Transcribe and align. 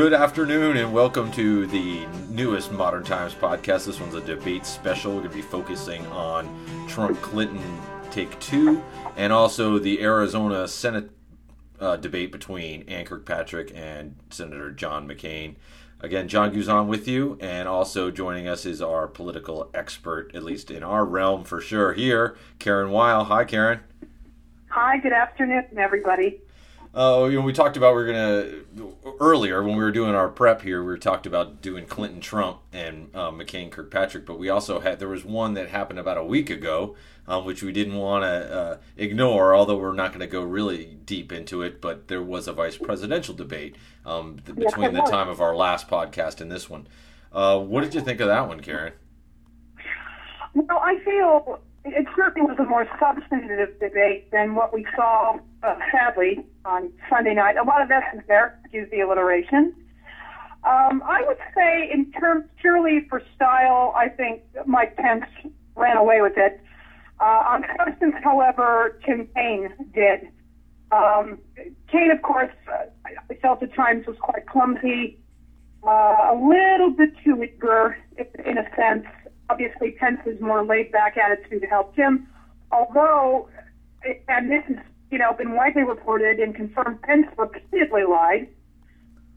Good 0.00 0.14
afternoon 0.14 0.78
and 0.78 0.94
welcome 0.94 1.30
to 1.32 1.66
the 1.66 2.06
newest 2.30 2.72
Modern 2.72 3.04
Times 3.04 3.34
podcast. 3.34 3.84
This 3.84 4.00
one's 4.00 4.14
a 4.14 4.22
debate 4.22 4.64
special. 4.64 5.12
We're 5.12 5.18
going 5.18 5.30
to 5.32 5.36
be 5.36 5.42
focusing 5.42 6.06
on 6.06 6.48
Trump 6.88 7.20
Clinton 7.20 7.78
take 8.10 8.40
two 8.40 8.82
and 9.18 9.30
also 9.30 9.78
the 9.78 10.00
Arizona 10.00 10.66
Senate 10.68 11.10
uh, 11.80 11.96
debate 11.96 12.32
between 12.32 12.88
Ann 12.88 13.04
Kirkpatrick 13.04 13.72
and 13.74 14.16
Senator 14.30 14.70
John 14.70 15.06
McCain. 15.06 15.56
Again, 16.00 16.28
John 16.28 16.50
Guzan 16.54 16.86
with 16.86 17.06
you, 17.06 17.36
and 17.38 17.68
also 17.68 18.10
joining 18.10 18.48
us 18.48 18.64
is 18.64 18.80
our 18.80 19.06
political 19.06 19.68
expert, 19.74 20.34
at 20.34 20.42
least 20.42 20.70
in 20.70 20.82
our 20.82 21.04
realm 21.04 21.44
for 21.44 21.60
sure, 21.60 21.92
here, 21.92 22.38
Karen 22.58 22.90
Weil. 22.90 23.24
Hi, 23.24 23.44
Karen. 23.44 23.80
Hi, 24.68 24.96
good 24.96 25.12
afternoon, 25.12 25.66
everybody. 25.76 26.40
Uh, 26.92 27.28
you 27.30 27.38
know, 27.38 27.44
we 27.44 27.52
talked 27.52 27.76
about 27.76 27.94
we 27.94 28.02
are 28.02 28.06
gonna 28.06 28.92
earlier 29.20 29.62
when 29.62 29.76
we 29.76 29.82
were 29.82 29.92
doing 29.92 30.14
our 30.14 30.28
prep 30.28 30.62
here. 30.62 30.82
We 30.82 30.98
talked 30.98 31.24
about 31.24 31.62
doing 31.62 31.86
Clinton, 31.86 32.20
Trump, 32.20 32.58
and 32.72 33.10
uh, 33.14 33.30
McCain, 33.30 33.70
Kirkpatrick. 33.70 34.26
But 34.26 34.40
we 34.40 34.48
also 34.48 34.80
had 34.80 34.98
there 34.98 35.08
was 35.08 35.24
one 35.24 35.54
that 35.54 35.68
happened 35.68 36.00
about 36.00 36.18
a 36.18 36.24
week 36.24 36.50
ago, 36.50 36.96
um, 37.28 37.44
which 37.44 37.62
we 37.62 37.70
didn't 37.70 37.94
want 37.94 38.24
to 38.24 38.52
uh, 38.52 38.76
ignore. 38.96 39.54
Although 39.54 39.78
we're 39.78 39.92
not 39.92 40.10
going 40.10 40.20
to 40.20 40.26
go 40.26 40.42
really 40.42 40.98
deep 41.04 41.30
into 41.30 41.62
it, 41.62 41.80
but 41.80 42.08
there 42.08 42.22
was 42.22 42.48
a 42.48 42.52
vice 42.52 42.76
presidential 42.76 43.34
debate 43.34 43.76
um, 44.04 44.38
the, 44.44 44.52
between 44.52 44.92
the 44.92 45.02
time 45.02 45.28
of 45.28 45.40
our 45.40 45.54
last 45.54 45.88
podcast 45.88 46.40
and 46.40 46.50
this 46.50 46.68
one. 46.68 46.88
Uh, 47.32 47.60
what 47.60 47.82
did 47.82 47.94
you 47.94 48.00
think 48.00 48.18
of 48.18 48.26
that 48.26 48.48
one, 48.48 48.58
Karen? 48.58 48.94
Well, 50.54 50.80
I 50.82 50.98
feel 51.04 51.60
it 51.84 52.06
certainly 52.16 52.50
was 52.50 52.58
a 52.58 52.64
more 52.64 52.88
substantive 52.98 53.78
debate 53.78 54.30
than 54.32 54.56
what 54.56 54.74
we 54.74 54.84
saw, 54.96 55.38
uh, 55.62 55.74
sadly, 55.92 56.44
on 56.64 56.92
Sunday 57.08 57.34
night. 57.34 57.56
A 57.56 57.64
lot 57.64 57.82
of 57.82 57.90
essence 57.90 58.22
there, 58.28 58.58
excuse 58.62 58.88
the 58.90 59.00
alliteration. 59.00 59.74
Um, 60.62 61.02
I 61.06 61.22
would 61.26 61.38
say, 61.54 61.90
in 61.92 62.12
terms 62.12 62.44
purely 62.60 63.06
for 63.08 63.22
style, 63.34 63.94
I 63.96 64.08
think 64.08 64.42
Mike 64.66 64.96
Pence 64.96 65.24
ran 65.76 65.96
away 65.96 66.20
with 66.20 66.34
it. 66.36 66.60
Uh, 67.18 67.42
on 67.48 67.64
substance, 67.76 68.14
however, 68.22 68.98
Tim 69.04 69.28
Kaine 69.34 69.70
did. 69.94 70.28
Um, 70.92 71.38
Kaine, 71.90 72.10
of 72.10 72.22
course, 72.22 72.52
uh, 72.70 72.86
I 73.30 73.34
felt 73.34 73.62
at 73.62 73.74
times 73.74 74.06
was 74.06 74.16
quite 74.20 74.46
clumsy, 74.46 75.18
uh, 75.82 75.88
a 75.88 76.34
little 76.34 76.90
bit 76.90 77.10
too 77.24 77.42
eager, 77.42 77.96
in 78.44 78.58
a 78.58 78.64
sense 78.76 79.06
obviously 79.50 79.90
Pence's 79.92 80.40
more 80.40 80.64
laid 80.64 80.92
back 80.92 81.16
attitude 81.16 81.66
helped 81.68 81.96
him. 81.96 82.28
Although, 82.72 83.48
and 84.28 84.50
this 84.50 84.62
has 84.68 84.76
you 85.10 85.18
know 85.18 85.32
been 85.32 85.54
widely 85.54 85.82
reported 85.82 86.38
and 86.38 86.54
confirmed, 86.54 87.02
Pence 87.02 87.26
repeatedly 87.36 88.02
lied 88.04 88.48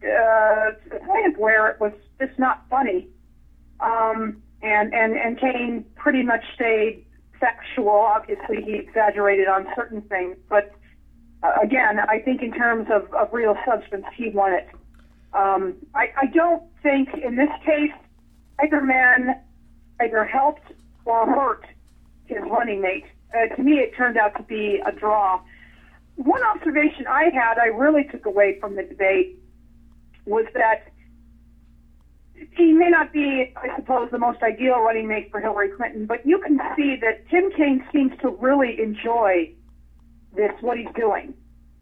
uh, 0.04 0.72
to 0.72 0.90
the 0.90 1.00
point 1.06 1.38
where 1.38 1.70
it 1.70 1.80
was 1.80 1.94
just 2.20 2.38
not 2.40 2.64
funny. 2.70 3.08
Um, 3.80 4.42
and 4.62 4.94
and 4.94 5.16
and 5.18 5.40
Kaine 5.40 5.86
pretty 5.96 6.24
much 6.24 6.44
stayed 6.56 7.06
factual. 7.40 7.90
Obviously, 7.90 8.62
he 8.64 8.76
exaggerated 8.76 9.48
on 9.48 9.68
certain 9.76 10.02
things, 10.02 10.38
but 10.50 10.74
uh, 11.44 11.52
again, 11.62 12.00
I 12.00 12.20
think 12.20 12.42
in 12.42 12.54
terms 12.54 12.88
of, 12.90 13.14
of 13.14 13.34
real 13.34 13.56
substance, 13.68 14.06
he 14.16 14.30
won 14.30 14.54
it. 14.54 14.70
Um, 15.34 15.76
I, 15.94 16.08
I 16.22 16.26
don't 16.28 16.64
think 16.82 17.10
in 17.16 17.36
this 17.36 17.50
case 17.66 17.92
either 18.64 18.82
man 18.82 19.42
either 20.02 20.24
helped 20.24 20.72
or 21.06 21.26
hurt 21.26 21.66
his 22.26 22.38
running 22.50 22.82
mate. 22.82 23.06
Uh, 23.36 23.54
to 23.56 23.64
me, 23.64 23.74
it 23.74 23.96
turned 23.96 24.18
out 24.18 24.38
to 24.38 24.44
be 24.44 24.80
a 24.86 24.92
draw. 24.92 25.42
One 26.16 26.44
observation 26.44 27.08
I 27.08 27.30
had, 27.34 27.58
I 27.58 27.68
really 27.68 28.04
took 28.04 28.26
away 28.26 28.60
from 28.60 28.76
the 28.76 28.84
debate, 28.84 29.40
was 30.26 30.46
that 30.54 30.94
he 32.56 32.72
may 32.72 32.90
not 32.90 33.12
be, 33.12 33.54
I 33.56 33.76
suppose, 33.76 34.10
the 34.12 34.20
most 34.20 34.44
ideal 34.44 34.80
running 34.80 35.08
mate 35.08 35.30
for 35.32 35.40
Hillary 35.40 35.70
Clinton, 35.70 36.06
but 36.06 36.26
you 36.26 36.40
can 36.40 36.60
see 36.76 36.98
that 37.02 37.28
Tim 37.30 37.52
Kaine 37.52 37.84
seems 37.92 38.12
to 38.22 38.30
really 38.30 38.80
enjoy 38.82 39.52
this, 40.36 40.52
what 40.62 40.78
he's 40.78 40.94
doing. 40.96 41.34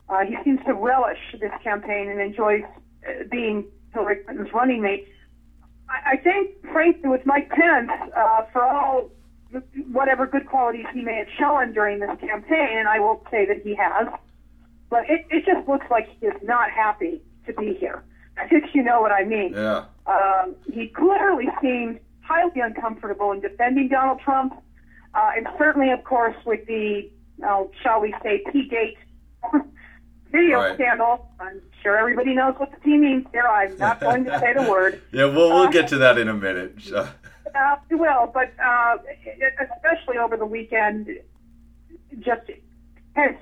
Uh, 0.09 0.25
he 0.25 0.35
seems 0.43 0.59
to 0.65 0.73
relish 0.73 1.19
this 1.39 1.51
campaign 1.63 2.09
and 2.09 2.19
enjoys 2.19 2.63
uh, 3.07 3.23
being 3.29 3.65
Hillary 3.93 4.17
Clinton's 4.23 4.53
running 4.53 4.81
mate. 4.81 5.07
I, 5.89 6.15
think, 6.17 6.51
frankly, 6.71 7.09
with 7.09 7.25
Mike 7.25 7.49
Pence, 7.49 7.91
uh, 8.15 8.43
for 8.53 8.63
all 8.63 9.09
whatever 9.91 10.27
good 10.27 10.45
qualities 10.47 10.85
he 10.93 11.01
may 11.01 11.17
have 11.17 11.27
shown 11.37 11.73
during 11.73 11.99
this 11.99 12.17
campaign, 12.19 12.77
and 12.77 12.87
I 12.87 12.99
will 12.99 13.25
say 13.31 13.45
that 13.45 13.61
he 13.63 13.75
has, 13.75 14.07
but 14.89 15.09
it, 15.09 15.25
it 15.29 15.45
just 15.45 15.67
looks 15.67 15.85
like 15.89 16.09
he 16.19 16.27
is 16.27 16.41
not 16.43 16.71
happy 16.71 17.21
to 17.45 17.53
be 17.53 17.73
here. 17.73 18.03
If 18.49 18.73
you 18.73 18.83
know 18.83 19.01
what 19.01 19.11
I 19.11 19.23
mean. 19.23 19.53
Yeah. 19.53 19.85
Um, 20.07 20.55
he 20.71 20.87
clearly 20.87 21.47
seemed 21.61 21.99
highly 22.21 22.61
uncomfortable 22.61 23.31
in 23.31 23.41
defending 23.41 23.87
Donald 23.89 24.19
Trump, 24.21 24.53
uh, 25.13 25.31
and 25.35 25.47
certainly, 25.57 25.91
of 25.91 26.03
course, 26.03 26.35
with 26.45 26.65
the, 26.65 27.09
uh, 27.45 27.63
shall 27.83 27.99
we 28.01 28.15
say, 28.23 28.43
P-gate 28.51 28.97
video 30.31 30.59
right. 30.59 30.75
scandal. 30.75 31.29
I'm 31.39 31.61
sure 31.83 31.97
everybody 31.97 32.33
knows 32.33 32.55
what 32.57 32.71
the 32.71 32.77
P 32.77 32.97
means 32.97 33.25
here. 33.31 33.47
I'm 33.47 33.77
not 33.77 33.99
going 34.01 34.23
to 34.25 34.39
say 34.39 34.53
the 34.53 34.69
word. 34.69 35.01
Yeah, 35.11 35.25
we'll 35.25 35.49
we'll 35.49 35.67
uh, 35.67 35.71
get 35.71 35.87
to 35.89 35.97
that 35.99 36.17
in 36.17 36.27
a 36.29 36.33
minute. 36.33 36.75
Uh, 37.55 37.75
we 37.89 37.95
will, 37.95 38.31
but 38.33 38.51
uh, 38.63 38.97
especially 39.75 40.17
over 40.17 40.37
the 40.37 40.45
weekend, 40.45 41.07
just 42.19 42.49
has, 43.15 43.35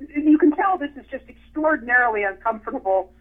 you 0.00 0.38
can 0.38 0.52
tell 0.52 0.78
this 0.78 0.90
is 0.96 1.04
just 1.10 1.24
extraordinarily 1.28 2.22
uncomfortable 2.24 3.12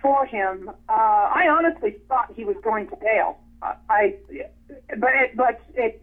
for 0.00 0.26
him. 0.26 0.70
Uh, 0.88 0.92
I 0.92 1.48
honestly 1.50 1.96
thought 2.08 2.32
he 2.34 2.44
was 2.44 2.56
going 2.62 2.88
to 2.88 2.96
bail. 2.96 3.38
Uh, 3.62 3.74
I, 3.88 4.16
but 4.98 5.10
it, 5.14 5.36
but 5.36 5.60
it 5.74 6.02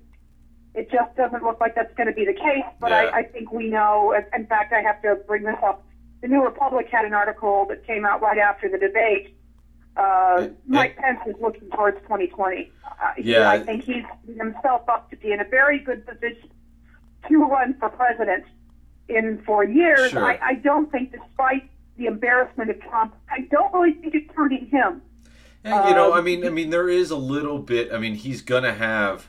it 0.76 0.92
just 0.92 1.16
doesn't 1.18 1.44
look 1.44 1.60
like 1.60 1.76
that's 1.76 1.94
going 1.96 2.08
to 2.08 2.14
be 2.14 2.26
the 2.26 2.34
case. 2.34 2.64
But 2.80 2.92
yeah. 2.92 3.12
I, 3.14 3.18
I 3.18 3.24
think 3.24 3.52
we 3.52 3.70
know. 3.70 4.16
In 4.36 4.46
fact, 4.46 4.72
I 4.72 4.82
have 4.82 5.02
to 5.02 5.16
bring 5.28 5.44
this 5.44 5.58
up 5.64 5.84
the 6.22 6.28
New 6.28 6.44
Republic 6.44 6.88
had 6.92 7.06
an 7.06 7.14
article 7.14 7.66
that 7.70 7.86
came 7.86 8.06
out 8.06 8.22
right 8.22 8.38
after 8.38 8.70
the 8.70 8.78
debate. 8.78 9.36
Uh, 10.00 10.48
Mike 10.66 10.96
Pence 10.96 11.20
is 11.28 11.36
looking 11.42 11.70
towards 11.72 12.00
2020. 12.04 12.72
Uh, 12.86 13.12
yeah, 13.18 13.50
I 13.50 13.60
think 13.60 13.84
he's 13.84 14.06
himself 14.38 14.88
up 14.88 15.10
to 15.10 15.18
be 15.18 15.34
in 15.34 15.42
a 15.42 15.44
very 15.44 15.80
good 15.80 16.08
position 16.08 16.50
to 17.28 17.44
run 17.44 17.76
for 17.80 17.90
president 17.90 18.46
in 19.10 19.42
four 19.46 19.66
years. 19.66 20.12
Sure. 20.12 20.24
I, 20.24 20.40
I 20.42 20.54
don't 20.56 20.90
think, 20.90 21.12
despite 21.12 21.70
the 21.98 22.06
embarrassment 22.06 22.70
of 22.70 22.80
Trump, 22.82 23.14
I 23.30 23.42
don't 23.52 23.74
really 23.74 23.94
think 23.94 24.16
it's 24.16 24.34
hurting 24.34 24.68
him. 24.68 25.02
And, 25.66 25.90
you 25.90 25.96
know, 25.96 26.14
I 26.14 26.20
um, 26.20 26.26
mean, 26.26 26.46
I 26.46 26.50
mean, 26.50 26.70
there 26.70 26.88
is 26.88 27.12
a 27.12 27.18
little 27.18 27.60
bit. 27.60 27.92
I 27.92 27.98
mean, 27.98 28.16
he's 28.16 28.42
gonna 28.42 28.74
have. 28.74 29.28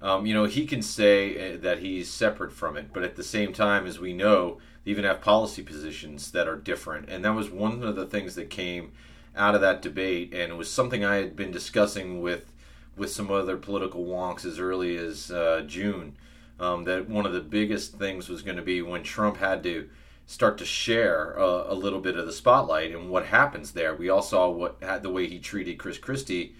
Um, 0.00 0.24
you 0.24 0.34
know, 0.34 0.44
he 0.44 0.66
can 0.66 0.82
say 0.82 1.54
uh, 1.54 1.58
that 1.58 1.78
he's 1.78 2.10
separate 2.10 2.52
from 2.52 2.76
it, 2.76 2.92
but 2.92 3.02
at 3.02 3.16
the 3.16 3.22
same 3.22 3.52
time, 3.52 3.86
as 3.86 3.98
we 3.98 4.12
know, 4.12 4.58
they 4.84 4.90
even 4.90 5.04
have 5.04 5.20
policy 5.20 5.62
positions 5.62 6.30
that 6.32 6.46
are 6.46 6.56
different. 6.56 7.08
And 7.08 7.24
that 7.24 7.34
was 7.34 7.50
one 7.50 7.82
of 7.82 7.96
the 7.96 8.06
things 8.06 8.34
that 8.34 8.50
came 8.50 8.92
out 9.36 9.54
of 9.54 9.60
that 9.60 9.82
debate, 9.82 10.32
and 10.32 10.52
it 10.52 10.56
was 10.56 10.70
something 10.70 11.04
I 11.04 11.16
had 11.16 11.36
been 11.36 11.50
discussing 11.50 12.20
with 12.20 12.52
with 12.96 13.10
some 13.10 13.30
other 13.30 13.58
political 13.58 14.06
wonks 14.06 14.46
as 14.46 14.58
early 14.58 14.96
as 14.96 15.30
uh, 15.30 15.62
June. 15.66 16.16
Um, 16.58 16.84
that 16.84 17.10
one 17.10 17.26
of 17.26 17.34
the 17.34 17.40
biggest 17.40 17.98
things 17.98 18.30
was 18.30 18.40
going 18.40 18.56
to 18.56 18.62
be 18.62 18.80
when 18.80 19.02
Trump 19.02 19.36
had 19.36 19.62
to 19.64 19.90
start 20.24 20.56
to 20.58 20.64
share 20.64 21.32
a, 21.32 21.72
a, 21.72 21.74
little 21.74 22.00
bit 22.00 22.16
of 22.16 22.24
the 22.24 22.32
spotlight 22.32 22.92
and 22.92 23.10
what 23.10 23.26
happens 23.26 23.72
there. 23.72 23.94
We 23.94 24.08
all 24.08 24.22
saw 24.22 24.48
what 24.48 24.78
had 24.80 25.02
the 25.02 25.10
way 25.10 25.28
he 25.28 25.38
treated 25.38 25.76
Chris 25.76 25.98
Christie 25.98 26.54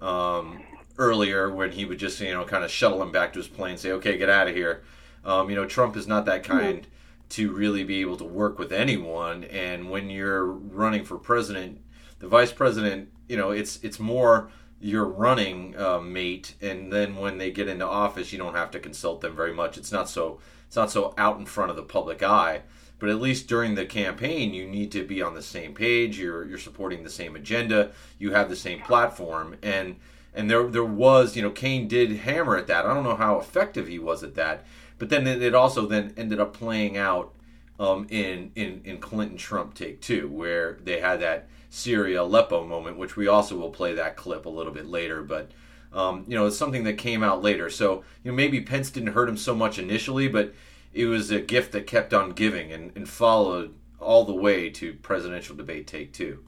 um, 0.00 0.62
earlier 0.96 1.50
when 1.50 1.72
he 1.72 1.84
would 1.84 1.98
just 1.98 2.18
you 2.20 2.32
know 2.32 2.44
kind 2.46 2.64
of 2.64 2.70
shuttle 2.70 3.02
him 3.02 3.12
back 3.12 3.34
to 3.34 3.40
his 3.40 3.48
plane, 3.48 3.76
say, 3.76 3.92
"Okay, 3.92 4.16
get 4.16 4.30
out 4.30 4.48
of 4.48 4.54
here." 4.54 4.82
Um, 5.24 5.50
you 5.50 5.56
know, 5.56 5.66
Trump 5.66 5.96
is 5.96 6.06
not 6.06 6.24
that 6.24 6.42
kind 6.42 6.86
to 7.32 7.50
really 7.50 7.82
be 7.82 8.00
able 8.00 8.16
to 8.18 8.24
work 8.24 8.58
with 8.58 8.72
anyone. 8.72 9.44
And 9.44 9.90
when 9.90 10.10
you're 10.10 10.44
running 10.44 11.04
for 11.04 11.16
president, 11.16 11.80
the 12.22 12.28
vice 12.28 12.52
president, 12.52 13.10
you 13.28 13.36
know, 13.36 13.50
it's 13.50 13.80
it's 13.82 13.98
more 13.98 14.48
your 14.80 15.04
running 15.04 15.76
uh, 15.76 16.00
mate, 16.00 16.54
and 16.62 16.92
then 16.92 17.16
when 17.16 17.38
they 17.38 17.50
get 17.50 17.68
into 17.68 17.86
office, 17.86 18.32
you 18.32 18.38
don't 18.38 18.54
have 18.54 18.70
to 18.70 18.78
consult 18.78 19.20
them 19.20 19.34
very 19.34 19.52
much. 19.52 19.76
It's 19.76 19.90
not 19.90 20.08
so 20.08 20.38
it's 20.68 20.76
not 20.76 20.90
so 20.90 21.14
out 21.18 21.38
in 21.38 21.46
front 21.46 21.70
of 21.70 21.76
the 21.76 21.82
public 21.82 22.22
eye. 22.22 22.62
But 23.00 23.08
at 23.08 23.20
least 23.20 23.48
during 23.48 23.74
the 23.74 23.84
campaign, 23.84 24.54
you 24.54 24.64
need 24.68 24.92
to 24.92 25.04
be 25.04 25.20
on 25.20 25.34
the 25.34 25.42
same 25.42 25.74
page. 25.74 26.20
You're 26.20 26.46
you're 26.46 26.58
supporting 26.58 27.02
the 27.02 27.10
same 27.10 27.34
agenda. 27.34 27.90
You 28.20 28.30
have 28.30 28.48
the 28.48 28.54
same 28.54 28.80
platform, 28.80 29.56
and 29.60 29.96
and 30.32 30.48
there 30.48 30.68
there 30.68 30.84
was 30.84 31.34
you 31.34 31.42
know 31.42 31.50
Kaine 31.50 31.88
did 31.88 32.18
hammer 32.18 32.56
at 32.56 32.68
that. 32.68 32.86
I 32.86 32.94
don't 32.94 33.02
know 33.02 33.16
how 33.16 33.40
effective 33.40 33.88
he 33.88 33.98
was 33.98 34.22
at 34.22 34.36
that, 34.36 34.64
but 34.96 35.08
then 35.08 35.26
it 35.26 35.56
also 35.56 35.86
then 35.86 36.14
ended 36.16 36.38
up 36.38 36.52
playing 36.52 36.96
out 36.96 37.34
um, 37.80 38.06
in 38.10 38.52
in 38.54 38.80
in 38.84 38.98
Clinton 38.98 39.36
Trump 39.36 39.74
take 39.74 40.00
two, 40.00 40.28
where 40.28 40.78
they 40.84 41.00
had 41.00 41.20
that 41.20 41.48
Syria 41.74 42.22
Aleppo 42.22 42.66
moment, 42.66 42.98
which 42.98 43.16
we 43.16 43.26
also 43.26 43.56
will 43.56 43.70
play 43.70 43.94
that 43.94 44.16
clip 44.16 44.46
a 44.46 44.50
little 44.50 44.72
bit 44.72 44.86
later, 44.86 45.22
but. 45.22 45.50
Um, 45.94 46.24
you 46.26 46.34
know, 46.34 46.46
it's 46.46 46.56
something 46.56 46.84
that 46.84 46.96
came 46.96 47.22
out 47.22 47.42
later. 47.42 47.68
So, 47.68 48.02
you 48.24 48.30
know, 48.30 48.34
maybe 48.34 48.62
Pence 48.62 48.90
didn't 48.90 49.12
hurt 49.12 49.28
him 49.28 49.36
so 49.36 49.54
much 49.54 49.78
initially, 49.78 50.26
but 50.26 50.54
it 50.94 51.04
was 51.04 51.30
a 51.30 51.38
gift 51.38 51.72
that 51.72 51.86
kept 51.86 52.14
on 52.14 52.30
giving 52.30 52.72
and, 52.72 52.92
and 52.96 53.06
followed 53.06 53.74
all 54.00 54.24
the 54.24 54.32
way 54.32 54.70
to 54.70 54.94
presidential 54.94 55.54
debate 55.54 55.86
take 55.86 56.14
two. 56.14 56.42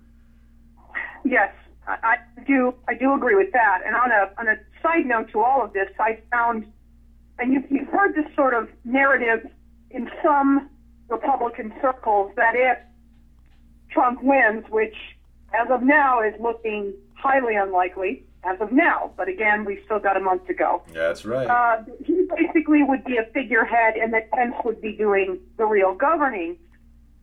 Yes, 1.27 1.53
I, 1.87 1.97
I 2.03 2.43
do. 2.47 2.75
I 2.89 2.95
do 2.95 3.13
agree 3.13 3.35
with 3.35 3.53
that. 3.53 3.83
And 3.85 3.95
on 3.95 4.11
a 4.11 4.31
on 4.39 4.49
a 4.49 4.57
side 4.83 5.05
note 5.05 5.31
to 5.33 5.41
all 5.41 5.63
of 5.63 5.75
this, 5.75 5.91
I 6.01 6.21
found, 6.31 6.65
and 7.39 7.53
you've, 7.53 7.71
you've 7.71 7.89
heard 7.89 8.15
this 8.15 8.35
sort 8.35 8.55
of 8.55 8.71
narrative 8.85 9.47
in 9.91 10.11
some 10.23 10.71
Republican 11.09 11.71
circles 11.83 12.33
that 12.37 12.55
if 12.55 12.79
Trump 13.95 14.23
wins, 14.23 14.65
which 14.69 14.97
as 15.55 15.71
of 15.71 15.83
now 15.83 16.21
is 16.21 16.35
looking 16.41 16.93
highly 17.15 17.55
unlikely, 17.55 18.25
as 18.43 18.61
of 18.61 18.73
now, 18.73 19.11
but 19.17 19.29
again, 19.29 19.65
we've 19.65 19.81
still 19.87 19.99
got 19.99 20.17
a 20.17 20.21
month 20.21 20.47
to 20.49 20.55
go. 20.55 20.83
That's 20.93 21.25
right. 21.25 21.49
Uh, 21.49 21.83
he 22.05 22.29
basically 22.37 22.83
would 22.83 23.05
be 23.05 23.17
a 23.17 23.25
figurehead, 23.33 23.95
and 23.97 24.13
that 24.13 24.31
Pence 24.33 24.55
would 24.65 24.81
be 24.83 24.93
doing 24.93 25.39
the 25.57 25.65
real 25.65 25.95
governing, 25.95 26.59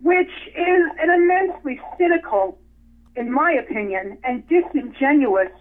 which 0.01 0.31
is 0.55 0.83
an 0.99 1.09
immensely 1.11 1.79
cynical, 1.97 2.57
in 3.15 3.31
my 3.31 3.51
opinion, 3.51 4.17
and 4.23 4.47
disingenuous 4.47 5.51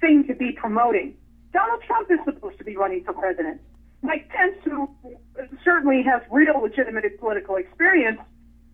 thing 0.00 0.26
to 0.26 0.34
be 0.34 0.50
promoting. 0.52 1.14
Donald 1.52 1.82
Trump 1.86 2.10
is 2.10 2.18
supposed 2.24 2.58
to 2.58 2.64
be 2.64 2.76
running 2.76 3.04
for 3.04 3.12
president. 3.12 3.60
Mike 4.02 4.28
Pence, 4.28 4.56
who 4.64 4.90
certainly 5.64 6.02
has 6.02 6.22
real 6.30 6.60
legitimate 6.60 7.04
political 7.20 7.56
experience, 7.56 8.18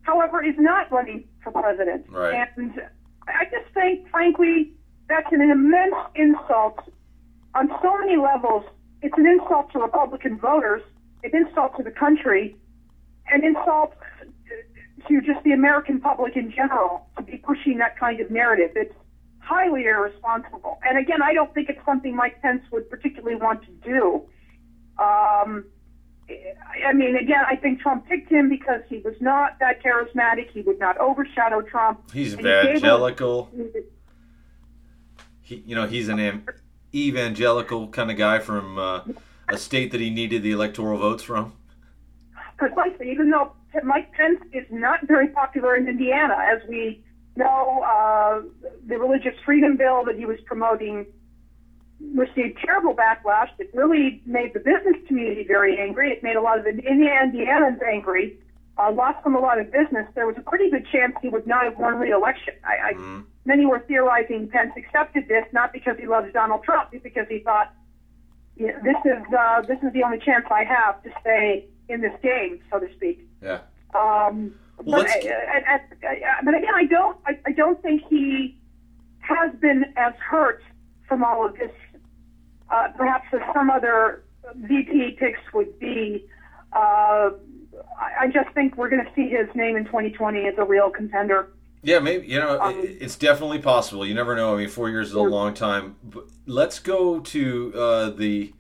however, 0.03 0.43
is 0.45 0.55
not 0.59 0.91
running 0.91 1.25
for 1.43 1.53
president. 1.53 2.07
Right. 2.09 2.47
And 2.57 2.81
I 3.27 3.45
just 3.45 3.73
think, 3.75 4.09
frankly, 4.11 4.73
that's 5.09 5.33
an 5.33 5.41
immense 5.41 5.95
insult 6.15 6.79
on 7.55 7.69
so 7.83 7.99
many 7.99 8.17
levels. 8.17 8.65
It's 9.03 9.17
an 9.17 9.27
insult 9.27 9.73
to 9.73 9.79
Republican 9.79 10.39
voters, 10.39 10.83
an 11.25 11.31
insult 11.35 11.77
to 11.77 11.83
the 11.83 11.91
country, 11.91 12.57
an 13.31 13.45
insult 13.45 13.95
to 15.09 15.21
just 15.23 15.43
the 15.45 15.53
American 15.53 16.01
public 16.01 16.37
in 16.37 16.53
general 16.53 17.07
to 17.17 17.23
be 17.23 17.39
pushing 17.39 17.79
that 17.79 17.99
kind 17.99 18.21
of 18.21 18.31
narrative. 18.31 18.71
It's 18.77 18.95
highly 19.39 19.85
irresponsible. 19.85 20.79
And 20.89 20.99
again, 20.99 21.23
I 21.23 21.33
don't 21.33 21.53
think 21.55 21.69
it's 21.69 21.85
something 21.85 22.15
Mike 22.15 22.41
Pence 22.43 22.63
would 22.71 22.89
particularly 22.91 23.37
want 23.37 23.63
to 23.63 23.73
do. 23.83 24.23
Um, 25.03 25.65
I 26.87 26.93
mean, 26.93 27.17
again, 27.17 27.45
I 27.49 27.57
think 27.57 27.81
Trump 27.81 28.07
picked 28.07 28.31
him 28.31 28.49
because 28.49 28.81
he 28.89 28.99
was 28.99 29.15
not 29.21 29.59
that 29.61 29.83
charismatic. 29.83 30.51
He 30.51 30.63
would 30.63 30.79
not 30.79 30.97
overshadow 30.99 31.63
Trump. 31.63 32.11
He's 32.13 32.35
And 32.35 32.43
he 32.43 32.49
evangelical. 32.49 33.51
He, 35.43 35.63
you 35.67 35.75
know, 35.75 35.87
he's 35.87 36.09
an 36.09 36.45
evangelical 36.95 37.89
kind 37.89 38.11
of 38.11 38.17
guy 38.17 38.39
from 38.39 38.79
uh, 38.79 39.03
a 39.49 39.59
state 39.59 39.91
that 39.93 40.01
he 40.01 40.11
needed 40.11 40.43
the 40.43 40.53
electoral 40.53 40.99
votes 40.99 41.23
from. 41.23 41.53
Precisely, 42.57 43.11
even 43.11 43.31
though 43.31 43.53
Mike 43.83 44.13
Pence 44.13 44.41
is 44.53 44.67
not 44.71 45.01
very 45.07 45.29
popular 45.29 45.77
in 45.77 45.89
Indiana, 45.89 46.37
as 46.53 46.61
we 46.69 47.03
know, 47.37 47.83
uh, 47.83 48.43
the 48.87 48.99
religious 48.99 49.35
freedom 49.45 49.77
bill 49.77 50.05
that 50.05 50.17
he 50.17 50.27
was 50.27 50.39
promoting 50.45 51.07
received 52.15 52.59
terrible 52.65 52.95
backlash. 52.95 53.51
It 53.59 53.71
really 53.75 54.23
made 54.27 54.55
the 54.55 54.61
business 54.61 54.97
community 55.07 55.45
very 55.47 55.79
angry. 55.79 56.11
It 56.11 56.23
made 56.23 56.37
a 56.37 56.41
lot 56.41 56.59
of 56.59 56.65
the 56.65 56.71
Indianans 56.71 57.81
angry. 57.87 58.39
Uh, 58.79 58.91
lost 58.93 59.23
them 59.25 59.35
a 59.35 59.41
lot 59.41 59.61
of 59.61 59.71
business. 59.71 60.07
There 60.15 60.27
was 60.27 60.37
a 60.39 60.43
pretty 60.43 60.71
good 60.71 60.87
chance 60.91 61.15
he 61.21 61.29
would 61.29 61.47
not 61.47 61.65
have 61.65 61.79
won 61.79 61.97
re-election. 61.99 62.55
I, 62.65 62.91
I, 62.91 63.23
Many 63.45 63.67
were 63.67 63.81
theorizing 63.81 64.49
Pence 64.49 64.73
accepted 64.77 65.29
this 65.29 65.45
not 65.53 65.73
because 65.73 65.97
he 65.99 66.07
loves 66.07 66.33
Donald 66.33 66.63
Trump, 66.63 66.91
but 66.93 67.03
because 67.03 67.27
he 67.29 67.41
thought, 67.41 67.75
this 68.57 68.97
is 69.05 69.35
uh, 69.39 69.63
this 69.63 69.79
is 69.83 69.93
the 69.93 70.03
only 70.03 70.19
chance 70.19 70.47
I 70.51 70.65
have 70.65 71.03
to 71.03 71.11
stay 71.21 71.67
in 71.89 72.01
this 72.01 72.13
game, 72.23 72.61
so 72.71 72.79
to 72.79 72.89
speak. 72.95 73.27
Yeah. 73.43 73.61
Um, 73.95 74.55
Well, 74.85 75.03
but, 75.03 75.11
uh, 75.11 75.29
uh, 75.29 76.09
uh, 76.09 76.17
but 76.45 76.55
again, 76.55 76.75
I 76.75 76.85
don't 76.85 77.17
I, 77.27 77.39
I 77.47 77.53
don't 77.53 77.81
think 77.83 78.03
he 78.09 78.57
has 79.21 79.55
been 79.61 79.85
as 79.97 80.15
hurt 80.15 80.63
from 81.07 81.23
all 81.25 81.45
of 81.47 81.55
this, 81.57 81.73
uh, 82.71 82.89
perhaps 82.97 83.27
as 83.33 83.41
some 83.55 83.71
other 83.71 84.25
VP 84.57 85.17
picks 85.19 85.41
would 85.53 85.79
be. 85.79 86.27
Uh, 86.73 87.31
I, 87.99 88.23
I 88.23 88.27
just 88.33 88.51
think 88.55 88.77
we're 88.77 88.91
going 88.91 89.05
to 89.05 89.11
see 89.15 89.29
his 89.29 89.49
name 89.55 89.77
in 89.77 89.85
2020 89.85 90.47
as 90.47 90.55
a 90.59 90.65
real 90.65 90.91
contender. 90.91 91.53
Yeah, 91.83 91.99
maybe 91.99 92.27
you 92.27 92.39
know 92.39 92.61
Um, 92.61 92.75
it's 92.85 93.17
definitely 93.17 93.59
possible. 93.59 94.05
You 94.07 94.15
never 94.15 94.37
know. 94.37 94.55
I 94.55 94.59
mean, 94.59 94.69
four 94.69 94.91
years 94.91 95.09
is 95.09 95.15
a 95.15 95.21
long 95.21 95.55
time. 95.55 95.97
But 96.05 96.25
let's 96.47 96.79
go 96.79 97.21
to 97.21 97.73
uh, 97.75 98.11
the 98.11 98.53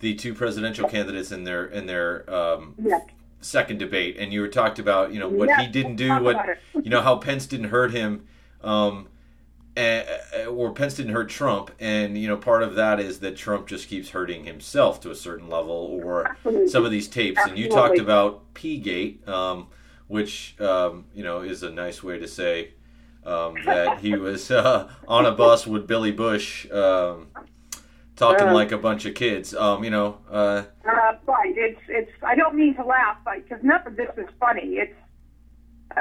the 0.00 0.14
two 0.14 0.34
presidential 0.34 0.88
candidates 0.88 1.30
in 1.30 1.44
their 1.44 1.66
in 1.66 1.86
their 1.86 2.28
um, 2.28 2.74
Yeah. 2.82 2.98
second 3.40 3.78
debate, 3.78 4.16
and 4.18 4.32
you 4.32 4.40
were 4.40 4.48
talked 4.48 4.80
about 4.80 5.12
you 5.12 5.20
know 5.20 5.28
what 5.28 5.48
Yeah, 5.48 5.60
he 5.62 5.68
didn't 5.68 5.94
do, 5.94 6.08
what 6.20 6.44
you 6.74 6.90
know 6.90 7.02
how 7.02 7.16
Pence 7.18 7.46
didn't 7.46 7.68
hurt 7.68 7.92
him, 7.92 8.26
um, 8.64 9.06
and, 9.76 10.08
or 10.48 10.72
Pence 10.72 10.94
didn't 10.94 11.12
hurt 11.12 11.28
Trump, 11.28 11.70
and 11.78 12.16
you 12.18 12.26
know 12.28 12.36
part 12.36 12.62
of 12.62 12.74
that 12.76 12.98
is 12.98 13.20
that 13.20 13.36
Trump 13.36 13.66
just 13.66 13.88
keeps 13.88 14.10
hurting 14.10 14.44
himself 14.44 15.00
to 15.02 15.10
a 15.10 15.14
certain 15.14 15.48
level, 15.48 16.00
or 16.02 16.28
Absolutely. 16.28 16.68
some 16.68 16.84
of 16.84 16.90
these 16.90 17.08
tapes, 17.08 17.40
and 17.46 17.58
you 17.58 17.68
talked 17.68 17.98
about 17.98 18.54
P-gate, 18.54 19.26
um, 19.28 19.68
which 20.08 20.58
um, 20.60 21.04
you 21.14 21.22
know 21.22 21.40
is 21.40 21.62
a 21.62 21.70
nice 21.70 22.02
way 22.02 22.18
to 22.18 22.26
say 22.26 22.70
um, 23.24 23.54
that 23.66 23.98
he 24.00 24.16
was 24.16 24.50
uh, 24.62 24.88
on 25.06 25.26
a 25.26 25.32
bus 25.32 25.66
with 25.66 25.86
Billy 25.86 26.12
Bush. 26.12 26.70
Um, 26.70 27.28
Talking 28.16 28.48
Uh. 28.48 28.54
like 28.54 28.72
a 28.72 28.78
bunch 28.78 29.04
of 29.04 29.14
kids, 29.14 29.54
um, 29.54 29.84
you 29.84 29.90
know. 29.90 30.16
Uh, 30.30 30.62
Uh, 30.88 31.12
right. 31.26 31.52
It's 31.54 31.78
it's. 31.86 32.10
I 32.22 32.34
don't 32.34 32.54
mean 32.54 32.74
to 32.76 32.82
laugh, 32.82 33.18
because 33.26 33.62
none 33.62 33.86
of 33.86 33.94
this 33.96 34.08
is 34.16 34.26
funny. 34.40 34.76
It's. 34.76 34.94
Uh, 35.96 36.00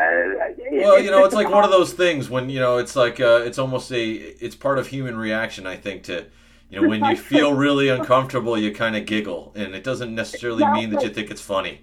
Well, 0.71 1.00
you 1.00 1.09
know, 1.12 1.24
it's 1.24 1.36
like 1.36 1.50
one 1.50 1.63
of 1.63 1.71
those 1.71 1.94
things 1.94 2.30
when 2.30 2.50
you 2.50 2.59
know 2.59 2.77
it's 2.77 2.95
like 2.95 3.19
uh, 3.19 3.44
it's 3.45 3.57
almost 3.57 3.92
a 3.92 4.03
it's 4.12 4.56
part 4.56 4.77
of 4.77 4.88
human 4.88 5.15
reaction. 5.18 5.65
I 5.65 5.77
think 5.77 6.03
to 6.03 6.25
you 6.69 6.81
know 6.81 6.88
when 6.89 7.03
you 7.06 7.15
feel 7.15 7.53
really 7.53 7.88
uncomfortable, 7.89 8.57
you 8.57 8.74
kind 8.74 8.95
of 8.95 9.06
giggle, 9.06 9.53
and 9.56 9.74
it 9.74 9.83
doesn't 9.83 10.13
necessarily 10.13 10.65
mean 10.68 10.89
that 10.92 11.03
you 11.03 11.09
think 11.09 11.31
it's 11.31 11.42
funny. 11.42 11.81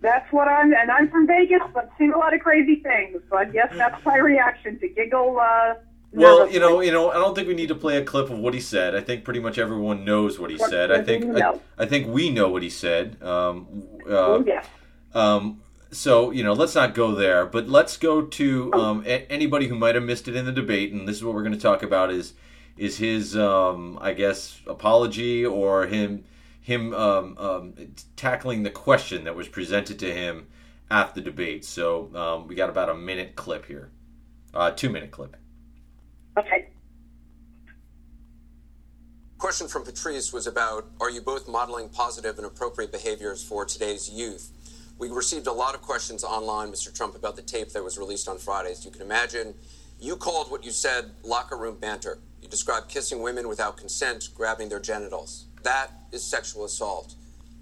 That's 0.00 0.30
what 0.32 0.48
I'm, 0.48 0.74
and 0.74 0.90
I'm 0.90 1.08
from 1.08 1.28
Vegas. 1.28 1.62
I've 1.76 1.88
seen 1.96 2.12
a 2.12 2.18
lot 2.18 2.34
of 2.34 2.40
crazy 2.40 2.76
things, 2.82 3.22
but 3.30 3.54
yes, 3.54 3.72
that's 3.76 4.04
my 4.04 4.16
reaction 4.16 4.78
to 4.80 4.88
giggle. 4.88 5.38
Uh, 5.40 5.74
Well, 6.10 6.50
you 6.50 6.58
know, 6.58 6.80
you 6.80 6.90
know, 6.92 7.10
I 7.10 7.14
don't 7.14 7.34
think 7.36 7.46
we 7.48 7.54
need 7.54 7.68
to 7.68 7.74
play 7.76 7.96
a 7.98 8.04
clip 8.04 8.28
of 8.28 8.38
what 8.38 8.52
he 8.52 8.60
said. 8.60 8.94
I 8.96 9.00
think 9.00 9.24
pretty 9.24 9.38
much 9.40 9.58
everyone 9.58 10.04
knows 10.04 10.38
what 10.40 10.50
he 10.50 10.58
said. 10.58 10.90
I 10.90 11.02
think 11.02 11.24
I. 11.36 11.54
I 11.78 11.86
think 11.86 12.08
we 12.08 12.28
know 12.30 12.48
what 12.50 12.62
he 12.62 12.68
said. 12.68 13.16
Um, 13.22 13.84
uh, 14.04 14.26
Oh, 14.26 14.44
yes. 14.46 14.66
Um, 15.14 15.61
so 15.92 16.30
you 16.30 16.42
know, 16.42 16.52
let's 16.52 16.74
not 16.74 16.94
go 16.94 17.14
there, 17.14 17.46
but 17.46 17.68
let's 17.68 17.96
go 17.96 18.22
to 18.22 18.72
um, 18.72 19.04
a- 19.06 19.30
anybody 19.30 19.68
who 19.68 19.74
might 19.74 19.94
have 19.94 20.04
missed 20.04 20.26
it 20.26 20.34
in 20.34 20.46
the 20.46 20.52
debate, 20.52 20.92
and 20.92 21.06
this 21.06 21.16
is 21.16 21.24
what 21.24 21.34
we're 21.34 21.42
going 21.42 21.54
to 21.54 21.60
talk 21.60 21.82
about 21.82 22.10
is 22.10 22.34
is 22.76 22.98
his 22.98 23.36
um, 23.36 23.98
I 24.00 24.14
guess 24.14 24.60
apology 24.66 25.44
or 25.44 25.86
him 25.86 26.24
him 26.60 26.94
um, 26.94 27.36
um, 27.38 27.74
tackling 28.16 28.62
the 28.62 28.70
question 28.70 29.24
that 29.24 29.36
was 29.36 29.48
presented 29.48 29.98
to 29.98 30.12
him 30.12 30.46
at 30.90 31.14
the 31.14 31.20
debate. 31.20 31.64
So 31.64 32.10
um, 32.14 32.48
we 32.48 32.54
got 32.54 32.70
about 32.70 32.88
a 32.88 32.94
minute 32.94 33.36
clip 33.36 33.66
here, 33.66 33.90
uh, 34.54 34.70
two 34.70 34.88
minute 34.88 35.10
clip. 35.10 35.36
Okay. 36.38 36.68
question 39.38 39.66
from 39.66 39.84
Patrice 39.84 40.32
was 40.32 40.46
about 40.46 40.86
Are 41.00 41.10
you 41.10 41.20
both 41.20 41.48
modeling 41.48 41.88
positive 41.88 42.38
and 42.38 42.46
appropriate 42.46 42.92
behaviors 42.92 43.42
for 43.42 43.64
today's 43.64 44.08
youth? 44.08 44.52
We 45.02 45.10
received 45.10 45.48
a 45.48 45.52
lot 45.52 45.74
of 45.74 45.82
questions 45.82 46.22
online, 46.22 46.70
Mr. 46.70 46.94
Trump, 46.94 47.16
about 47.16 47.34
the 47.34 47.42
tape 47.42 47.70
that 47.70 47.82
was 47.82 47.98
released 47.98 48.28
on 48.28 48.38
Friday. 48.38 48.70
As 48.70 48.84
you 48.84 48.92
can 48.92 49.02
imagine, 49.02 49.52
you 49.98 50.14
called 50.14 50.48
what 50.48 50.64
you 50.64 50.70
said 50.70 51.10
locker 51.24 51.56
room 51.56 51.76
banter. 51.76 52.20
You 52.40 52.46
described 52.46 52.88
kissing 52.88 53.20
women 53.20 53.48
without 53.48 53.76
consent, 53.76 54.28
grabbing 54.32 54.68
their 54.68 54.78
genitals. 54.78 55.46
That 55.64 55.88
is 56.12 56.22
sexual 56.22 56.64
assault. 56.64 57.16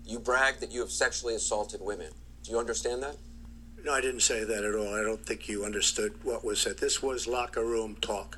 You 0.05 0.19
bragged 0.19 0.61
that 0.61 0.71
you 0.71 0.81
have 0.81 0.91
sexually 0.91 1.35
assaulted 1.35 1.81
women. 1.81 2.09
Do 2.43 2.51
you 2.51 2.59
understand 2.59 3.03
that? 3.05 3.17
No, 3.83 3.95
I 3.95 4.03
didn't 4.03 4.21
say 4.21 4.45
that 4.45 4.63
at 4.63 4.75
all. 4.75 4.95
I 4.95 5.03
don't 5.03 5.25
think 5.25 5.49
you 5.49 5.65
understood 5.65 6.13
what 6.23 6.45
was 6.45 6.61
said. 6.61 6.77
This 6.77 7.03
was 7.03 7.27
locker 7.27 7.65
room 7.65 7.97
talk. 8.03 8.37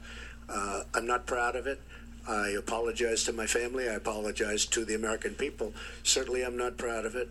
Uh, 0.49 0.85
I'm 0.94 1.09
not 1.09 1.26
proud 1.26 1.56
of 1.56 1.66
it. 1.66 1.80
I 2.28 2.50
apologize 2.50 3.25
to 3.25 3.32
my 3.32 3.49
family. 3.49 3.88
I 3.88 3.94
apologize 3.94 4.64
to 4.66 4.85
the 4.85 4.94
American 4.94 5.35
people. 5.35 5.75
Certainly, 6.04 6.44
I'm 6.44 6.56
not 6.56 6.76
proud 6.76 7.04
of 7.04 7.16
it. 7.16 7.28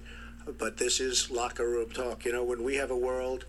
But 0.57 0.77
this 0.77 0.99
is 0.99 1.29
locker 1.29 1.67
room 1.67 1.89
talk. 1.91 2.25
You 2.25 2.33
know, 2.33 2.43
when 2.43 2.63
we 2.63 2.75
have 2.75 2.91
a 2.91 2.97
world 2.97 3.45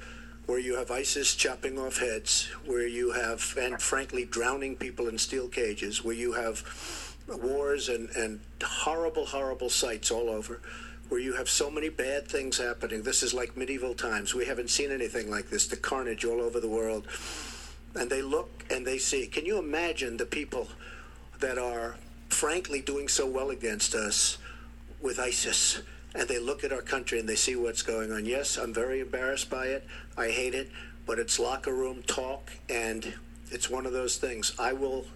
where 0.46 0.58
you 0.58 0.76
have 0.76 0.90
ISIS 0.90 1.34
chopping 1.34 1.78
off 1.78 1.98
heads, 1.98 2.48
where 2.66 2.86
you 2.86 3.12
have, 3.12 3.56
and 3.58 3.80
frankly, 3.80 4.24
drowning 4.24 4.76
people 4.76 5.08
in 5.08 5.16
steel 5.18 5.48
cages, 5.48 6.04
where 6.04 6.14
you 6.14 6.32
have 6.32 7.16
wars 7.28 7.88
and, 7.88 8.10
and 8.10 8.40
horrible, 8.62 9.26
horrible 9.26 9.70
sights 9.70 10.10
all 10.10 10.28
over, 10.28 10.60
where 11.08 11.20
you 11.20 11.34
have 11.34 11.48
so 11.48 11.70
many 11.70 11.88
bad 11.88 12.26
things 12.26 12.58
happening. 12.58 13.02
This 13.02 13.22
is 13.22 13.32
like 13.32 13.56
medieval 13.56 13.94
times. 13.94 14.34
We 14.34 14.46
haven't 14.46 14.70
seen 14.70 14.90
anything 14.90 15.30
like 15.30 15.48
this, 15.48 15.66
the 15.66 15.76
carnage 15.76 16.24
all 16.24 16.40
over 16.40 16.58
the 16.58 16.68
world. 16.68 17.06
And 17.94 18.10
they 18.10 18.22
look 18.22 18.64
and 18.70 18.86
they 18.86 18.98
see. 18.98 19.26
Can 19.26 19.44
you 19.46 19.58
imagine 19.58 20.16
the 20.16 20.26
people 20.26 20.68
that 21.38 21.58
are 21.58 21.96
frankly 22.28 22.80
doing 22.80 23.08
so 23.08 23.26
well 23.26 23.50
against 23.50 23.94
us 23.94 24.38
with 25.00 25.18
ISIS 25.18 25.82
and 26.14 26.28
they 26.28 26.38
look 26.38 26.64
at 26.64 26.72
our 26.72 26.82
country 26.82 27.18
and 27.18 27.28
they 27.28 27.36
see 27.36 27.56
what's 27.56 27.82
going 27.82 28.12
on. 28.12 28.24
Yes, 28.26 28.56
I'm 28.56 28.74
very 28.74 29.00
embarrassed 29.00 29.48
by 29.50 29.66
it. 29.66 29.86
I 30.16 30.28
hate 30.28 30.54
it, 30.54 30.70
but 31.06 31.18
it's 31.18 31.38
locker 31.38 31.74
room 31.74 32.02
talk, 32.06 32.50
and 32.68 33.14
it's 33.50 33.70
one 33.70 33.86
of 33.86 33.92
those 33.92 34.16
things. 34.18 34.52
I 34.58 34.72
will 34.72 35.06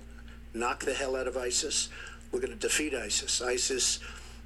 knock 0.54 0.84
the 0.84 0.94
hell 0.94 1.16
out 1.16 1.26
of 1.26 1.36
ISIS. 1.36 1.88
We're 2.32 2.40
going 2.40 2.52
to 2.52 2.58
defeat 2.58 2.94
ISIS. 2.94 3.40
ISIS 3.42 4.00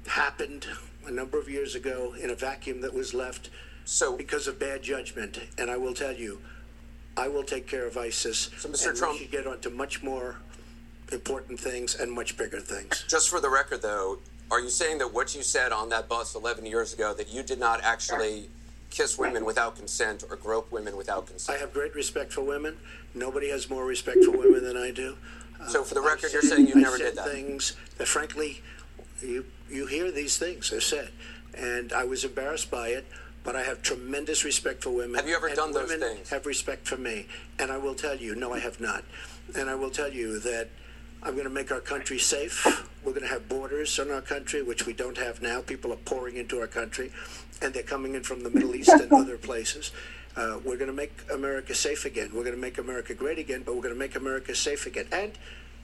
happened 0.07 0.67
a 1.07 1.11
number 1.11 1.39
of 1.39 1.49
years 1.49 1.75
ago 1.75 2.13
in 2.21 2.29
a 2.29 2.35
vacuum 2.35 2.81
that 2.81 2.93
was 2.93 3.13
left 3.13 3.49
So- 3.85 4.15
because 4.15 4.47
of 4.47 4.59
bad 4.59 4.83
judgment. 4.83 5.39
And 5.57 5.71
I 5.71 5.77
will 5.77 5.93
tell 5.93 6.13
you, 6.13 6.41
I 7.17 7.27
will 7.27 7.43
take 7.43 7.67
care 7.67 7.85
of 7.85 7.97
ISIS. 7.97 8.49
So, 8.57 8.69
Mr. 8.69 8.89
and 8.89 8.97
Trump- 8.97 9.13
we 9.13 9.19
should 9.19 9.31
get 9.31 9.47
on 9.47 9.59
to 9.61 9.69
much 9.69 10.03
more 10.03 10.37
important 11.11 11.59
things 11.59 11.95
and 11.95 12.11
much 12.11 12.37
bigger 12.37 12.59
things. 12.61 13.03
Just 13.07 13.29
for 13.29 13.39
the 13.41 13.49
record, 13.49 13.81
though, 13.81 14.19
are 14.51 14.59
you 14.59 14.69
saying 14.69 14.97
that 14.97 15.13
what 15.13 15.33
you 15.33 15.41
said 15.41 15.71
on 15.71 15.89
that 15.89 16.09
bus 16.09 16.35
11 16.35 16.65
years 16.65 16.93
ago, 16.93 17.13
that 17.13 17.29
you 17.29 17.41
did 17.41 17.57
not 17.57 17.81
actually 17.83 18.49
kiss 18.89 19.17
women 19.17 19.45
without 19.45 19.77
consent 19.77 20.25
or 20.29 20.35
grope 20.35 20.71
women 20.71 20.97
without 20.97 21.25
consent? 21.25 21.57
I 21.57 21.61
have 21.61 21.73
great 21.73 21.95
respect 21.95 22.33
for 22.33 22.41
women. 22.41 22.77
Nobody 23.15 23.49
has 23.49 23.69
more 23.69 23.85
respect 23.85 24.25
for 24.25 24.31
women 24.31 24.63
than 24.63 24.75
I 24.75 24.91
do. 24.91 25.17
So 25.67 25.83
for 25.83 25.93
the 25.93 26.01
uh, 26.01 26.03
I've 26.03 26.15
record, 26.15 26.33
you're 26.33 26.41
saying 26.41 26.67
you 26.67 26.75
never 26.75 26.97
said 26.97 27.15
did 27.15 27.15
that? 27.17 27.29
Things 27.29 27.77
that, 27.97 28.07
frankly, 28.07 28.61
you 29.21 29.45
you 29.69 29.85
hear 29.85 30.11
these 30.11 30.37
things 30.37 30.69
they're 30.69 30.81
said, 30.81 31.11
and 31.53 31.93
I 31.93 32.03
was 32.03 32.25
embarrassed 32.25 32.69
by 32.69 32.89
it. 32.89 33.05
But 33.43 33.55
I 33.55 33.63
have 33.63 33.81
tremendous 33.81 34.43
respect 34.43 34.83
for 34.83 34.91
women. 34.91 35.15
Have 35.15 35.27
you 35.27 35.35
ever 35.35 35.49
done 35.49 35.71
those 35.71 35.89
women 35.89 36.15
things? 36.15 36.29
Have 36.29 36.45
respect 36.45 36.87
for 36.87 36.97
me, 36.97 37.25
and 37.57 37.71
I 37.71 37.77
will 37.77 37.95
tell 37.95 38.15
you, 38.15 38.35
no, 38.35 38.53
I 38.53 38.59
have 38.59 38.79
not. 38.79 39.03
And 39.55 39.67
I 39.67 39.73
will 39.73 39.89
tell 39.89 40.11
you 40.13 40.39
that 40.41 40.69
I'm 41.23 41.33
going 41.33 41.45
to 41.45 41.53
make 41.53 41.71
our 41.71 41.79
country 41.79 42.19
safe. 42.19 42.87
We're 43.03 43.13
going 43.13 43.23
to 43.23 43.29
have 43.29 43.49
borders 43.49 43.97
in 43.97 44.11
our 44.11 44.21
country, 44.21 44.61
which 44.61 44.85
we 44.85 44.93
don't 44.93 45.17
have 45.17 45.41
now. 45.41 45.61
People 45.61 45.91
are 45.91 45.97
pouring 45.97 46.37
into 46.37 46.59
our 46.59 46.67
country, 46.67 47.11
and 47.61 47.73
they're 47.73 47.83
coming 47.83 48.13
in 48.13 48.23
from 48.23 48.43
the 48.43 48.49
Middle 48.49 48.75
East 48.75 48.89
and 48.89 49.11
other 49.11 49.37
places. 49.49 49.91
Uh, 50.35 50.59
we're 50.63 50.77
going 50.77 50.89
to 50.89 50.95
make 50.95 51.11
America 51.33 51.73
safe 51.73 52.05
again. 52.05 52.29
We're 52.33 52.43
going 52.43 52.55
to 52.55 52.61
make 52.61 52.77
America 52.77 53.13
great 53.13 53.39
again, 53.39 53.63
but 53.65 53.75
we're 53.75 53.81
going 53.81 53.93
to 53.93 53.99
make 53.99 54.15
America 54.15 54.53
safe 54.53 54.85
again. 54.85 55.07
And 55.11 55.31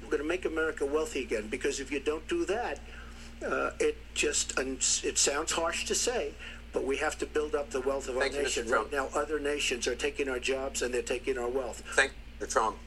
we're 0.04 0.12
going 0.12 0.22
to 0.22 0.28
make 0.28 0.46
America 0.46 0.86
wealthy 0.86 1.24
again, 1.24 1.48
because 1.50 1.80
if 1.80 1.92
you 1.92 2.00
don't 2.00 2.28
do 2.28 2.46
that, 2.46 2.80
uh, 3.46 3.72
it 3.80 3.98
just, 4.14 4.58
and 4.58 4.78
it 5.04 5.18
sounds 5.18 5.52
harsh 5.52 5.86
to 5.86 5.96
say, 5.96 6.34
but 6.72 6.86
we 6.86 6.98
have 6.98 7.18
to 7.18 7.26
build 7.26 7.56
up 7.56 7.72
the 7.72 7.82
wealth 7.82 8.08
of 8.10 8.16
Thank 8.16 8.34
our 8.34 8.40
you, 8.40 8.44
nation. 8.44 8.70
Right 8.70 8.92
now, 8.92 9.10
other 9.16 9.40
nations 9.40 9.88
are 9.88 9.96
taking 9.96 10.30
our 10.30 10.40
jobs 10.40 10.82
and 10.82 10.94
they're 10.94 11.02
taking 11.02 11.38
our 11.38 11.50
wealth. 11.50 11.84
Thank 11.94 12.12
you, 12.40 12.46
Mr. 12.46 12.52
Trump. 12.52 12.78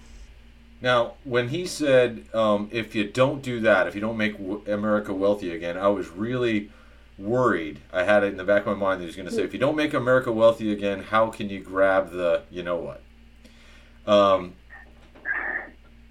Now, 0.83 1.15
when 1.25 1.49
he 1.49 1.67
said, 1.67 2.25
um, 2.33 2.69
if 2.73 2.95
you 2.95 3.05
don't 3.05 3.43
do 3.43 3.61
that, 3.61 3.87
if 3.87 3.95
you 3.95 4.01
don't 4.01 4.17
make 4.17 4.39
w- 4.39 4.63
America 4.67 5.13
wealthy 5.13 5.55
again, 5.55 5.77
I 5.77 5.89
was 5.89 6.09
really 6.09 6.71
worried. 7.19 7.81
I 7.93 8.05
had 8.05 8.25
it 8.25 8.29
in 8.29 8.37
the 8.39 8.45
back 8.45 8.63
of 8.63 8.79
my 8.79 8.87
mind 8.87 9.01
that 9.01 9.05
he 9.05 9.07
was 9.07 9.17
going 9.17 9.29
to 9.29 9.35
say, 9.35 9.43
if 9.43 9.53
you 9.53 9.59
don't 9.59 9.77
make 9.77 9.93
America 9.93 10.33
wealthy 10.33 10.73
again, 10.73 11.03
how 11.03 11.29
can 11.29 11.51
you 11.51 11.61
grab 11.61 12.13
the, 12.13 12.43
you 12.51 12.63
know 12.63 12.77
what? 12.77 13.03
Um, 14.07 14.55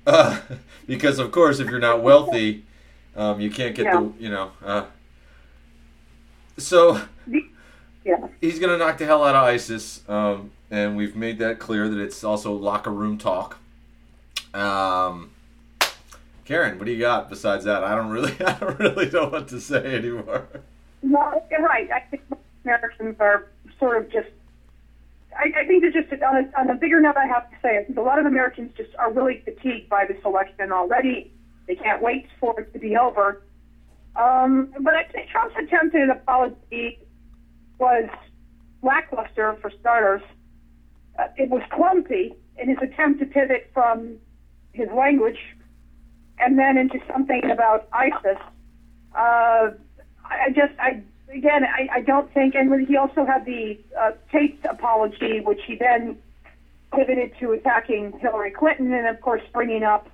uh, 0.05 0.39
because, 0.87 1.17
of 1.17 1.31
course, 1.31 1.59
if 1.59 1.69
you're 1.69 1.79
not 1.79 2.03
wealthy, 2.03 2.63
um, 3.15 3.39
you 3.39 3.49
can't 3.49 3.73
get 3.75 3.85
Yeah. 3.85 4.01
the, 4.01 4.11
you 4.23 4.29
know. 4.29 4.51
Uh, 4.63 4.85
so 6.57 7.01
Yeah. 8.05 8.27
he's 8.41 8.59
going 8.59 8.71
to 8.71 8.77
knock 8.77 8.97
the 8.99 9.05
hell 9.05 9.23
out 9.23 9.35
of 9.35 9.43
ISIS, 9.43 10.07
um, 10.07 10.51
and 10.69 10.95
we've 10.95 11.15
made 11.15 11.39
that 11.39 11.57
clear 11.59 11.89
that 11.89 11.99
it's 11.99 12.23
also 12.23 12.53
locker 12.53 12.91
room 12.91 13.17
talk. 13.17 13.58
Um, 14.53 15.31
Karen, 16.45 16.79
what 16.79 16.85
do 16.85 16.91
you 16.91 16.99
got 16.99 17.29
besides 17.29 17.65
that? 17.65 17.83
I 17.83 17.95
don't 17.95 18.09
really, 18.09 18.33
I 18.45 18.53
don't 18.59 18.79
really 18.79 19.09
know 19.09 19.29
what 19.29 19.47
to 19.49 19.59
say 19.59 19.95
anymore. 19.95 20.47
No, 21.01 21.43
you're 21.51 21.61
right. 21.61 21.89
I 21.91 21.99
think 22.01 22.23
Americans 22.63 23.15
are 23.19 23.47
sort 23.77 23.97
of 23.97 24.11
just. 24.11 24.29
I, 25.37 25.61
I 25.61 25.65
think 25.65 25.83
they're 25.83 26.01
just 26.01 26.11
on 26.23 26.35
a, 26.35 26.59
on 26.59 26.69
a 26.69 26.75
bigger 26.75 26.99
note. 26.99 27.15
I 27.15 27.27
have 27.27 27.49
to 27.51 27.55
say, 27.61 27.77
I 27.77 27.83
think 27.83 27.97
a 27.97 28.01
lot 28.01 28.19
of 28.19 28.25
Americans 28.25 28.71
just 28.75 28.89
are 28.97 29.11
really 29.11 29.41
fatigued 29.45 29.87
by 29.87 30.05
this 30.05 30.17
election 30.25 30.71
already. 30.71 31.31
They 31.67 31.75
can't 31.75 32.01
wait 32.01 32.25
for 32.39 32.59
it 32.59 32.73
to 32.73 32.79
be 32.79 32.97
over. 32.97 33.43
Um, 34.15 34.73
but 34.81 34.95
I 34.95 35.03
think 35.03 35.29
Trump's 35.29 35.55
attempt 35.55 35.95
at 35.95 36.01
an 36.01 36.09
apology 36.09 36.99
was 37.77 38.09
lackluster 38.81 39.55
for 39.61 39.71
starters. 39.79 40.21
Uh, 41.17 41.27
it 41.37 41.49
was 41.49 41.61
clumsy 41.71 42.33
in 42.57 42.69
his 42.69 42.77
attempt 42.81 43.19
to 43.19 43.25
pivot 43.25 43.69
from 43.73 44.17
his 44.79 44.89
language 44.95 45.39
and 46.39 46.57
then 46.57 46.77
into 46.77 46.99
something 47.11 47.51
about 47.51 47.87
ISIS. 47.91 48.37
Uh, 49.13 49.71
I 50.25 50.49
just, 50.49 50.73
I 50.79 51.01
again, 51.33 51.63
I, 51.65 51.97
I 51.97 52.01
don't 52.01 52.31
think, 52.33 52.55
and 52.55 52.87
he 52.87 52.95
also 52.97 53.25
had 53.25 53.45
the 53.45 53.77
uh, 53.99 54.11
taped 54.31 54.65
apology, 54.65 55.41
which 55.41 55.59
he 55.67 55.75
then 55.75 56.17
pivoted 56.95 57.33
to 57.39 57.51
attacking 57.51 58.17
Hillary 58.19 58.51
Clinton, 58.51 58.93
and 58.93 59.07
of 59.07 59.21
course 59.21 59.41
bringing 59.53 59.83
up 59.83 60.09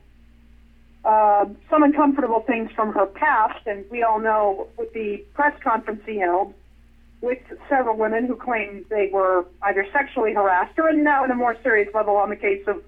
uh, 1.05 1.45
some 1.69 1.83
uncomfortable 1.83 2.43
things 2.47 2.71
from 2.75 2.91
her 2.93 3.05
past. 3.05 3.65
And 3.65 3.85
we 3.91 4.03
all 4.03 4.19
know 4.19 4.67
with 4.77 4.91
the 4.93 5.23
press 5.33 5.53
conference 5.63 6.01
he 6.05 6.17
held 6.19 6.53
with 7.21 7.39
several 7.69 7.97
women 7.97 8.25
who 8.25 8.35
claimed 8.35 8.85
they 8.89 9.09
were 9.11 9.45
either 9.63 9.85
sexually 9.93 10.33
harassed 10.33 10.77
or 10.77 10.91
now 10.91 11.23
in 11.23 11.31
a 11.31 11.35
more 11.35 11.55
serious 11.63 11.89
level 11.93 12.15
on 12.17 12.29
the 12.29 12.35
case 12.35 12.63
of 12.67 12.83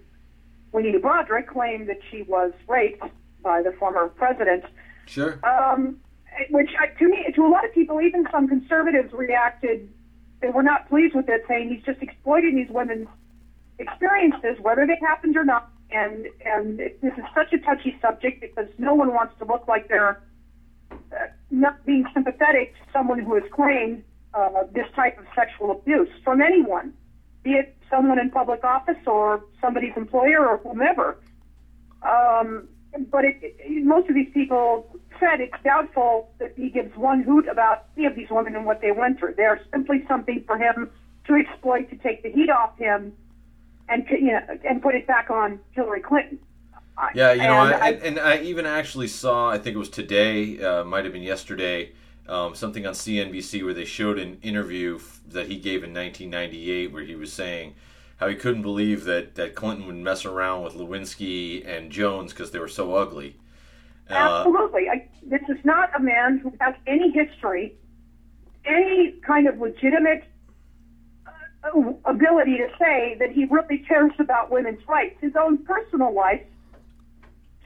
Juanita 0.72 1.00
Broaddrick 1.00 1.48
claimed 1.48 1.90
that 1.90 2.00
she 2.12 2.24
was 2.24 2.52
raped 2.68 3.04
by 3.42 3.62
the 3.62 3.72
former 3.74 4.10
president 4.10 4.66
Sure. 5.06 5.40
um, 5.46 6.00
which 6.50 6.70
I, 6.80 6.88
to 7.00 7.08
me, 7.08 7.26
to 7.34 7.46
a 7.46 7.50
lot 7.50 7.66
of 7.66 7.74
people, 7.74 8.02
even 8.02 8.28
some 8.32 8.48
conservatives 8.48 9.14
reacted. 9.14 9.90
They 10.42 10.50
were 10.50 10.64
not 10.64 10.88
pleased 10.90 11.16
with 11.16 11.30
it, 11.30 11.44
saying 11.48 11.70
he's 11.70 11.84
just 11.84 12.02
exploiting 12.02 12.56
these 12.56 12.70
women's 12.70 13.08
experiences, 13.80 14.60
whether 14.62 14.86
they 14.86 14.98
happened 15.02 15.36
or 15.36 15.44
not. 15.44 15.72
And 15.90 16.28
and 16.46 16.80
it, 16.80 17.02
this 17.02 17.14
is 17.14 17.24
such 17.34 17.54
a 17.54 17.60
touchy 17.60 17.98
subject 18.02 18.42
because 18.42 18.68
no 18.78 18.94
one 18.94 19.14
wants 19.14 19.34
to 19.40 19.46
look 19.46 19.68
like 19.68 19.88
they're 19.88 20.22
uh, 20.92 21.28
not 21.50 21.84
being 21.86 22.06
sympathetic 22.14 22.74
to 22.76 22.82
someone 22.92 23.20
who 23.20 23.36
has 23.36 23.44
claimed 23.52 24.04
uh, 24.34 24.64
this 24.74 24.86
type 24.96 25.18
of 25.18 25.26
sexual 25.34 25.72
abuse 25.72 26.10
from 26.24 26.42
anyone, 26.42 26.94
be 27.44 27.52
it 27.52 27.77
someone 27.90 28.20
in 28.20 28.30
public 28.30 28.64
office 28.64 28.98
or 29.06 29.44
somebody's 29.62 29.94
employer 29.96 30.48
or 30.48 30.58
whomever. 30.58 31.18
Um, 32.04 32.68
but 33.12 33.26
it, 33.26 33.38
it, 33.42 33.86
most 33.86 34.10
of 34.10 34.16
these 34.16 34.30
people 34.34 35.00
said 35.20 35.40
it's 35.42 35.62
doubtful 35.64 36.30
that 36.40 36.54
he 36.56 36.70
gives 36.70 36.96
one 36.96 37.24
hoot 37.24 37.48
about 37.48 37.86
any 37.98 38.06
of 38.06 38.16
these 38.16 38.30
women 38.30 38.56
and 38.56 38.66
what 38.66 38.82
they 38.82 38.92
went 38.92 39.20
through. 39.20 39.34
They're 39.36 39.62
simply 39.72 40.06
something 40.08 40.44
for 40.46 40.58
him 40.58 40.90
to 41.26 41.36
exploit 41.36 41.90
to 41.90 41.98
take 41.98 42.24
the 42.24 42.32
heat 42.32 42.50
off 42.50 42.78
him 42.78 43.14
and 43.90 44.08
to, 44.08 44.20
you 44.20 44.32
know 44.32 44.42
and 44.68 44.82
put 44.82 44.96
it 44.96 45.08
back 45.08 45.30
on 45.30 45.60
Hillary 45.72 46.02
Clinton. 46.02 46.40
Yeah, 47.14 47.34
you 47.34 47.44
know, 47.44 47.62
and 47.62 47.76
I, 47.76 47.90
and, 47.92 48.02
and 48.04 48.20
I 48.20 48.40
even 48.40 48.66
actually 48.66 49.08
saw, 49.08 49.52
I 49.52 49.60
think 49.60 49.76
it 49.76 49.80
was 49.80 49.90
today, 49.90 50.60
uh, 50.60 50.84
might 50.84 51.04
have 51.04 51.14
been 51.14 51.22
yesterday, 51.22 51.92
um, 52.28 52.56
something 52.56 52.86
on 52.86 52.94
CNBC 52.94 53.64
where 53.64 53.74
they 53.74 53.86
showed 53.86 54.20
an 54.20 54.38
interview 54.42 55.00
that 55.28 55.48
he 55.48 55.58
gave 55.58 55.84
in 55.84 55.94
1998 55.94 56.92
where 56.92 57.04
he 57.04 57.16
was 57.16 57.32
saying 57.32 57.76
how 58.18 58.28
he 58.28 58.36
couldn't 58.36 58.64
believe 58.64 59.04
that, 59.06 59.36
that 59.36 59.56
Clinton 59.56 59.86
would 59.86 59.96
mess 59.96 60.26
around 60.26 60.64
with 60.64 60.74
Lewinsky 60.74 61.66
and 61.68 61.92
Jones 61.92 62.34
because 62.34 62.52
they 62.52 62.60
were 62.60 62.68
so 62.68 62.96
ugly. 62.96 63.38
Uh, 64.10 64.14
Absolutely. 64.14 64.90
I, 64.90 65.08
this 65.24 65.42
is 65.50 65.64
not 65.64 65.96
a 65.96 66.00
man 66.00 66.40
who 66.40 66.54
has 66.60 66.74
any 66.88 67.12
history, 67.12 67.76
any 68.66 69.12
kind 69.26 69.48
of 69.48 69.60
legitimate 69.60 70.24
uh, 71.28 71.94
ability 72.06 72.58
to 72.58 72.70
say 72.80 73.16
that 73.20 73.32
he 73.32 73.46
really 73.46 73.80
cares 73.80 74.14
about 74.20 74.50
women's 74.50 74.86
rights. 74.88 75.18
His 75.22 75.34
own 75.40 75.60
personal 75.60 76.14
life 76.14 76.42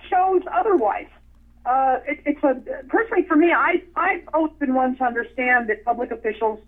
shows 0.09 0.41
otherwise. 0.51 1.07
Uh, 1.65 1.99
it, 2.07 2.19
it's 2.25 2.43
a 2.43 2.55
personally 2.87 3.23
for 3.27 3.35
me. 3.35 3.51
I 3.51 3.83
I've 3.95 4.27
always 4.33 4.53
been 4.59 4.73
one 4.73 4.97
to 4.97 5.03
understand 5.03 5.69
that 5.69 5.85
public 5.85 6.11
officials 6.11 6.59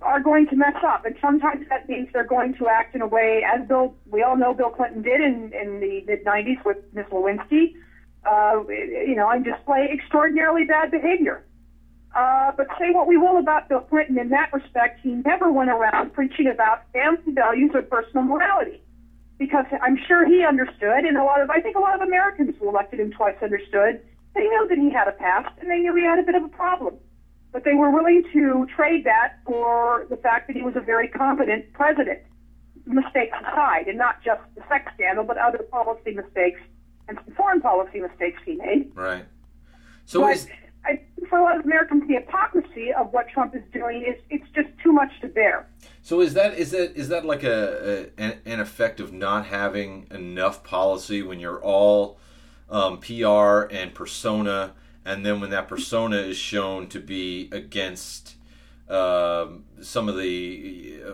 are 0.00 0.20
going 0.20 0.46
to 0.48 0.56
mess 0.56 0.76
up, 0.84 1.04
and 1.04 1.14
sometimes 1.20 1.68
that 1.68 1.88
means 1.88 2.08
they're 2.12 2.24
going 2.24 2.54
to 2.54 2.68
act 2.68 2.94
in 2.94 3.02
a 3.02 3.06
way 3.06 3.44
as 3.44 3.66
Bill. 3.68 3.94
We 4.10 4.22
all 4.22 4.36
know 4.36 4.54
Bill 4.54 4.70
Clinton 4.70 5.02
did 5.02 5.20
in 5.20 5.52
in 5.52 5.80
the 5.80 6.02
mid 6.06 6.24
'90s 6.24 6.64
with 6.64 6.78
Ms. 6.94 7.06
Lewinsky. 7.10 7.74
Uh, 8.24 8.62
you 8.68 9.16
know, 9.16 9.28
and 9.28 9.44
display 9.44 9.88
extraordinarily 9.92 10.64
bad 10.64 10.92
behavior. 10.92 11.44
Uh, 12.14 12.52
but 12.56 12.68
say 12.78 12.90
what 12.90 13.08
we 13.08 13.16
will 13.16 13.38
about 13.38 13.68
Bill 13.68 13.80
Clinton 13.80 14.16
in 14.16 14.28
that 14.28 14.52
respect, 14.52 15.00
he 15.02 15.10
never 15.10 15.50
went 15.50 15.70
around 15.70 16.12
preaching 16.12 16.46
about 16.46 16.82
family 16.92 17.32
values 17.32 17.72
or 17.74 17.82
personal 17.82 18.22
morality. 18.22 18.80
Because 19.42 19.66
I'm 19.82 19.98
sure 20.06 20.24
he 20.24 20.44
understood, 20.44 21.04
and 21.04 21.16
a 21.16 21.24
lot 21.24 21.40
of, 21.40 21.50
I 21.50 21.60
think 21.60 21.74
a 21.74 21.80
lot 21.80 21.96
of 21.96 22.00
Americans 22.00 22.54
who 22.60 22.68
elected 22.68 23.00
him 23.00 23.10
twice 23.10 23.34
understood, 23.42 24.00
they 24.36 24.42
knew 24.42 24.68
that 24.68 24.78
he 24.78 24.88
had 24.88 25.08
a 25.08 25.12
past, 25.12 25.52
and 25.60 25.68
they 25.68 25.78
knew 25.78 25.92
he 25.96 26.04
had 26.04 26.20
a 26.20 26.22
bit 26.22 26.36
of 26.36 26.44
a 26.44 26.48
problem. 26.48 26.94
But 27.50 27.64
they 27.64 27.74
were 27.74 27.90
willing 27.90 28.22
to 28.32 28.68
trade 28.76 29.02
that 29.04 29.38
for 29.44 30.06
the 30.10 30.16
fact 30.16 30.46
that 30.46 30.54
he 30.54 30.62
was 30.62 30.76
a 30.76 30.80
very 30.80 31.08
competent 31.08 31.72
president, 31.72 32.20
mistakes 32.86 33.36
aside, 33.40 33.88
and 33.88 33.98
not 33.98 34.22
just 34.22 34.42
the 34.54 34.62
sex 34.68 34.92
scandal, 34.94 35.24
but 35.24 35.38
other 35.38 35.66
policy 35.72 36.12
mistakes 36.12 36.60
and 37.08 37.18
some 37.24 37.34
foreign 37.34 37.60
policy 37.60 37.98
mistakes 37.98 38.40
he 38.46 38.54
made. 38.54 38.92
right. 38.94 39.24
So 40.04 40.20
But 40.20 40.36
is, 40.36 40.46
I 40.84 41.00
for 41.28 41.38
a 41.38 41.42
lot 41.42 41.58
of 41.58 41.64
Americans, 41.64 42.06
the 42.08 42.14
hypocrisy 42.14 42.92
of 42.92 43.12
what 43.12 43.28
Trump 43.28 43.54
is 43.54 43.62
doing 43.72 44.02
is 44.02 44.20
it's 44.28 44.48
just 44.54 44.68
too 44.82 44.92
much 44.92 45.10
to 45.22 45.28
bear. 45.28 45.66
So 46.02 46.20
is 46.20 46.34
that 46.34 46.54
is 46.54 46.72
that 46.72 46.96
is 46.96 47.08
that 47.08 47.24
like 47.24 47.42
a, 47.42 48.10
a 48.18 48.36
an 48.44 48.60
effect 48.60 49.00
of 49.00 49.12
not 49.12 49.46
having 49.46 50.06
enough 50.10 50.62
policy 50.62 51.22
when 51.22 51.40
you're 51.40 51.62
all 51.62 52.18
um, 52.68 52.98
PR 52.98 53.68
and 53.70 53.94
persona, 53.94 54.74
and 55.04 55.24
then 55.24 55.40
when 55.40 55.50
that 55.50 55.68
persona 55.68 56.16
is 56.16 56.36
shown 56.36 56.88
to 56.88 57.00
be 57.00 57.48
against 57.52 58.36
um, 58.88 59.64
some 59.80 60.08
of 60.08 60.16
the 60.16 61.00
uh, 61.06 61.12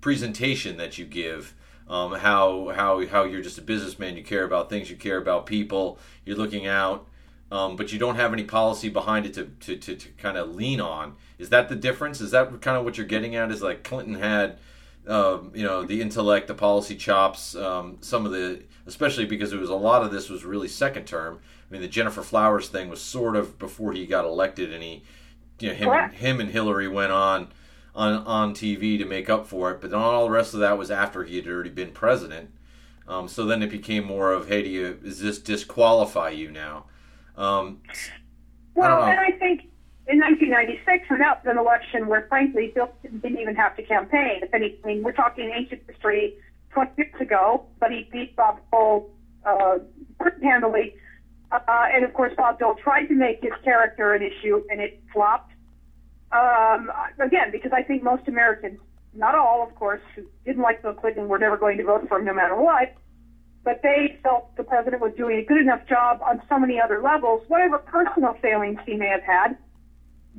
presentation 0.00 0.76
that 0.76 0.98
you 0.98 1.04
give. 1.04 1.54
Um, 1.88 2.12
how 2.12 2.72
how 2.74 3.04
how 3.06 3.24
you're 3.24 3.42
just 3.42 3.58
a 3.58 3.62
businessman. 3.62 4.16
You 4.16 4.22
care 4.22 4.44
about 4.44 4.70
things. 4.70 4.88
You 4.88 4.96
care 4.96 5.16
about 5.18 5.46
people. 5.46 5.98
You're 6.24 6.36
looking 6.36 6.66
out, 6.66 7.08
um, 7.50 7.76
but 7.76 7.92
you 7.92 7.98
don't 7.98 8.16
have 8.16 8.32
any 8.32 8.44
policy 8.44 8.88
behind 8.88 9.26
it 9.26 9.34
to 9.34 9.50
to, 9.60 9.76
to, 9.76 9.96
to 9.96 10.08
kind 10.10 10.36
of 10.36 10.54
lean 10.54 10.80
on. 10.80 11.16
Is 11.38 11.48
that 11.50 11.68
the 11.68 11.76
difference? 11.76 12.20
Is 12.20 12.30
that 12.30 12.60
kind 12.60 12.76
of 12.76 12.84
what 12.84 12.96
you're 12.96 13.06
getting 13.06 13.34
at? 13.34 13.50
Is 13.50 13.62
like 13.62 13.82
Clinton 13.82 14.14
had, 14.14 14.58
um, 15.06 15.50
you 15.54 15.64
know, 15.64 15.82
the 15.82 16.00
intellect, 16.00 16.46
the 16.46 16.54
policy 16.54 16.94
chops, 16.94 17.56
um, 17.56 17.98
some 18.00 18.24
of 18.24 18.32
the, 18.32 18.62
especially 18.86 19.24
because 19.24 19.52
it 19.52 19.58
was 19.58 19.70
a 19.70 19.74
lot 19.74 20.02
of 20.02 20.12
this 20.12 20.28
was 20.28 20.44
really 20.44 20.68
second 20.68 21.06
term. 21.06 21.40
I 21.68 21.72
mean, 21.72 21.82
the 21.82 21.88
Gennifer 21.88 22.22
Flowers 22.22 22.68
thing 22.68 22.88
was 22.88 23.00
sort 23.00 23.36
of 23.36 23.58
before 23.58 23.92
he 23.92 24.06
got 24.06 24.24
elected, 24.24 24.72
and 24.72 24.82
he, 24.82 25.02
you 25.58 25.68
know, 25.68 25.74
him 25.74 25.88
and, 25.88 26.12
him 26.12 26.40
and 26.40 26.50
Hillary 26.50 26.88
went 26.88 27.12
on 27.12 27.48
on 27.94 28.18
on 28.26 28.54
TV 28.54 28.96
to 28.98 29.04
make 29.04 29.28
up 29.28 29.46
for 29.46 29.72
it. 29.72 29.80
But 29.80 29.90
then 29.90 29.98
all 29.98 30.24
the 30.24 30.30
rest 30.30 30.54
of 30.54 30.60
that 30.60 30.78
was 30.78 30.90
after 30.90 31.24
he 31.24 31.36
had 31.36 31.48
already 31.48 31.70
been 31.70 31.90
president. 31.90 32.50
Um, 33.08 33.26
so 33.26 33.44
then 33.44 33.60
it 33.60 33.70
became 33.70 34.04
more 34.04 34.32
of, 34.32 34.46
hey, 34.46 34.62
do 34.62 34.68
you 34.68 34.98
is 35.02 35.20
this 35.20 35.38
disqualify 35.38 36.30
you 36.30 36.50
now? 36.50 36.84
Um, 37.40 37.80
well, 38.74 39.02
I 39.02 39.12
and 39.12 39.20
I 39.20 39.30
think 39.38 39.62
in 40.06 40.18
1996, 40.18 41.06
and 41.08 41.20
that 41.20 41.42
was 41.42 41.50
an 41.50 41.58
election 41.58 42.06
where, 42.06 42.26
frankly, 42.28 42.70
Bill 42.74 42.92
didn't 43.02 43.38
even 43.38 43.56
have 43.56 43.76
to 43.76 43.82
campaign. 43.82 44.40
If 44.42 44.52
anything, 44.52 44.80
I 44.84 44.86
mean, 44.88 45.02
we're 45.02 45.12
talking 45.12 45.50
ancient 45.54 45.82
history 45.88 46.34
20 46.70 46.90
years 46.98 47.20
ago, 47.20 47.64
but 47.78 47.90
he 47.90 48.08
beat 48.12 48.36
Bob 48.36 48.58
Dole 48.70 49.10
uh, 49.46 49.78
handily. 50.42 50.94
Uh, 51.50 51.60
and 51.68 52.04
of 52.04 52.12
course, 52.12 52.32
Bob 52.36 52.58
Dole 52.58 52.74
tried 52.74 53.06
to 53.06 53.14
make 53.14 53.42
his 53.42 53.52
character 53.64 54.12
an 54.12 54.22
issue, 54.22 54.62
and 54.70 54.80
it 54.80 55.02
flopped. 55.12 55.52
Um, 56.32 56.92
again, 57.18 57.50
because 57.50 57.72
I 57.72 57.82
think 57.82 58.02
most 58.02 58.28
Americans, 58.28 58.78
not 59.14 59.34
all, 59.34 59.66
of 59.66 59.74
course, 59.74 60.02
who 60.14 60.26
didn't 60.44 60.62
like 60.62 60.82
Bill 60.82 60.92
Clinton 60.92 61.26
were 61.26 61.38
never 61.38 61.56
going 61.56 61.78
to 61.78 61.84
vote 61.84 62.06
for 62.06 62.18
him 62.18 62.26
no 62.26 62.34
matter 62.34 62.54
what, 62.54 62.94
but 63.64 63.80
they 63.82 64.18
felt 64.22 64.56
the 64.56 64.64
president 64.64 65.02
was 65.02 65.12
doing 65.16 65.38
a 65.38 65.44
good 65.44 65.60
enough 65.60 65.86
job 65.86 66.20
on 66.22 66.40
so 66.48 66.58
many 66.58 66.80
other 66.80 67.02
levels, 67.02 67.42
whatever 67.48 67.78
personal 67.78 68.34
failings 68.40 68.78
he 68.86 68.94
may 68.94 69.08
have 69.08 69.22
had, 69.22 69.56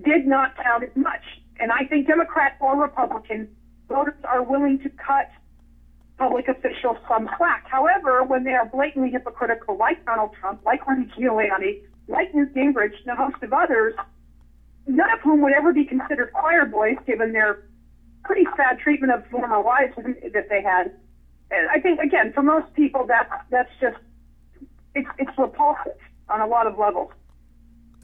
did 0.03 0.25
not 0.25 0.55
count 0.57 0.83
as 0.83 0.95
much. 0.95 1.21
And 1.59 1.71
I 1.71 1.85
think 1.85 2.07
Democrat 2.07 2.57
or 2.59 2.81
Republican 2.81 3.47
voters 3.87 4.15
are 4.23 4.41
willing 4.41 4.79
to 4.79 4.89
cut 4.89 5.29
public 6.17 6.47
officials 6.47 6.97
some 7.07 7.29
slack. 7.37 7.65
However, 7.67 8.23
when 8.23 8.43
they 8.43 8.51
are 8.51 8.65
blatantly 8.65 9.11
hypocritical, 9.11 9.77
like 9.77 10.03
Donald 10.05 10.31
Trump, 10.39 10.61
like 10.65 10.85
Rudy 10.87 11.11
Giuliani, 11.17 11.81
like 12.07 12.33
Newt 12.33 12.53
Gingrich, 12.55 12.93
and 13.05 13.11
a 13.11 13.15
host 13.15 13.41
of 13.43 13.53
others, 13.53 13.93
none 14.87 15.11
of 15.11 15.19
whom 15.21 15.41
would 15.41 15.53
ever 15.53 15.73
be 15.73 15.85
considered 15.85 16.31
choir 16.33 16.65
boys 16.65 16.97
given 17.05 17.33
their 17.33 17.67
pretty 18.23 18.45
sad 18.55 18.79
treatment 18.79 19.13
of 19.13 19.25
former 19.27 19.61
wives 19.61 19.93
that 19.95 20.47
they 20.49 20.61
had. 20.61 20.91
And 21.51 21.69
I 21.69 21.79
think 21.79 21.99
again, 21.99 22.31
for 22.33 22.41
most 22.41 22.73
people, 22.73 23.05
that 23.07 23.45
that's 23.49 23.71
just 23.79 23.97
it's 24.95 25.09
it's 25.17 25.37
repulsive 25.37 25.93
on 26.29 26.41
a 26.41 26.47
lot 26.47 26.67
of 26.67 26.77
levels. 26.77 27.11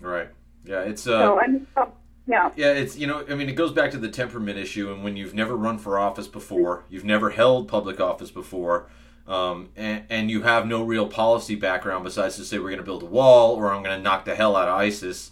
Right. 0.01 0.29
Yeah. 0.65 0.81
It's 0.81 1.07
uh. 1.07 1.21
So, 1.21 1.39
and, 1.39 1.65
uh 1.75 1.85
yeah. 2.27 2.51
Yeah, 2.57 2.73
it's 2.73 2.97
you 2.97 3.07
know, 3.07 3.25
I 3.29 3.35
mean, 3.35 3.47
it 3.47 3.53
goes 3.53 3.71
back 3.71 3.91
to 3.91 3.97
the 3.97 4.09
temperament 4.09 4.59
issue, 4.59 4.91
and 4.91 5.01
when 5.01 5.15
you've 5.15 5.33
never 5.33 5.55
run 5.55 5.77
for 5.77 5.97
office 5.97 6.27
before, 6.27 6.83
you've 6.89 7.05
never 7.05 7.29
held 7.29 7.69
public 7.69 8.01
office 8.01 8.31
before, 8.31 8.87
um, 9.27 9.69
and, 9.77 10.03
and 10.09 10.29
you 10.29 10.41
have 10.41 10.67
no 10.67 10.83
real 10.83 11.07
policy 11.07 11.55
background 11.55 12.03
besides 12.03 12.35
to 12.35 12.43
say 12.43 12.59
we're 12.59 12.65
going 12.65 12.77
to 12.79 12.83
build 12.83 13.03
a 13.03 13.07
wall 13.07 13.55
or 13.55 13.71
I'm 13.71 13.81
going 13.81 13.95
to 13.95 14.03
knock 14.03 14.25
the 14.25 14.35
hell 14.35 14.57
out 14.57 14.67
of 14.67 14.75
ISIS 14.75 15.31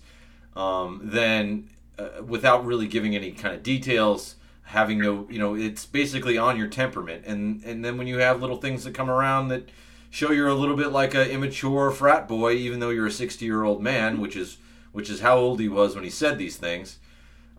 um, 0.56 1.02
then 1.04 1.70
uh, 2.00 2.24
without 2.26 2.66
really 2.66 2.88
giving 2.88 3.16
any 3.16 3.32
kind 3.32 3.54
of 3.54 3.64
details, 3.64 4.36
having 4.66 5.00
no, 5.00 5.28
you 5.30 5.40
know, 5.40 5.56
it's 5.56 5.86
basically 5.86 6.38
on 6.38 6.58
your 6.58 6.68
temperament. 6.68 7.24
And 7.26 7.64
and 7.64 7.86
then 7.86 7.98
when 7.98 8.08
you 8.08 8.18
have 8.20 8.42
little 8.42 8.58
things 8.58 8.84
that 8.84 8.94
come 8.94 9.10
around 9.10 9.48
that 9.50 9.70
show 10.10 10.32
you're 10.32 10.48
a 10.48 10.56
little 10.56 10.76
bit 10.76 10.92
like 10.92 11.14
an 11.14 11.30
immature 11.30 11.92
frat 11.92 12.28
boy, 12.28 12.54
even 12.54 12.80
though 12.80 12.90
you're 12.90 13.08
a 13.08 13.12
60 13.12 13.46
year 13.46 13.64
old 13.64 13.82
man, 13.82 14.20
which 14.20 14.36
is 14.36 14.58
which 14.92 15.10
is 15.10 15.20
how 15.20 15.38
old 15.38 15.60
he 15.60 15.70
was 15.70 15.94
when 15.94 16.04
he 16.04 16.10
said 16.10 16.38
these 16.38 16.58
things. 16.58 17.00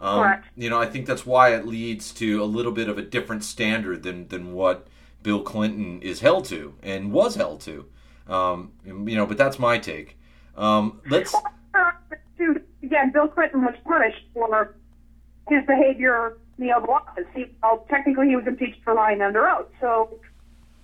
Um, 0.00 0.42
you 0.56 0.68
know, 0.68 0.78
I 0.78 0.86
think 0.86 1.06
that's 1.06 1.24
why 1.24 1.54
it 1.54 1.66
leads 1.66 2.12
to 2.14 2.42
a 2.42 2.44
little 2.44 2.72
bit 2.72 2.88
of 2.88 2.98
a 2.98 3.02
different 3.02 3.44
standard 3.44 4.02
than 4.02 4.28
than 4.28 4.52
what 4.52 4.88
Bill 5.22 5.42
Clinton 5.42 6.02
is 6.02 6.20
held 6.20 6.44
to 6.46 6.74
and 6.82 7.12
was 7.12 7.34
held 7.34 7.60
to. 7.62 7.86
Um, 8.28 8.72
you 8.84 9.16
know, 9.16 9.26
but 9.26 9.38
that's 9.38 9.58
my 9.58 9.78
take. 9.78 10.18
Um, 10.56 11.00
let's 11.08 11.34
again, 12.82 13.12
Bill 13.12 13.28
Clinton 13.28 13.62
was 13.62 13.74
punished 13.84 14.24
for 14.34 14.74
his 15.48 15.64
behavior 15.66 16.38
the 16.58 16.72
Oval 16.72 16.94
Office. 16.94 17.26
He, 17.34 17.46
well, 17.62 17.84
technically, 17.88 18.28
he 18.28 18.36
was 18.36 18.46
impeached 18.46 18.82
for 18.84 18.94
lying 18.94 19.20
under 19.22 19.48
oath. 19.48 19.68
So 19.80 20.18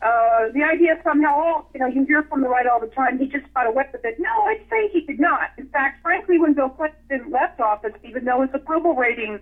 uh, 0.03 0.51
the 0.53 0.63
idea 0.63 1.01
somehow, 1.05 1.35
oh, 1.37 1.67
you 1.75 1.81
know, 1.81 1.87
you 1.87 2.05
hear 2.05 2.23
from 2.25 2.43
the 2.43 2.49
right 2.49 2.67
all 2.67 2.81
the 2.81 2.89
time, 2.89 3.19
he 3.19 3.27
just 3.27 3.53
got 3.55 3.67
away 3.67 3.85
with 3.93 4.05
it. 4.05 4.17
No, 4.19 4.31
I'd 4.31 4.61
say 4.71 4.89
he 4.93 5.03
did 5.03 5.21
not. 5.21 5.51
In 5.59 5.69
fact, 5.69 6.03
frankly, 6.03 6.39
when 6.39 6.55
Bill 6.55 6.71
Clinton 6.71 7.31
left 7.31 7.61
office, 7.61 7.93
even 8.05 8.25
though 8.25 8.43
his 8.43 8.51
approval 8.53 8.95
rating 8.95 9.39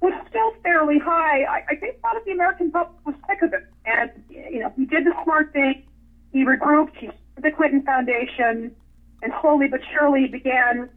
was 0.00 0.12
still 0.28 0.52
fairly 0.62 0.98
high, 0.98 1.44
I, 1.44 1.64
I 1.70 1.76
think 1.76 1.96
a 2.02 2.06
lot 2.06 2.16
of 2.16 2.24
the 2.24 2.32
American 2.32 2.70
public 2.70 3.04
was 3.06 3.14
sick 3.28 3.42
of 3.42 3.52
it. 3.54 3.66
And, 3.86 4.10
you 4.28 4.60
know, 4.60 4.72
he 4.76 4.84
did 4.84 5.06
the 5.06 5.14
smart 5.24 5.52
thing. 5.52 5.82
He 6.32 6.44
regrouped. 6.44 6.96
He 6.96 7.10
the 7.38 7.50
Clinton 7.50 7.82
Foundation 7.82 8.74
and 9.22 9.32
slowly 9.40 9.68
but 9.68 9.80
surely 9.92 10.26
began 10.26 10.88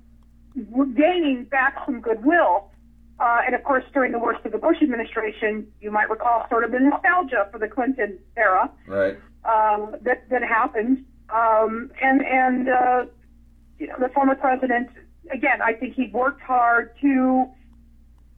gaining 0.96 1.46
back 1.46 1.78
some 1.86 2.02
goodwill. 2.02 2.72
Uh, 3.20 3.42
and 3.46 3.54
of 3.54 3.64
course, 3.64 3.84
during 3.94 4.12
the 4.12 4.20
worst 4.20 4.46
of 4.46 4.52
the 4.52 4.58
Bush 4.58 4.78
administration, 4.82 5.68
you 5.82 5.92
might 5.92 6.10
recall 6.10 6.46
sort 6.50 6.64
of 6.64 6.72
the 6.72 6.80
nostalgia 6.80 7.48
for 7.52 7.60
the 7.60 7.68
Clinton 7.68 8.18
era 8.38 8.72
right. 8.88 9.18
um, 9.44 9.96
that 10.02 10.30
that 10.30 10.42
happened. 10.42 11.06
Um, 11.30 11.92
and 12.02 12.22
and 12.26 12.70
uh, 12.70 13.06
you 13.78 13.88
know, 13.88 13.96
the 14.00 14.10
former 14.10 14.36
president, 14.36 14.90
again, 15.34 15.62
I 15.62 15.74
think 15.74 15.96
he 15.96 16.10
worked 16.14 16.42
hard 16.42 16.96
to 17.02 17.46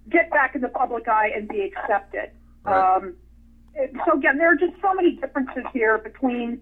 get 0.10 0.32
back 0.32 0.56
in 0.56 0.62
the 0.62 0.70
public 0.70 1.08
eye 1.08 1.30
and 1.36 1.48
be 1.48 1.62
accepted. 1.62 2.32
Right. 2.64 2.98
Um, 2.98 3.16
so 4.06 4.18
again, 4.18 4.38
there 4.38 4.52
are 4.52 4.56
just 4.56 4.74
so 4.82 4.94
many 4.94 5.16
differences 5.16 5.64
here 5.74 6.00
between 6.00 6.60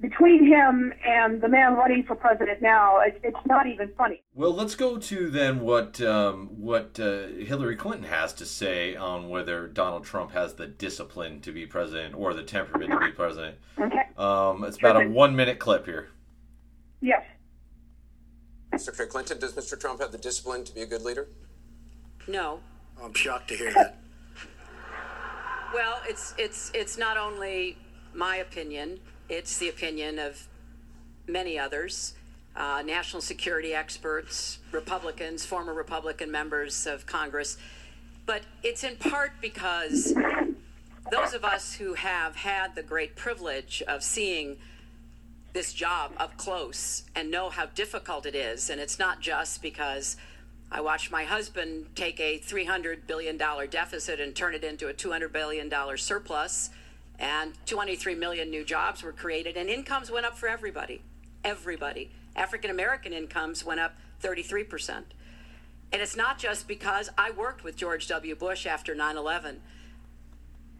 between 0.00 0.46
him 0.46 0.92
and 1.04 1.40
the 1.40 1.48
man 1.48 1.74
running 1.74 2.04
for 2.04 2.14
president 2.14 2.62
now, 2.62 3.00
it, 3.00 3.20
it's 3.24 3.46
not 3.46 3.66
even 3.66 3.90
funny. 3.96 4.22
Well, 4.34 4.54
let's 4.54 4.74
go 4.74 4.96
to 4.96 5.30
then 5.30 5.60
what 5.60 6.00
um, 6.00 6.48
what 6.56 6.98
uh, 7.00 7.26
Hillary 7.26 7.76
Clinton 7.76 8.04
has 8.04 8.32
to 8.34 8.46
say 8.46 8.94
on 8.94 9.28
whether 9.28 9.66
Donald 9.66 10.04
Trump 10.04 10.32
has 10.32 10.54
the 10.54 10.66
discipline 10.66 11.40
to 11.40 11.52
be 11.52 11.66
president 11.66 12.14
or 12.14 12.32
the 12.32 12.44
temperament 12.44 12.92
to 12.92 12.98
be 13.00 13.12
president. 13.12 13.56
Okay. 13.78 14.02
Um, 14.16 14.64
it's 14.64 14.78
about 14.78 15.02
a 15.02 15.08
one 15.08 15.34
minute 15.34 15.58
clip 15.58 15.84
here. 15.84 16.08
Yes. 17.00 17.24
Secretary 18.76 19.08
Clinton, 19.08 19.40
does 19.40 19.54
Mr. 19.54 19.78
Trump 19.78 20.00
have 20.00 20.12
the 20.12 20.18
discipline 20.18 20.62
to 20.64 20.72
be 20.72 20.82
a 20.82 20.86
good 20.86 21.02
leader? 21.02 21.28
No. 22.28 22.60
I'm 23.02 23.14
shocked 23.14 23.48
to 23.48 23.56
hear 23.56 23.72
that. 23.72 23.98
Well, 25.74 26.00
it's 26.08 26.34
it's 26.38 26.70
it's 26.74 26.96
not 26.96 27.16
only 27.16 27.76
my 28.14 28.36
opinion. 28.36 29.00
It's 29.28 29.58
the 29.58 29.68
opinion 29.68 30.18
of 30.18 30.48
many 31.26 31.58
others, 31.58 32.14
uh, 32.56 32.82
national 32.84 33.20
security 33.20 33.74
experts, 33.74 34.58
Republicans, 34.72 35.44
former 35.44 35.74
Republican 35.74 36.30
members 36.30 36.86
of 36.86 37.04
Congress. 37.04 37.58
But 38.24 38.42
it's 38.62 38.84
in 38.84 38.96
part 38.96 39.32
because 39.42 40.14
those 41.10 41.34
of 41.34 41.44
us 41.44 41.74
who 41.74 41.94
have 41.94 42.36
had 42.36 42.74
the 42.74 42.82
great 42.82 43.16
privilege 43.16 43.82
of 43.86 44.02
seeing 44.02 44.56
this 45.52 45.74
job 45.74 46.12
up 46.16 46.38
close 46.38 47.04
and 47.14 47.30
know 47.30 47.50
how 47.50 47.66
difficult 47.66 48.24
it 48.24 48.34
is, 48.34 48.70
and 48.70 48.80
it's 48.80 48.98
not 48.98 49.20
just 49.20 49.60
because 49.60 50.16
I 50.70 50.80
watched 50.80 51.10
my 51.10 51.24
husband 51.24 51.86
take 51.94 52.18
a 52.20 52.38
$300 52.38 53.06
billion 53.06 53.36
deficit 53.36 54.20
and 54.20 54.34
turn 54.34 54.54
it 54.54 54.64
into 54.64 54.88
a 54.88 54.94
$200 54.94 55.32
billion 55.32 55.70
surplus 55.96 56.70
and 57.18 57.54
23 57.66 58.14
million 58.14 58.50
new 58.50 58.64
jobs 58.64 59.02
were 59.02 59.12
created, 59.12 59.56
and 59.56 59.68
incomes 59.68 60.10
went 60.10 60.26
up 60.26 60.38
for 60.38 60.48
everybody. 60.48 61.02
Everybody. 61.44 62.10
African 62.36 62.70
American 62.70 63.12
incomes 63.12 63.64
went 63.64 63.80
up 63.80 63.96
33%. 64.22 65.02
And 65.90 66.02
it's 66.02 66.16
not 66.16 66.38
just 66.38 66.68
because 66.68 67.10
I 67.16 67.30
worked 67.30 67.64
with 67.64 67.76
George 67.76 68.06
W. 68.08 68.34
Bush 68.34 68.66
after 68.66 68.94
9 68.94 69.16
11. 69.16 69.60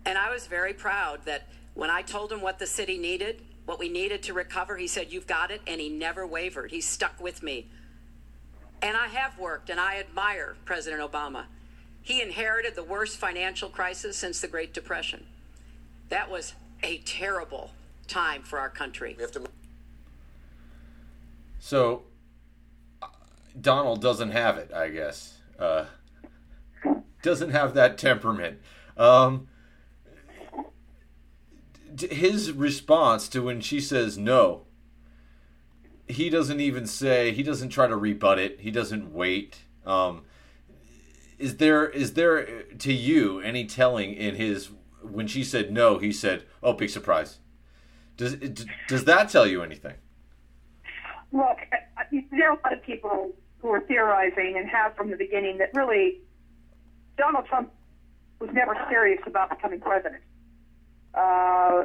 And 0.05 0.19
I 0.19 0.31
was 0.31 0.47
very 0.47 0.73
proud 0.73 1.25
that 1.25 1.49
when 1.75 1.91
I 1.91 2.03
told 2.03 2.31
him 2.33 2.41
what 2.41 2.59
the 2.59 2.67
city 2.67 2.99
needed, 2.99 3.43
what 3.65 3.79
we 3.79 3.89
needed 3.89 4.23
to 4.25 4.33
recover, 4.33 4.77
he 4.77 4.87
said, 4.87 5.13
You've 5.13 5.27
got 5.27 5.51
it. 5.51 5.63
And 5.67 5.81
he 5.81 5.89
never 5.89 6.27
wavered. 6.27 6.71
He 6.71 6.81
stuck 6.81 7.21
with 7.21 7.43
me. 7.43 7.67
And 8.81 8.97
I 8.97 9.09
have 9.09 9.39
worked, 9.39 9.71
and 9.71 9.81
I 9.81 9.97
admire 9.99 10.57
President 10.65 11.03
Obama. 11.03 11.47
He 12.01 12.23
inherited 12.23 12.77
the 12.77 12.85
worst 12.85 13.17
financial 13.17 13.69
crisis 13.69 14.17
since 14.17 14.41
the 14.41 14.47
Great 14.47 14.73
Depression. 14.73 15.27
That 16.09 16.31
was 16.31 16.55
a 16.83 16.99
terrible 16.99 17.73
time 18.07 18.43
for 18.43 18.59
our 18.59 18.71
country. 18.71 19.15
We 19.17 19.23
have 19.23 19.33
to. 19.33 19.45
So 21.59 22.05
Donald 23.61 24.01
doesn't 24.01 24.31
have 24.31 24.57
it, 24.59 24.73
I 24.73 24.89
guess. 24.89 25.39
Uh, 25.59 25.87
doesn't 27.23 27.51
have 27.51 27.75
that 27.75 27.99
temperament. 27.99 28.61
Um, 28.97 29.49
his 32.11 32.53
response 32.53 33.29
to 33.29 33.43
when 33.43 33.61
she 33.61 33.81
says 33.81 34.17
no, 34.17 34.63
he 36.07 36.31
doesn't 36.31 36.61
even 36.61 36.87
say. 36.87 37.33
He 37.33 37.43
doesn't 37.43 37.71
try 37.71 37.87
to 37.87 37.97
rebut 37.97 38.39
it. 38.39 38.61
He 38.61 38.71
doesn't 38.71 39.13
wait. 39.13 39.59
Um, 39.85 40.23
is 41.39 41.57
there 41.57 41.89
is 41.89 42.15
there 42.15 42.63
to 42.63 42.93
you 42.93 43.41
any 43.41 43.67
telling 43.67 44.15
in 44.15 44.35
his 44.35 44.71
when 45.03 45.27
she 45.27 45.45
said 45.45 45.73
no? 45.73 45.99
He 45.99 46.13
said, 46.13 46.45
"Oh, 46.63 46.73
big 46.73 46.91
surprise." 46.91 47.39
Does 48.17 48.37
does 48.89 49.05
that 49.05 49.31
tell 49.31 49.47
you 49.47 49.63
anything? 49.63 49.95
Look, 51.33 51.59
there 52.31 52.51
are 52.51 52.59
a 52.59 52.61
lot 52.63 52.73
of 52.73 52.83
people 52.83 53.33
who 53.59 53.69
are 53.71 53.81
theorizing 53.81 54.57
and 54.57 54.69
have 54.69 54.97
from 54.97 55.11
the 55.11 55.17
beginning 55.17 55.59
that 55.59 55.71
really 55.75 56.21
Donald 57.17 57.47
Trump 57.47 57.73
was 58.41 58.51
never 58.53 58.77
serious 58.89 59.21
about 59.27 59.51
becoming 59.51 59.81
president. 59.81 60.23
Uh, 61.15 61.85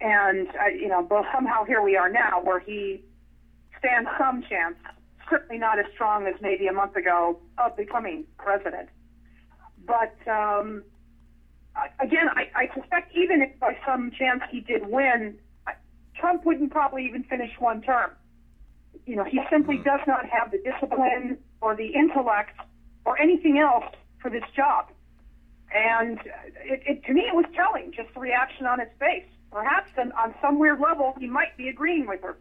and, 0.00 0.48
uh, 0.48 0.66
you 0.66 0.88
know, 0.88 1.02
but 1.02 1.24
somehow 1.32 1.64
here 1.64 1.82
we 1.82 1.96
are 1.96 2.10
now 2.10 2.40
where 2.42 2.58
he 2.58 3.02
stands 3.78 4.08
some 4.18 4.42
chance, 4.42 4.76
certainly 5.30 5.58
not 5.58 5.78
as 5.78 5.86
strong 5.94 6.26
as 6.26 6.34
maybe 6.40 6.66
a 6.66 6.72
month 6.72 6.96
ago, 6.96 7.38
of 7.58 7.76
becoming 7.76 8.24
president. 8.38 8.88
But 9.86 10.16
um, 10.28 10.82
again, 12.00 12.28
I, 12.34 12.50
I 12.54 12.74
suspect 12.74 13.14
even 13.16 13.42
if 13.42 13.58
by 13.58 13.76
some 13.86 14.10
chance 14.16 14.42
he 14.50 14.60
did 14.60 14.86
win, 14.86 15.38
Trump 16.16 16.44
wouldn't 16.44 16.70
probably 16.70 17.06
even 17.06 17.24
finish 17.24 17.50
one 17.58 17.82
term. 17.82 18.10
You 19.06 19.16
know, 19.16 19.24
he 19.24 19.40
simply 19.50 19.78
mm. 19.78 19.84
does 19.84 20.00
not 20.06 20.26
have 20.26 20.50
the 20.50 20.58
discipline 20.58 21.38
or 21.60 21.76
the 21.76 21.88
intellect 21.88 22.58
or 23.04 23.20
anything 23.20 23.58
else 23.58 23.84
for 24.20 24.30
this 24.30 24.44
job. 24.56 24.90
And 25.74 26.18
it, 26.64 26.82
it, 26.86 27.04
to 27.06 27.12
me, 27.12 27.22
it 27.22 27.34
was 27.34 27.46
telling, 27.54 27.92
just 27.92 28.14
the 28.14 28.20
reaction 28.20 28.64
on 28.66 28.78
his 28.78 28.88
face. 28.98 29.26
Perhaps 29.50 29.90
on, 29.98 30.12
on 30.12 30.34
some 30.40 30.58
weird 30.58 30.80
level, 30.80 31.14
he 31.18 31.26
might 31.26 31.56
be 31.56 31.68
agreeing 31.68 32.06
with 32.06 32.22
her. 32.22 32.36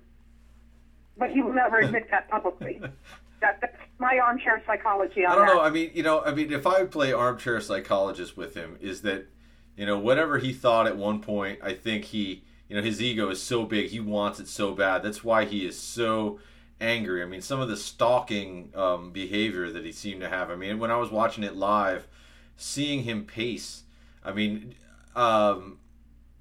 But 1.18 1.32
he 1.32 1.42
will 1.42 1.54
never 1.54 1.80
admit 1.80 2.10
that 2.12 2.30
publicly. 2.30 2.80
That, 3.44 3.60
that's 3.60 3.76
my 4.00 4.20
armchair 4.20 4.64
psychology 4.66 5.26
on 5.26 5.34
I 5.34 5.36
don't 5.36 5.48
that. 5.48 5.54
know. 5.54 5.62
I 5.62 5.70
mean, 5.70 5.92
you 5.94 6.02
know, 6.02 6.22
I 6.24 6.34
mean, 6.34 6.52
if 6.52 6.66
I 6.66 6.86
play 6.86 7.12
armchair 7.12 7.60
psychologist 7.60 8.38
with 8.38 8.56
him, 8.56 8.78
is 8.80 9.02
that, 9.02 9.28
you 9.76 9.86
know, 9.86 10.00
whatever 10.00 10.38
he 10.38 10.54
thought 10.54 10.88
at 10.88 10.96
one 10.96 11.20
point, 11.22 11.60
I 11.62 11.74
think 11.74 12.06
he, 12.06 12.44
you 12.70 12.78
know, 12.78 12.82
his 12.82 13.02
ego 13.02 13.30
is 13.30 13.42
so 13.42 13.66
big, 13.66 13.90
he 13.90 14.00
wants 14.00 14.40
it 14.40 14.48
so 14.48 14.72
bad. 14.74 15.04
That's 15.04 15.26
why 15.26 15.44
he 15.44 15.66
is 15.66 15.78
so 15.78 16.40
angry. 16.80 17.22
I 17.22 17.26
mean, 17.26 17.42
some 17.42 17.60
of 17.60 17.68
the 17.68 17.76
stalking 17.76 18.72
um, 18.76 19.12
behavior 19.12 19.70
that 19.72 19.84
he 19.84 19.92
seemed 19.92 20.22
to 20.22 20.30
have. 20.30 20.50
I 20.50 20.56
mean, 20.56 20.80
when 20.80 20.90
I 20.90 20.96
was 20.96 21.12
watching 21.12 21.44
it 21.44 21.56
live, 21.56 22.08
seeing 22.56 23.04
him 23.04 23.26
pace. 23.26 23.84
I 24.24 24.32
mean, 24.32 24.76
um, 25.18 25.80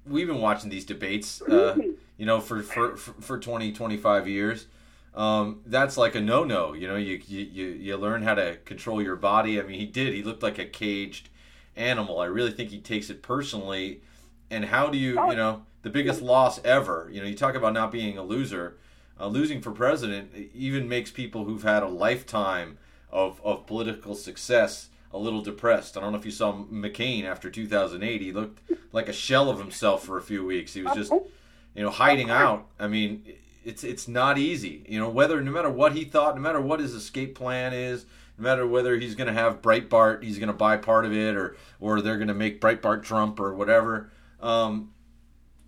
we've 0.07 0.27
been 0.27 0.41
watching 0.41 0.69
these 0.69 0.85
debates, 0.85 1.41
uh, 1.41 1.75
you 2.17 2.25
know, 2.25 2.39
for, 2.39 2.63
for, 2.63 2.95
for 2.95 3.39
20, 3.39 3.73
25 3.73 4.27
years. 4.27 4.67
Um, 5.15 5.61
that's 5.65 5.95
like 5.97 6.15
a 6.15 6.21
no-no. 6.21 6.73
You 6.73 6.87
know, 6.87 6.95
you, 6.95 7.21
you, 7.27 7.65
you 7.67 7.97
learn 7.97 8.23
how 8.23 8.33
to 8.35 8.57
control 8.65 9.01
your 9.01 9.15
body. 9.15 9.59
I 9.59 9.63
mean, 9.63 9.79
he 9.79 9.85
did. 9.85 10.13
He 10.13 10.23
looked 10.23 10.41
like 10.41 10.57
a 10.57 10.65
caged 10.65 11.29
animal. 11.75 12.19
I 12.19 12.25
really 12.25 12.51
think 12.51 12.69
he 12.69 12.79
takes 12.79 13.09
it 13.09 13.21
personally. 13.21 14.01
And 14.49 14.65
how 14.65 14.89
do 14.89 14.97
you, 14.97 15.11
you 15.29 15.35
know, 15.35 15.63
the 15.83 15.89
biggest 15.89 16.21
loss 16.21 16.63
ever, 16.63 17.09
you 17.11 17.21
know, 17.21 17.27
you 17.27 17.35
talk 17.35 17.55
about 17.55 17.73
not 17.73 17.91
being 17.91 18.17
a 18.17 18.23
loser 18.23 18.77
uh, 19.19 19.27
losing 19.27 19.61
for 19.61 19.71
president 19.71 20.31
even 20.53 20.89
makes 20.89 21.11
people 21.11 21.45
who've 21.45 21.63
had 21.63 21.83
a 21.83 21.87
lifetime 21.87 22.77
of, 23.11 23.39
of 23.43 23.65
political 23.67 24.15
success 24.15 24.89
a 25.13 25.17
little 25.17 25.41
depressed. 25.41 25.95
I 25.95 26.01
don't 26.01 26.11
know 26.11 26.17
if 26.17 26.25
you 26.25 26.31
saw 26.31 26.53
McCain 26.53 27.23
after 27.23 27.49
2008. 27.49 28.21
He 28.21 28.31
looked 28.31 28.59
like 28.91 29.07
a 29.07 29.13
shell 29.13 29.49
of 29.49 29.59
himself 29.59 30.03
for 30.03 30.17
a 30.17 30.21
few 30.21 30.43
weeks. 30.43 30.73
He 30.73 30.81
was 30.81 30.95
just, 30.95 31.11
you 31.11 31.83
know, 31.83 31.91
hiding 31.91 32.31
out. 32.31 32.65
I 32.79 32.87
mean, 32.87 33.23
it's 33.63 33.83
it's 33.83 34.07
not 34.07 34.37
easy. 34.37 34.85
You 34.87 34.99
know, 34.99 35.09
whether 35.09 35.41
no 35.41 35.51
matter 35.51 35.69
what 35.69 35.93
he 35.93 36.05
thought, 36.05 36.35
no 36.35 36.41
matter 36.41 36.61
what 36.61 36.79
his 36.79 36.93
escape 36.93 37.35
plan 37.35 37.73
is, 37.73 38.05
no 38.37 38.43
matter 38.43 38.67
whether 38.67 38.97
he's 38.97 39.15
going 39.15 39.27
to 39.27 39.33
have 39.33 39.61
Breitbart, 39.61 40.23
he's 40.23 40.37
going 40.37 40.47
to 40.47 40.53
buy 40.53 40.77
part 40.77 41.05
of 41.05 41.13
it, 41.13 41.35
or 41.35 41.55
or 41.79 42.01
they're 42.01 42.17
going 42.17 42.27
to 42.27 42.33
make 42.33 42.61
Breitbart 42.61 43.03
Trump 43.03 43.39
or 43.39 43.53
whatever. 43.53 44.11
Um, 44.41 44.91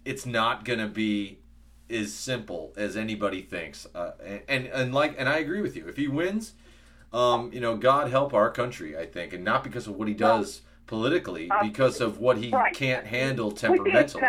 it's 0.04 0.26
not 0.26 0.66
going 0.66 0.80
to 0.80 0.88
be 0.88 1.40
as 1.90 2.14
simple 2.14 2.74
as 2.76 2.98
anybody 2.98 3.42
thinks. 3.42 3.88
Uh, 3.94 4.12
and, 4.24 4.42
and, 4.48 4.66
and 4.68 4.94
like 4.94 5.16
and 5.18 5.30
I 5.30 5.38
agree 5.38 5.62
with 5.62 5.76
you. 5.76 5.88
If 5.88 5.98
he 5.98 6.08
wins, 6.08 6.54
um, 7.14 7.52
you 7.54 7.60
know, 7.60 7.78
God 7.78 8.10
help 8.10 8.34
our 8.34 8.52
country. 8.52 8.98
I 8.98 9.06
think, 9.06 9.34
and 9.34 9.44
not 9.44 9.64
because 9.64 9.88
of 9.88 9.96
what 9.96 10.08
he 10.08 10.14
does 10.14 10.62
politically, 10.88 11.50
because 11.62 12.02
of 12.02 12.20
what 12.20 12.38
he 12.38 12.54
can't 12.74 13.08
handle 13.08 13.52
temperamentally. 13.52 14.24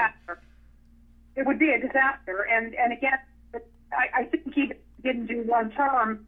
It 1.37 1.47
would 1.47 1.59
be 1.59 1.71
a 1.71 1.79
disaster. 1.81 2.47
And 2.51 2.75
and 2.75 2.93
again, 2.93 3.19
I, 3.93 4.21
I 4.21 4.25
think 4.25 4.55
he 4.55 4.73
didn't 5.03 5.27
do 5.27 5.43
one 5.43 5.71
term. 5.73 6.27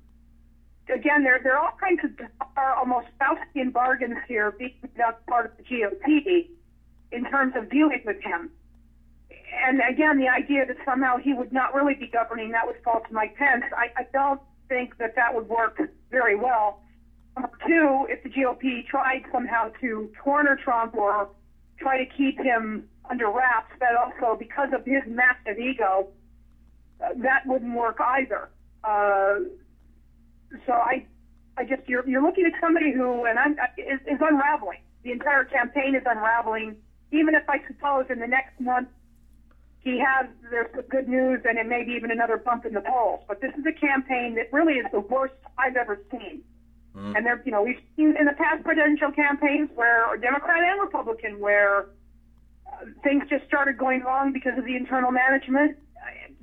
Again, 0.92 1.22
there 1.22 1.40
there 1.42 1.56
are 1.56 1.66
all 1.66 1.76
kinds 1.78 2.00
of 2.04 2.10
are 2.56 2.74
almost 2.74 3.08
Faustian 3.20 3.72
bargains 3.72 4.16
here 4.26 4.52
being 4.52 4.74
done 4.96 5.14
part 5.28 5.46
of 5.46 5.56
the 5.58 5.62
GOP 5.64 6.48
in 7.12 7.24
terms 7.24 7.54
of 7.56 7.70
dealing 7.70 8.02
with 8.06 8.20
him 8.22 8.50
and 9.64 9.80
again, 9.88 10.18
the 10.18 10.28
idea 10.28 10.66
that 10.66 10.76
somehow 10.84 11.16
he 11.18 11.32
would 11.32 11.52
not 11.52 11.74
really 11.74 11.94
be 11.94 12.06
governing, 12.06 12.50
that 12.52 12.66
would 12.66 12.76
fall 12.84 13.00
to 13.06 13.12
Mike 13.12 13.36
Pence. 13.36 13.64
I, 13.76 13.88
I 13.96 14.06
don't 14.12 14.40
think 14.68 14.98
that 14.98 15.14
that 15.16 15.34
would 15.34 15.48
work 15.48 15.80
very 16.10 16.36
well. 16.36 16.82
Number 17.36 17.56
two, 17.66 18.06
if 18.08 18.22
the 18.22 18.30
GOP 18.30 18.86
tried 18.86 19.22
somehow 19.32 19.70
to 19.80 20.10
corner 20.22 20.58
Trump 20.62 20.94
or 20.94 21.28
try 21.78 21.98
to 21.98 22.06
keep 22.16 22.38
him 22.38 22.88
under 23.08 23.30
wraps, 23.30 23.72
that 23.80 23.94
also, 23.94 24.36
because 24.38 24.68
of 24.72 24.84
his 24.84 25.02
massive 25.06 25.58
ego, 25.58 26.08
that 26.98 27.46
wouldn't 27.46 27.74
work 27.74 27.98
either. 28.00 28.48
Uh, 28.84 29.40
so 30.66 30.72
I, 30.72 31.06
I 31.56 31.64
just 31.64 31.88
you're 31.88 32.08
you're 32.08 32.22
looking 32.22 32.46
at 32.46 32.52
somebody 32.60 32.92
who 32.92 33.24
and 33.24 33.38
I'm 33.38 33.52
is, 33.76 34.00
is 34.06 34.20
unraveling. 34.20 34.80
The 35.04 35.12
entire 35.12 35.44
campaign 35.44 35.94
is 35.94 36.02
unraveling. 36.06 36.76
Even 37.12 37.34
if 37.34 37.48
I 37.48 37.58
suppose 37.66 38.06
in 38.10 38.18
the 38.18 38.26
next 38.26 38.60
month 38.60 38.88
he 39.80 39.98
has 39.98 40.26
there's 40.50 40.70
some 40.74 40.84
good 40.90 41.08
news 41.08 41.40
and 41.44 41.58
it 41.58 41.66
may 41.66 41.84
be 41.84 41.92
even 41.92 42.10
another 42.10 42.36
bump 42.36 42.66
in 42.66 42.74
the 42.74 42.80
polls. 42.80 43.20
But 43.28 43.40
this 43.40 43.52
is 43.54 43.64
a 43.66 43.72
campaign 43.72 44.34
that 44.36 44.52
really 44.52 44.74
is 44.74 44.86
the 44.92 45.00
worst 45.00 45.34
I've 45.56 45.76
ever 45.76 46.00
seen. 46.10 46.42
Mm. 46.96 47.16
And 47.16 47.26
there, 47.26 47.40
you 47.44 47.52
know, 47.52 47.62
we've 47.62 47.80
seen 47.96 48.16
in 48.18 48.26
the 48.26 48.32
past 48.32 48.64
presidential 48.64 49.12
campaigns 49.12 49.70
where 49.74 50.16
Democrat 50.16 50.62
and 50.62 50.80
Republican 50.80 51.38
where 51.38 51.86
uh, 52.66 52.86
things 53.02 53.22
just 53.28 53.46
started 53.46 53.78
going 53.78 54.00
wrong 54.02 54.32
because 54.32 54.58
of 54.58 54.64
the 54.64 54.76
internal 54.76 55.10
management 55.10 55.76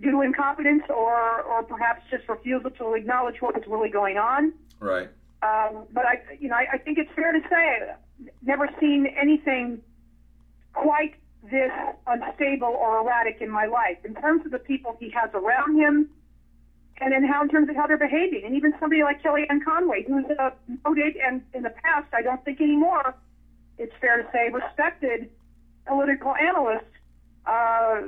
due 0.01 0.11
to 0.11 0.21
incompetence 0.21 0.83
or 0.89 1.41
or 1.43 1.63
perhaps 1.63 2.01
just 2.09 2.27
refusal 2.27 2.71
to 2.71 2.93
acknowledge 2.93 3.41
what 3.41 3.55
was 3.55 3.63
really 3.67 3.89
going 3.89 4.17
on. 4.17 4.53
Right. 4.79 5.09
Um, 5.41 5.85
but 5.91 6.05
I, 6.05 6.21
you 6.39 6.49
know, 6.49 6.55
I, 6.55 6.65
I 6.73 6.77
think 6.77 6.97
it's 6.97 7.11
fair 7.15 7.31
to 7.31 7.41
say, 7.49 8.29
never 8.41 8.67
seen 8.79 9.05
anything 9.19 9.81
quite 10.73 11.15
this 11.43 11.71
unstable 12.07 12.67
or 12.67 12.99
erratic 12.99 13.37
in 13.41 13.49
my 13.49 13.65
life 13.65 13.97
in 14.03 14.15
terms 14.15 14.45
of 14.45 14.51
the 14.51 14.59
people 14.59 14.97
he 14.99 15.11
has 15.11 15.29
around 15.33 15.77
him 15.77 16.09
and 16.99 17.13
in 17.13 17.23
how 17.23 17.43
in 17.43 17.49
terms 17.49 17.69
of 17.69 17.75
how 17.75 17.85
they're 17.85 17.97
behaving. 17.97 18.43
And 18.45 18.55
even 18.55 18.73
somebody 18.79 19.03
like 19.03 19.21
Kellyanne 19.21 19.63
Conway, 19.63 20.03
who's 20.07 20.25
a 20.39 20.53
noted 20.85 21.17
and 21.17 21.41
in 21.53 21.63
the 21.63 21.73
past, 21.83 22.07
I 22.13 22.21
don't 22.21 22.43
think 22.43 22.61
anymore, 22.61 23.15
it's 23.77 23.93
fair 23.99 24.21
to 24.21 24.27
say, 24.31 24.49
respected 24.49 25.29
political 25.85 26.33
analyst, 26.35 26.85
uh, 27.45 28.01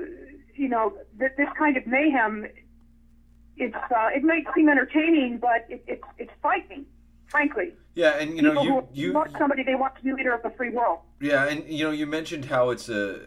you 0.58 0.70
know, 0.70 0.94
th- 1.20 1.32
this 1.38 1.48
kind 1.58 1.78
of 1.78 1.86
mayhem, 1.88 2.48
it's 3.58 3.76
uh, 3.76 4.10
it 4.14 4.24
might 4.24 4.46
seem 4.56 4.70
entertaining, 4.70 5.38
but 5.40 5.66
it, 5.70 5.84
it, 5.88 6.02
it's 6.18 6.32
frightening, 6.42 6.86
frankly. 7.28 7.74
Yeah, 7.96 8.20
and 8.20 8.36
you 8.36 8.42
know, 8.42 8.62
you 8.62 8.88
you 8.94 9.14
want 9.14 9.32
somebody 9.38 9.64
they 9.64 9.76
want 9.76 9.96
to 9.96 10.04
be 10.04 10.14
leader 10.14 10.34
of 10.34 10.44
the 10.44 10.52
free 10.52 10.70
world. 10.70 11.00
Yeah, 11.20 11.46
and 11.46 11.68
you 11.68 11.86
know, 11.86 11.92
you 11.92 12.06
mentioned 12.06 12.46
how 12.46 12.70
it's 12.70 12.90
a 12.90 13.22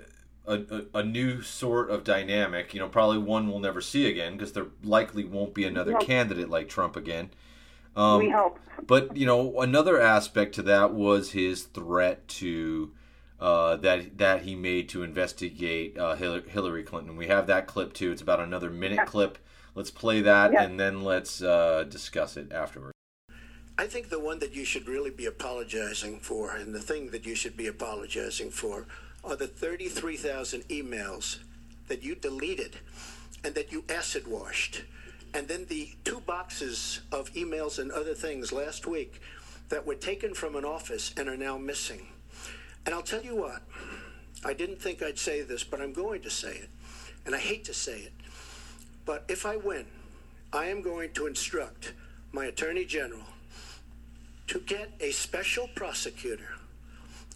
a, 0.46 0.84
a, 0.94 1.02
new 1.02 1.42
sort 1.42 1.90
of 1.90 2.04
dynamic. 2.04 2.74
You 2.74 2.80
know, 2.80 2.88
probably 2.88 3.18
one 3.18 3.48
we'll 3.48 3.60
never 3.60 3.80
see 3.80 4.08
again 4.08 4.36
because 4.36 4.52
there 4.52 4.66
likely 4.82 5.24
won't 5.24 5.54
be 5.54 5.64
another 5.64 5.94
candidate 5.94 6.48
like 6.48 6.68
Trump 6.68 6.96
again. 6.96 7.30
Um, 7.96 8.18
we 8.20 8.30
hope. 8.30 8.58
But 8.86 9.16
you 9.16 9.26
know, 9.26 9.60
another 9.60 10.00
aspect 10.00 10.54
to 10.56 10.62
that 10.62 10.92
was 10.92 11.32
his 11.32 11.64
threat 11.64 12.26
to 12.28 12.92
uh, 13.40 13.76
that 13.76 14.18
that 14.18 14.42
he 14.42 14.54
made 14.54 14.88
to 14.90 15.02
investigate 15.02 15.96
uh, 15.98 16.14
Hillary 16.14 16.82
Clinton. 16.82 17.16
We 17.16 17.28
have 17.28 17.46
that 17.46 17.66
clip 17.66 17.92
too. 17.94 18.12
It's 18.12 18.22
about 18.22 18.40
another 18.40 18.70
minute 18.70 19.06
clip. 19.06 19.38
let's 19.74 19.90
play 19.90 20.20
that 20.20 20.52
Yeah. 20.52 20.64
and 20.64 20.78
then 20.78 21.02
let's 21.04 21.42
uh, 21.42 21.84
discuss 21.88 22.36
it 22.36 22.52
afterwards. 22.52 22.92
I 23.78 23.86
think 23.86 24.10
the 24.10 24.20
one 24.20 24.40
that 24.40 24.52
you 24.54 24.64
should 24.66 24.86
really 24.88 25.10
be 25.10 25.24
apologizing 25.24 26.20
for, 26.20 26.54
and 26.54 26.74
the 26.74 26.80
thing 26.82 27.10
that 27.12 27.24
you 27.24 27.34
should 27.34 27.56
be 27.56 27.66
apologizing 27.66 28.50
for, 28.50 28.86
are 29.24 29.36
the 29.36 29.46
33,000 29.46 30.68
emails 30.68 31.38
that 31.88 32.02
you 32.02 32.14
deleted 32.14 32.76
and 33.42 33.54
that 33.54 33.72
you 33.72 33.84
acid 33.88 34.26
washed. 34.26 34.82
And 35.32 35.48
then 35.48 35.64
the 35.66 35.90
two 36.04 36.20
boxes 36.20 37.00
of 37.10 37.32
emails 37.32 37.78
and 37.78 37.90
other 37.90 38.12
things 38.12 38.52
last 38.52 38.86
week 38.86 39.22
that 39.70 39.86
were 39.86 39.94
taken 39.94 40.34
from 40.34 40.56
an 40.56 40.64
office 40.64 41.14
and 41.16 41.26
are 41.28 41.36
now 41.36 41.56
missing. 41.56 42.08
And 42.86 42.94
I'll 42.94 43.02
tell 43.02 43.22
you 43.22 43.36
what, 43.36 43.62
I 44.44 44.54
didn't 44.54 44.80
think 44.80 45.02
I'd 45.02 45.18
say 45.18 45.42
this, 45.42 45.64
but 45.64 45.80
I'm 45.80 45.92
going 45.92 46.22
to 46.22 46.30
say 46.30 46.52
it. 46.52 46.68
And 47.26 47.34
I 47.34 47.38
hate 47.38 47.64
to 47.64 47.74
say 47.74 48.00
it. 48.00 48.12
But 49.04 49.24
if 49.28 49.44
I 49.44 49.56
win, 49.56 49.86
I 50.52 50.66
am 50.66 50.82
going 50.82 51.12
to 51.12 51.26
instruct 51.26 51.92
my 52.32 52.46
Attorney 52.46 52.84
General 52.84 53.22
to 54.46 54.60
get 54.60 54.90
a 55.00 55.10
special 55.10 55.68
prosecutor 55.74 56.54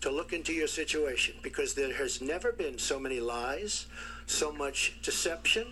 to 0.01 0.11
look 0.11 0.33
into 0.33 0.53
your 0.53 0.67
situation 0.67 1.35
because 1.43 1.75
there 1.75 1.95
has 1.95 2.21
never 2.21 2.53
been 2.53 2.79
so 2.79 2.99
many 2.99 3.21
lies, 3.21 3.87
so 4.27 4.53
much 4.53 4.99
deception. 5.03 5.67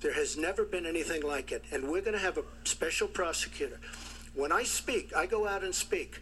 There 0.00 0.14
has 0.14 0.36
never 0.36 0.64
been 0.64 0.86
anything 0.86 1.22
like 1.22 1.52
it. 1.52 1.64
And 1.72 1.90
we're 1.90 2.02
going 2.02 2.12
to 2.12 2.18
have 2.18 2.38
a 2.38 2.44
special 2.64 3.08
prosecutor. 3.08 3.80
When 4.34 4.52
I 4.52 4.62
speak, 4.62 5.14
I 5.16 5.26
go 5.26 5.46
out 5.46 5.64
and 5.64 5.74
speak. 5.74 6.20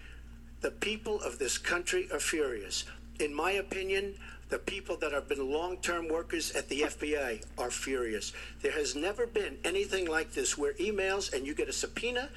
The 0.64 0.70
people 0.70 1.20
of 1.20 1.38
this 1.38 1.59
country 1.59 2.09
are 2.11 2.18
furious. 2.18 2.85
In 3.20 3.35
my 3.35 3.50
opinion, 3.50 4.14
the 4.48 4.59
people 4.59 4.96
that 4.96 5.12
have 5.12 5.29
been 5.29 5.53
long 5.53 5.77
term 5.77 6.09
workers 6.09 6.53
at 6.53 6.70
the 6.70 6.81
FBI 6.81 7.44
are 7.59 7.70
furious. 7.70 8.33
There 8.62 8.72
has 8.72 8.96
never 8.96 9.27
been 9.27 9.59
anything 9.62 10.07
like 10.07 10.33
this 10.33 10.57
where 10.57 10.72
emails 10.74 11.35
and 11.35 11.46
you 11.46 11.55
get 11.55 11.68
a 11.68 11.72
subpoena 11.72 12.31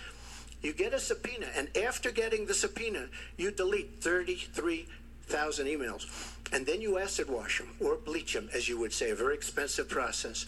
you 0.61 0.73
get 0.73 0.93
a 0.93 0.99
subpoena, 0.99 1.45
and 1.55 1.69
after 1.77 2.11
getting 2.11 2.45
the 2.47 2.53
subpoena, 2.53 3.07
you 3.37 3.51
delete 3.51 4.01
33,000 4.01 5.67
emails. 5.67 6.07
And 6.51 6.65
then 6.65 6.81
you 6.81 6.97
acid 6.97 7.29
wash 7.29 7.59
them 7.59 7.69
or 7.79 7.95
bleach 7.95 8.33
them, 8.33 8.49
as 8.53 8.67
you 8.67 8.79
would 8.79 8.91
say, 8.91 9.11
a 9.11 9.15
very 9.15 9.35
expensive 9.35 9.87
process. 9.87 10.45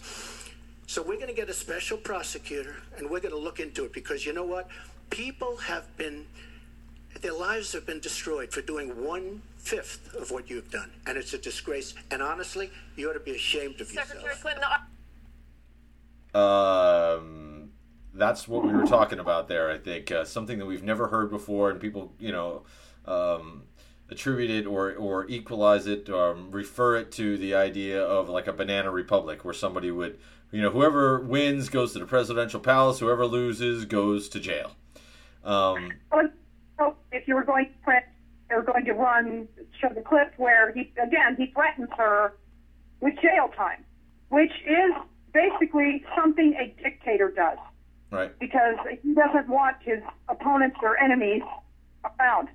So 0.86 1.00
we're 1.00 1.14
going 1.14 1.28
to 1.28 1.34
get 1.34 1.48
a 1.48 1.54
special 1.54 1.96
prosecutor, 1.96 2.76
and 2.98 3.08
we're 3.08 3.20
going 3.20 3.34
to 3.34 3.40
look 3.40 3.60
into 3.60 3.84
it 3.84 3.92
because 3.92 4.26
you 4.26 4.32
know 4.32 4.44
what? 4.44 4.68
People 5.10 5.56
have 5.58 5.96
been, 5.96 6.26
their 7.20 7.34
lives 7.34 7.72
have 7.72 7.86
been 7.86 8.00
destroyed 8.00 8.52
for 8.52 8.62
doing 8.62 9.04
one 9.04 9.42
fifth 9.58 10.14
of 10.14 10.30
what 10.30 10.48
you've 10.48 10.70
done. 10.70 10.90
And 11.06 11.18
it's 11.18 11.32
a 11.34 11.38
disgrace. 11.38 11.94
And 12.10 12.22
honestly, 12.22 12.70
you 12.96 13.10
ought 13.10 13.14
to 13.14 13.20
be 13.20 13.32
ashamed 13.32 13.80
of 13.80 13.88
Secretary 13.88 14.22
yourself. 14.24 14.42
Clinton, 14.42 14.64
Um, 16.34 17.70
that's 18.14 18.48
what 18.48 18.64
we 18.64 18.72
were 18.72 18.86
talking 18.86 19.18
about 19.18 19.48
there. 19.48 19.70
I 19.70 19.78
think 19.78 20.10
uh, 20.10 20.24
something 20.24 20.58
that 20.58 20.66
we've 20.66 20.82
never 20.82 21.08
heard 21.08 21.30
before, 21.30 21.70
and 21.70 21.80
people, 21.80 22.12
you 22.18 22.32
know, 22.32 22.62
um, 23.06 23.64
attribute 24.10 24.50
it 24.50 24.66
or 24.66 24.94
or 24.94 25.26
equalize 25.28 25.86
it 25.86 26.08
or 26.08 26.34
refer 26.34 26.96
it 26.96 27.12
to 27.12 27.36
the 27.38 27.54
idea 27.54 28.02
of 28.02 28.28
like 28.28 28.46
a 28.46 28.52
banana 28.52 28.90
republic, 28.90 29.44
where 29.44 29.54
somebody 29.54 29.90
would, 29.90 30.18
you 30.50 30.60
know, 30.60 30.70
whoever 30.70 31.20
wins 31.20 31.68
goes 31.68 31.92
to 31.92 31.98
the 31.98 32.06
presidential 32.06 32.60
palace, 32.60 32.98
whoever 32.98 33.26
loses 33.26 33.84
goes 33.84 34.28
to 34.30 34.40
jail. 34.40 34.72
Um, 35.44 35.92
Well, 36.12 36.30
so 36.80 36.96
if 37.12 37.28
you 37.28 37.34
were 37.34 37.44
going 37.44 37.66
to 37.66 37.78
print, 37.84 38.04
they 38.48 38.56
were 38.56 38.62
going 38.62 38.84
to 38.86 38.92
run, 38.92 39.46
show 39.80 39.88
the 39.94 40.00
clip 40.00 40.32
where 40.38 40.72
he, 40.72 40.92
again, 41.02 41.36
he 41.36 41.52
threatens 41.52 41.90
her 41.96 42.32
with 43.00 43.14
jail 43.22 43.48
time, 43.56 43.84
which 44.30 44.52
is 44.66 44.92
basically 45.32 46.02
something 46.16 46.54
a 46.58 46.74
dictator 46.82 47.30
does 47.30 47.58
right. 48.10 48.36
because 48.40 48.76
he 49.02 49.14
doesn't 49.14 49.48
want 49.48 49.76
his 49.82 50.00
opponents 50.28 50.76
or 50.82 50.98
enemies 50.98 51.42
around. 52.04 52.48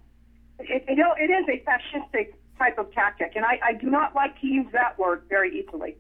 It, 0.60 0.84
it, 0.88 0.98
it 0.98 1.32
is 1.32 1.46
a 1.48 1.64
fascistic 1.70 2.34
type 2.58 2.78
of 2.78 2.92
tactic, 2.94 3.34
and 3.36 3.46
I, 3.46 3.60
I 3.64 3.74
do 3.74 3.90
not 3.90 4.16
like 4.16 4.40
to 4.42 4.48
use 4.48 4.68
that 4.74 4.98
word 4.98 5.24
very 5.30 5.60
easily. 5.60 5.96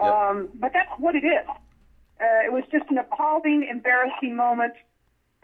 Yep. 0.00 0.12
Um, 0.12 0.48
but 0.54 0.72
that's 0.72 0.90
what 0.98 1.14
it 1.14 1.24
is. 1.24 1.46
Uh, 2.20 2.46
it 2.46 2.52
was 2.52 2.64
just 2.70 2.84
an 2.90 2.98
appalling, 2.98 3.66
embarrassing 3.70 4.36
moment. 4.36 4.74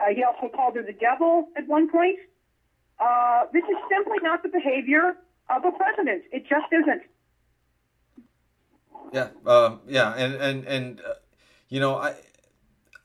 Uh, 0.00 0.14
he 0.14 0.22
also 0.24 0.48
called 0.54 0.76
her 0.76 0.82
the 0.82 0.92
devil 0.94 1.48
at 1.56 1.66
one 1.68 1.90
point. 1.90 2.18
Uh, 2.98 3.44
this 3.52 3.64
is 3.64 3.76
simply 3.90 4.18
not 4.22 4.42
the 4.42 4.48
behavior 4.48 5.16
of 5.48 5.64
a 5.64 5.72
president. 5.72 6.22
It 6.32 6.46
just 6.48 6.66
isn't. 6.72 7.02
Yeah, 9.12 9.28
uh, 9.44 9.76
yeah, 9.88 10.14
and 10.14 10.34
and 10.34 10.64
and 10.66 11.00
uh, 11.00 11.14
you 11.68 11.80
know, 11.80 11.96
I, 11.96 12.14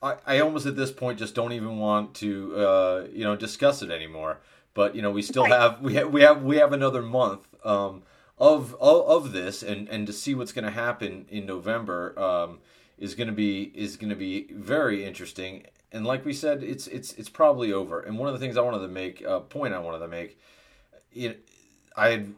I, 0.02 0.16
I 0.26 0.40
almost 0.40 0.66
at 0.66 0.76
this 0.76 0.92
point 0.92 1.18
just 1.18 1.34
don't 1.34 1.52
even 1.52 1.78
want 1.78 2.14
to, 2.16 2.56
uh, 2.56 3.06
you 3.12 3.24
know, 3.24 3.34
discuss 3.36 3.82
it 3.82 3.90
anymore. 3.90 4.40
But 4.74 4.94
you 4.94 5.02
know, 5.02 5.10
we 5.10 5.22
still 5.22 5.44
have 5.44 5.80
we 5.80 5.94
have 5.94 6.12
we 6.12 6.20
have 6.22 6.42
we 6.42 6.56
have 6.56 6.72
another 6.72 7.02
month 7.02 7.48
um, 7.64 8.02
of, 8.38 8.74
of 8.74 9.08
of 9.08 9.32
this, 9.32 9.62
and 9.62 9.88
and 9.88 10.06
to 10.06 10.12
see 10.12 10.34
what's 10.34 10.52
going 10.52 10.66
to 10.66 10.70
happen 10.70 11.26
in 11.30 11.46
November 11.46 12.18
um, 12.18 12.58
is 12.98 13.14
going 13.14 13.28
to 13.28 13.32
be 13.32 13.72
is 13.74 13.96
going 13.96 14.10
to 14.10 14.16
be 14.16 14.48
very 14.52 15.04
interesting. 15.04 15.64
And 15.92 16.04
like 16.04 16.24
we 16.24 16.32
said, 16.32 16.62
it's 16.62 16.86
it's 16.86 17.12
it's 17.14 17.28
probably 17.28 17.72
over. 17.72 18.00
And 18.00 18.18
one 18.18 18.28
of 18.28 18.34
the 18.34 18.40
things 18.44 18.56
I 18.56 18.62
wanted 18.62 18.80
to 18.80 18.88
make 18.88 19.22
a 19.22 19.40
point 19.40 19.74
I 19.74 19.78
wanted 19.78 20.00
to 20.00 20.08
make, 20.08 20.38
you 21.12 21.34
I 21.96 22.08
had, 22.10 22.34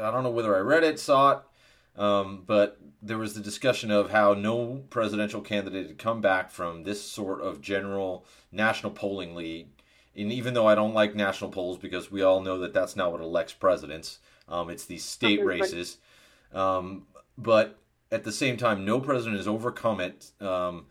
I 0.00 0.10
don't 0.10 0.22
know 0.22 0.30
whether 0.30 0.54
I 0.54 0.60
read 0.60 0.84
it, 0.84 1.00
saw 1.00 1.32
it, 1.32 2.00
um, 2.00 2.44
but 2.46 2.78
there 3.02 3.18
was 3.18 3.34
the 3.34 3.40
discussion 3.40 3.90
of 3.90 4.10
how 4.10 4.34
no 4.34 4.84
presidential 4.90 5.40
candidate 5.40 5.88
had 5.88 5.98
come 5.98 6.20
back 6.20 6.50
from 6.50 6.84
this 6.84 7.02
sort 7.02 7.40
of 7.40 7.60
general 7.60 8.24
national 8.52 8.92
polling 8.92 9.34
lead. 9.34 9.68
And 10.14 10.30
even 10.30 10.54
though 10.54 10.68
I 10.68 10.74
don't 10.74 10.94
like 10.94 11.14
national 11.14 11.50
polls 11.50 11.78
because 11.78 12.12
we 12.12 12.22
all 12.22 12.40
know 12.40 12.58
that 12.58 12.72
that's 12.72 12.94
not 12.94 13.10
what 13.10 13.20
elects 13.20 13.54
presidents, 13.54 14.18
um, 14.48 14.70
it's 14.70 14.84
these 14.84 15.04
state 15.04 15.44
races. 15.44 15.98
Um, 16.52 17.06
but 17.36 17.78
at 18.12 18.24
the 18.24 18.32
same 18.32 18.56
time, 18.56 18.84
no 18.84 19.00
president 19.00 19.38
has 19.38 19.48
overcome 19.48 20.00
it. 20.00 20.30
Um, 20.40 20.86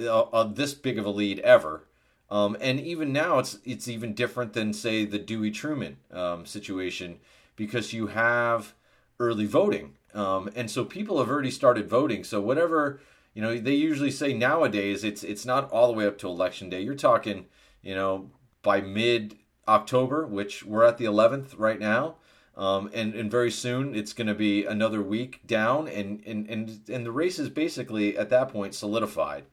uh, 0.00 0.22
uh, 0.22 0.44
this 0.44 0.74
big 0.74 0.98
of 0.98 1.06
a 1.06 1.10
lead 1.10 1.38
ever. 1.40 1.84
Um, 2.30 2.56
and 2.60 2.80
even 2.80 3.12
now, 3.12 3.38
it's 3.38 3.58
it's 3.64 3.88
even 3.88 4.14
different 4.14 4.52
than 4.52 4.72
say 4.72 5.04
the 5.04 5.18
Dewey 5.18 5.50
Truman 5.50 5.98
um, 6.12 6.44
situation 6.44 7.20
because 7.54 7.92
you 7.92 8.08
have 8.08 8.74
early 9.20 9.46
voting, 9.46 9.94
um, 10.12 10.50
and 10.56 10.70
so 10.70 10.84
people 10.84 11.18
have 11.18 11.30
already 11.30 11.52
started 11.52 11.88
voting. 11.88 12.24
So 12.24 12.40
whatever 12.40 13.00
you 13.36 13.42
know, 13.42 13.58
they 13.58 13.74
usually 13.74 14.10
say 14.10 14.32
nowadays 14.32 15.04
it's 15.04 15.22
it's 15.22 15.44
not 15.44 15.70
all 15.70 15.88
the 15.88 15.92
way 15.92 16.06
up 16.06 16.16
to 16.18 16.26
election 16.26 16.70
day. 16.70 16.80
You're 16.80 16.94
talking, 16.94 17.44
you 17.82 17.94
know, 17.94 18.30
by 18.62 18.80
mid 18.80 19.36
October, 19.68 20.26
which 20.26 20.64
we're 20.64 20.84
at 20.84 20.96
the 20.96 21.04
11th 21.04 21.52
right 21.58 21.78
now. 21.78 22.14
Um, 22.56 22.88
and, 22.94 23.14
and 23.14 23.30
very 23.30 23.50
soon 23.50 23.94
it's 23.94 24.14
going 24.14 24.28
to 24.28 24.34
be 24.34 24.64
another 24.64 25.02
week 25.02 25.46
down, 25.46 25.86
and, 25.86 26.22
and, 26.24 26.48
and, 26.48 26.80
and 26.88 27.04
the 27.04 27.12
race 27.12 27.38
is 27.38 27.50
basically 27.50 28.16
at 28.16 28.30
that 28.30 28.48
point 28.48 28.74
solidified. 28.74 29.44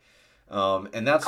Um, 0.53 0.89
and 0.93 1.07
that's 1.07 1.27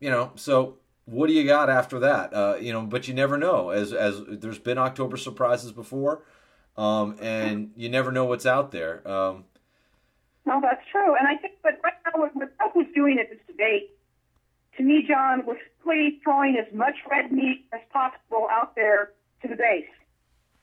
you 0.00 0.10
know 0.10 0.32
so 0.34 0.78
what 1.04 1.28
do 1.28 1.34
you 1.34 1.44
got 1.46 1.70
after 1.70 2.00
that? 2.00 2.34
Uh, 2.34 2.56
you 2.60 2.72
know 2.72 2.82
but 2.82 3.06
you 3.08 3.14
never 3.14 3.36
know. 3.36 3.70
As 3.70 3.92
as 3.92 4.22
there's 4.28 4.58
been 4.58 4.78
october 4.78 5.16
surprises 5.16 5.72
before 5.72 6.22
um, 6.76 7.16
and 7.20 7.72
you 7.76 7.88
never 7.88 8.12
know 8.12 8.24
what's 8.26 8.46
out 8.46 8.70
there. 8.70 9.06
Um, 9.08 9.44
No, 10.44 10.60
that's 10.60 10.82
true. 10.90 11.16
And 11.16 11.26
I 11.26 11.36
think 11.36 11.54
that 11.64 11.80
right 11.82 11.94
now, 12.04 12.20
what, 12.20 12.36
what 12.36 12.56
Trump 12.56 12.76
was 12.76 12.86
doing 12.94 13.18
at 13.18 13.30
this 13.30 13.40
debate, 13.46 13.90
to 14.76 14.82
me, 14.82 15.04
John, 15.06 15.46
was 15.46 15.56
really 15.84 16.20
throwing 16.22 16.56
as 16.56 16.72
much 16.74 16.94
red 17.10 17.32
meat 17.32 17.66
as 17.72 17.80
possible 17.92 18.46
out 18.50 18.74
there 18.74 19.12
to 19.42 19.48
the 19.48 19.56
base 19.56 19.88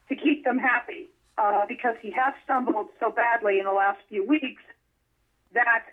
to 0.09 0.15
keep 0.15 0.43
them 0.43 0.59
happy 0.59 1.09
uh, 1.37 1.65
because 1.67 1.95
he 2.01 2.11
has 2.11 2.33
stumbled 2.43 2.89
so 2.99 3.09
badly 3.09 3.57
in 3.59 3.65
the 3.65 3.71
last 3.71 3.99
few 4.09 4.25
weeks 4.25 4.61
that 5.53 5.83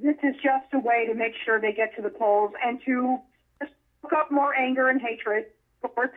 this 0.00 0.16
is 0.22 0.34
just 0.36 0.72
a 0.72 0.78
way 0.78 1.06
to 1.06 1.14
make 1.14 1.34
sure 1.44 1.60
they 1.60 1.72
get 1.72 1.94
to 1.96 2.02
the 2.02 2.10
polls 2.10 2.52
and 2.64 2.80
to 2.84 3.18
just 3.60 3.72
stoke 3.98 4.12
up 4.12 4.30
more 4.30 4.54
anger 4.54 4.88
and 4.88 5.00
hatred 5.00 5.46
towards 5.80 6.14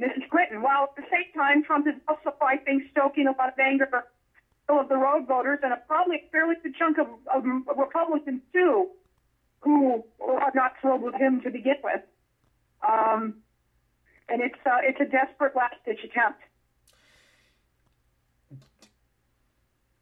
Mrs. 0.00 0.28
Clinton. 0.30 0.62
While 0.62 0.84
at 0.84 0.96
the 0.96 1.02
same 1.10 1.32
time, 1.34 1.64
Trump 1.64 1.86
is 1.86 1.94
also, 2.08 2.34
I 2.42 2.56
think, 2.56 2.84
stoking 2.90 3.26
a 3.26 3.32
lot 3.32 3.52
of 3.52 3.58
anger 3.58 3.88
of 4.68 4.88
the 4.88 4.96
road 4.96 5.26
voters 5.26 5.58
and 5.62 5.72
a 5.72 5.76
probably 5.76 6.22
fairly 6.30 6.54
good 6.62 6.74
chunk 6.76 6.98
of, 6.98 7.06
of 7.34 7.44
Republicans 7.76 8.40
too, 8.52 8.88
who 9.60 10.04
are 10.20 10.52
not 10.54 10.72
thrilled 10.80 11.02
with 11.02 11.14
him 11.14 11.40
to 11.42 11.50
begin 11.50 11.76
with. 11.82 12.00
Um, 12.86 13.34
and 14.28 14.40
it's 14.40 14.58
uh, 14.66 14.78
it's 14.82 15.00
a 15.00 15.04
desperate 15.04 15.54
last 15.54 15.76
ditch 15.84 16.00
attempt. 16.04 16.40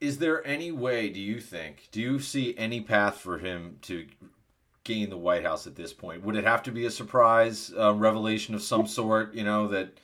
Is 0.01 0.19
there 0.19 0.47
any 0.47 0.71
way 0.71 1.09
do 1.09 1.21
you 1.21 1.41
think 1.41 1.89
do 1.93 2.01
you 2.01 2.19
see 2.19 2.55
any 2.57 2.81
path 2.81 3.19
for 3.19 3.39
him 3.39 3.77
to 3.83 4.07
gain 4.85 5.11
the 5.11 5.17
white 5.17 5.45
house 5.45 5.67
at 5.67 5.77
this 5.77 5.93
point 5.93 6.25
would 6.25 6.37
it 6.37 6.45
have 6.45 6.63
to 6.63 6.73
be 6.73 6.87
a 6.87 6.91
surprise 6.91 7.73
uh, 7.79 7.93
revelation 7.95 8.55
of 8.55 8.63
some 8.63 8.87
sort 8.87 9.35
you 9.35 9.45
know 9.45 9.69
that 9.69 9.99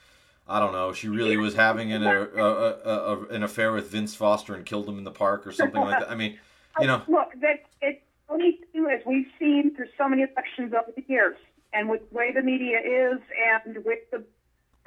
I 0.49 0.61
don't 0.61 0.73
know. 0.73 0.93
She 0.93 1.09
really 1.09 1.37
was 1.37 1.55
having 1.55 1.93
an, 1.93 2.05
a, 2.05 2.23
a, 2.23 2.45
a, 2.45 3.27
an 3.31 3.43
affair 3.43 3.73
with 3.73 3.91
Vince 3.91 4.15
Foster 4.15 4.55
and 4.55 4.65
killed 4.65 4.89
him 4.89 4.97
in 4.97 5.05
the 5.05 5.11
park 5.11 5.45
or 5.47 5.51
something 5.51 5.81
like 5.81 5.99
that. 5.99 6.11
I 6.11 6.15
mean, 6.15 6.39
you 6.79 6.87
know, 6.87 7.03
Look, 7.09 7.33
that 7.41 7.65
it 7.83 8.03
only 8.29 8.61
thing, 8.73 8.87
as 8.87 9.05
we've 9.05 9.27
seen 9.39 9.75
through 9.75 9.89
so 9.99 10.09
many 10.09 10.23
elections 10.23 10.73
over 10.73 10.93
the 10.95 11.05
years, 11.09 11.37
and 11.73 11.89
with 11.89 12.09
the 12.11 12.17
way 12.17 12.33
the 12.33 12.43
media 12.43 12.79
is, 12.79 13.19
and 13.65 13.85
with 13.85 13.99
the 14.13 14.23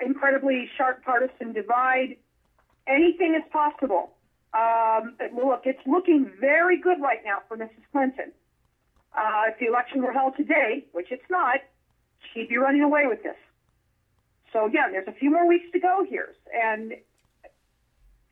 incredibly 0.01 0.69
sharp 0.77 1.03
partisan 1.03 1.51
divide, 1.51 2.15
anything 2.87 3.35
is 3.35 3.43
possible. 3.51 4.11
Um, 4.53 5.15
look, 5.35 5.61
it's 5.65 5.85
looking 5.85 6.31
very 6.39 6.79
good 6.81 6.99
right 7.01 7.19
now 7.23 7.39
for 7.47 7.57
Mrs. 7.57 7.83
Clinton. 7.91 8.31
Uh, 9.15 9.43
if 9.49 9.59
the 9.59 9.67
election 9.67 10.01
were 10.01 10.13
held 10.13 10.35
today, 10.37 10.85
which 10.91 11.07
it's 11.11 11.29
not, 11.29 11.59
she'd 12.33 12.49
be 12.49 12.57
running 12.57 12.81
away 12.81 13.05
with 13.07 13.21
this. 13.23 13.35
So 14.53 14.65
again, 14.65 14.91
there's 14.91 15.07
a 15.07 15.13
few 15.13 15.31
more 15.31 15.47
weeks 15.47 15.65
to 15.73 15.79
go 15.79 16.03
here, 16.07 16.33
and 16.53 16.93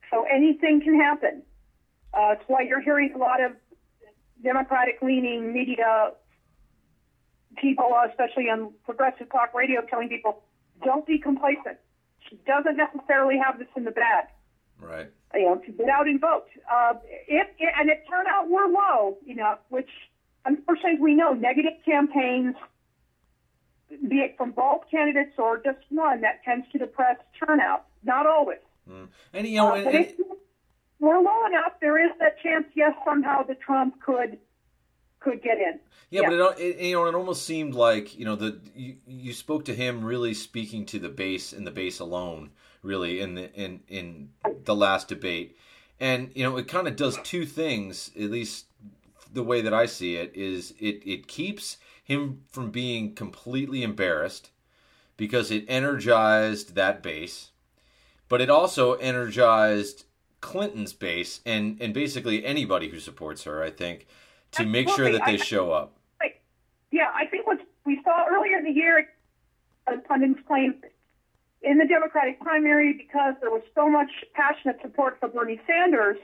so 0.10 0.26
anything 0.32 0.82
can 0.82 1.00
happen. 1.00 1.44
Uh, 2.14 2.34
it's 2.34 2.44
why 2.48 2.62
you're 2.62 2.82
hearing 2.82 3.14
a 3.14 3.18
lot 3.18 3.44
of 3.44 3.52
Democratic-leaning 4.44 5.54
media 5.54 6.12
people, 7.58 7.96
especially 8.10 8.46
on 8.46 8.74
progressive 8.86 9.30
talk 9.32 9.54
radio, 9.54 9.82
telling 9.82 10.10
people, 10.10 10.44
"Don't 10.84 11.06
be 11.06 11.20
complacent." 11.20 11.78
She 12.30 12.38
doesn't 12.48 12.78
necessarily 12.78 13.38
have 13.38 13.60
this 13.60 13.68
in 13.76 13.84
the 13.84 13.92
bag. 13.92 14.26
Right. 14.80 15.12
You 15.34 15.46
know, 15.46 15.56
to 15.58 15.72
get 15.72 15.90
out 15.90 16.08
and 16.08 16.20
vote. 16.20 16.46
Uh, 16.72 16.94
if 17.28 17.48
and 17.78 17.90
it 17.90 18.06
turned 18.10 18.28
out 18.28 18.50
we're 18.50 18.68
low, 18.68 19.18
you 19.26 19.36
know, 19.36 19.56
which 19.70 19.90
unfortunately 20.46 21.00
we 21.00 21.14
know 21.14 21.34
negative 21.34 21.74
campaigns, 21.84 22.56
be 23.90 24.18
it 24.18 24.36
from 24.38 24.52
both 24.52 24.82
candidates 24.90 25.34
or 25.38 25.58
just 25.58 25.80
one, 25.90 26.22
that 26.22 26.44
tends 26.44 26.66
to 26.72 26.78
depress 26.78 27.18
turnout. 27.38 27.86
Not 28.04 28.26
always. 28.26 28.60
Mm. 28.90 29.08
And 29.34 29.48
you 29.48 29.58
know, 29.58 29.74
uh, 29.74 29.76
and, 29.76 29.88
and, 29.88 30.14
we're 31.00 31.20
low 31.20 31.46
enough. 31.46 31.74
There 31.82 32.04
is 32.04 32.12
that 32.20 32.42
chance, 32.42 32.66
yes, 32.76 32.94
somehow 33.06 33.44
the 33.44 33.56
Trump 33.56 34.02
could 34.02 34.38
could 35.20 35.42
get 35.42 35.58
in. 35.58 35.80
Yeah, 36.10 36.22
yeah. 36.22 36.30
but 36.30 36.60
it, 36.60 36.78
it, 36.78 36.86
you 36.86 36.96
know 36.96 37.06
it 37.06 37.16
almost 37.16 37.46
seemed 37.46 37.76
like 37.76 38.18
you 38.18 38.26
know 38.26 38.36
the 38.36 38.60
you, 38.76 38.98
you 39.06 39.34
spoke 39.34 39.66
to 39.66 39.76
him 39.76 40.04
really 40.04 40.34
speaking 40.34 40.86
to 40.88 41.00
the 41.00 41.10
base 41.10 41.54
and 41.54 41.68
the 41.68 41.72
base 41.72 42.00
alone, 42.00 42.52
really 42.82 43.20
in 43.20 43.36
the 43.36 43.54
in 43.54 43.82
in 43.88 44.30
the 44.66 44.76
last 44.76 45.08
debate, 45.08 45.58
and 46.00 46.32
you 46.36 46.44
know 46.44 46.58
it 46.58 46.68
kind 46.68 46.88
of 46.88 46.96
does 46.96 47.18
two 47.24 47.46
things 47.46 48.12
at 48.16 48.30
least 48.30 48.66
the 49.32 49.44
way 49.44 49.62
that 49.62 49.74
I 49.74 49.86
see 49.86 50.16
it 50.16 50.32
is 50.36 50.74
it 50.80 51.02
it 51.06 51.28
keeps 51.28 51.78
him 52.04 52.44
from 52.50 52.72
being 52.72 53.14
completely 53.14 53.84
embarrassed 53.84 54.52
because 55.18 55.52
it 55.52 55.66
energized 55.68 56.76
that 56.76 57.04
base, 57.04 57.52
but 58.30 58.42
it 58.42 58.50
also 58.50 58.94
energized 58.94 60.06
Clinton's 60.42 60.94
base 60.94 61.42
and 61.46 61.78
and 61.82 61.94
basically 61.94 62.46
anybody 62.46 62.90
who 62.90 63.00
supports 63.00 63.44
her. 63.44 63.64
I 63.64 63.70
think 63.70 64.08
to 64.52 64.66
make 64.66 64.90
sure 64.90 65.12
that 65.12 65.26
they 65.26 65.34
I, 65.34 65.38
show 65.38 65.72
up. 65.72 65.94
Yeah, 66.92 67.12
I 67.14 67.26
think 67.26 67.46
what 67.46 67.60
we 67.86 68.00
saw 68.04 68.26
earlier 68.30 68.58
in 68.58 68.64
the 68.64 68.72
year, 68.72 69.10
pundits 70.08 70.40
claimed 70.48 70.84
in 71.62 71.78
the 71.78 71.86
Democratic 71.86 72.40
primary 72.40 72.94
because 72.94 73.36
there 73.42 73.50
was 73.50 73.64
so 73.74 73.90
much 73.90 74.10
passionate 74.34 74.78
support 74.82 75.18
for 75.20 75.28
Bernie 75.30 75.60
Sanders 75.66 76.18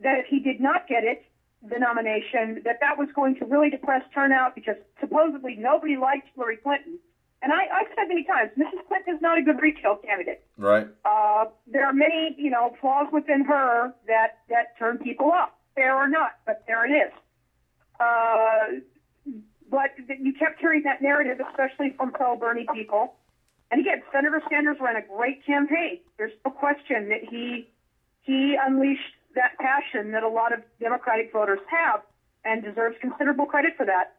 that 0.00 0.18
if 0.18 0.26
he 0.26 0.40
did 0.40 0.60
not 0.60 0.86
get 0.88 1.04
it, 1.04 1.24
the 1.62 1.78
nomination, 1.78 2.60
that 2.64 2.80
that 2.80 2.98
was 2.98 3.08
going 3.14 3.36
to 3.36 3.44
really 3.44 3.70
depress 3.70 4.02
turnout 4.12 4.54
because 4.54 4.74
supposedly 5.00 5.54
nobody 5.56 5.96
liked 5.96 6.28
Hillary 6.34 6.56
Clinton. 6.56 6.98
And 7.40 7.52
I, 7.52 7.62
I've 7.72 7.88
said 7.96 8.08
many 8.08 8.24
times, 8.24 8.50
Mrs. 8.58 8.86
Clinton 8.88 9.16
is 9.16 9.22
not 9.22 9.38
a 9.38 9.42
good 9.42 9.60
retail 9.60 9.96
candidate. 9.96 10.44
Right. 10.56 10.86
Uh, 11.04 11.46
there 11.66 11.86
are 11.86 11.92
many, 11.92 12.34
you 12.36 12.50
know, 12.50 12.76
flaws 12.80 13.08
within 13.12 13.44
her 13.44 13.92
that 14.06 14.38
that 14.48 14.78
turn 14.78 14.98
people 14.98 15.30
off, 15.30 15.50
fair 15.74 15.96
or 15.96 16.08
not, 16.08 16.38
but 16.46 16.64
there 16.66 16.84
it 16.86 16.94
is. 16.94 17.12
Uh, 17.98 18.80
but 19.70 19.90
you 20.20 20.32
kept 20.34 20.60
hearing 20.60 20.82
that 20.84 21.00
narrative, 21.00 21.40
especially 21.50 21.94
from 21.96 22.12
pro 22.12 22.36
Bernie 22.36 22.66
people. 22.74 23.14
And 23.72 23.80
again, 23.80 24.02
Senator 24.12 24.42
Sanders 24.50 24.76
ran 24.80 24.96
a 24.96 25.02
great 25.02 25.44
campaign. 25.46 25.98
There's 26.18 26.32
no 26.44 26.50
question 26.50 27.08
that 27.08 27.24
he 27.28 27.66
he 28.20 28.54
unleashed 28.54 29.16
that 29.34 29.56
passion 29.58 30.12
that 30.12 30.22
a 30.22 30.28
lot 30.28 30.52
of 30.52 30.60
Democratic 30.78 31.32
voters 31.32 31.58
have, 31.68 32.02
and 32.44 32.62
deserves 32.62 32.96
considerable 33.00 33.46
credit 33.46 33.72
for 33.76 33.86
that. 33.86 34.16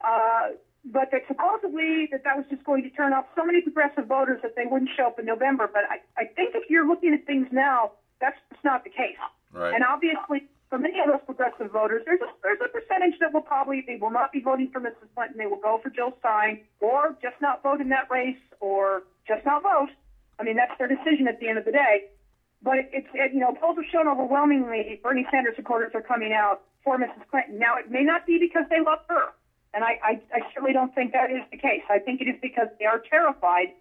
Uh, 0.00 0.58
but 0.84 1.10
that 1.12 1.22
supposedly 1.28 2.08
that 2.10 2.24
that 2.24 2.36
was 2.36 2.44
just 2.50 2.64
going 2.64 2.82
to 2.82 2.90
turn 2.90 3.12
off 3.12 3.26
so 3.36 3.46
many 3.46 3.62
progressive 3.62 4.06
voters 4.06 4.40
that 4.42 4.56
they 4.56 4.66
wouldn't 4.66 4.90
show 4.96 5.06
up 5.06 5.18
in 5.18 5.26
November. 5.26 5.70
But 5.72 5.84
I, 5.88 6.02
I 6.20 6.26
think 6.26 6.56
if 6.56 6.68
you're 6.68 6.86
looking 6.86 7.14
at 7.14 7.24
things 7.24 7.46
now, 7.52 7.92
that's 8.20 8.36
not 8.64 8.82
the 8.82 8.90
case. 8.90 9.22
Right. 9.52 9.74
And 9.74 9.84
obviously, 9.84 10.48
for 10.68 10.78
many 10.78 11.00
of 11.00 11.06
those 11.08 11.24
progressive 11.24 11.72
voters, 11.72 12.02
there's 12.04 12.20
a, 12.20 12.28
there's 12.42 12.60
a 12.60 12.68
percentage 12.68 13.18
that 13.20 13.32
will 13.32 13.42
probably 13.42 13.84
they 13.86 13.96
will 13.96 14.10
not 14.10 14.32
be 14.32 14.40
voting 14.40 14.70
for 14.72 14.80
Mrs. 14.80 15.08
Clinton. 15.14 15.38
They 15.38 15.46
will 15.46 15.60
go 15.60 15.80
for 15.82 15.88
Jill 15.88 16.12
Stein, 16.20 16.60
or 16.80 17.16
just 17.22 17.36
not 17.40 17.62
vote 17.62 17.80
in 17.80 17.88
that 17.88 18.10
race, 18.10 18.40
or 18.60 19.04
just 19.26 19.44
not 19.46 19.62
vote. 19.62 19.88
I 20.38 20.44
mean, 20.44 20.56
that's 20.56 20.76
their 20.78 20.88
decision 20.88 21.26
at 21.26 21.40
the 21.40 21.48
end 21.48 21.58
of 21.58 21.64
the 21.64 21.72
day. 21.72 22.12
But 22.62 22.90
it's 22.92 23.08
it, 23.14 23.32
you 23.32 23.40
know 23.40 23.54
polls 23.60 23.76
have 23.76 23.86
shown 23.90 24.08
overwhelmingly 24.08 25.00
Bernie 25.02 25.26
Sanders 25.30 25.54
supporters 25.56 25.92
are 25.94 26.02
coming 26.02 26.32
out 26.32 26.62
for 26.84 26.98
Mrs. 26.98 27.24
Clinton. 27.30 27.58
Now 27.58 27.76
it 27.78 27.90
may 27.90 28.02
not 28.02 28.26
be 28.26 28.38
because 28.38 28.64
they 28.68 28.80
love 28.84 29.00
her, 29.08 29.32
and 29.72 29.84
I, 29.84 29.98
I, 30.02 30.12
I 30.34 30.40
certainly 30.52 30.72
don't 30.72 30.94
think 30.94 31.12
that 31.12 31.30
is 31.30 31.42
the 31.50 31.56
case. 31.56 31.82
I 31.88 31.98
think 31.98 32.20
it 32.20 32.28
is 32.28 32.36
because 32.42 32.66
they 32.78 32.84
are 32.84 33.00
terrified 33.08 33.72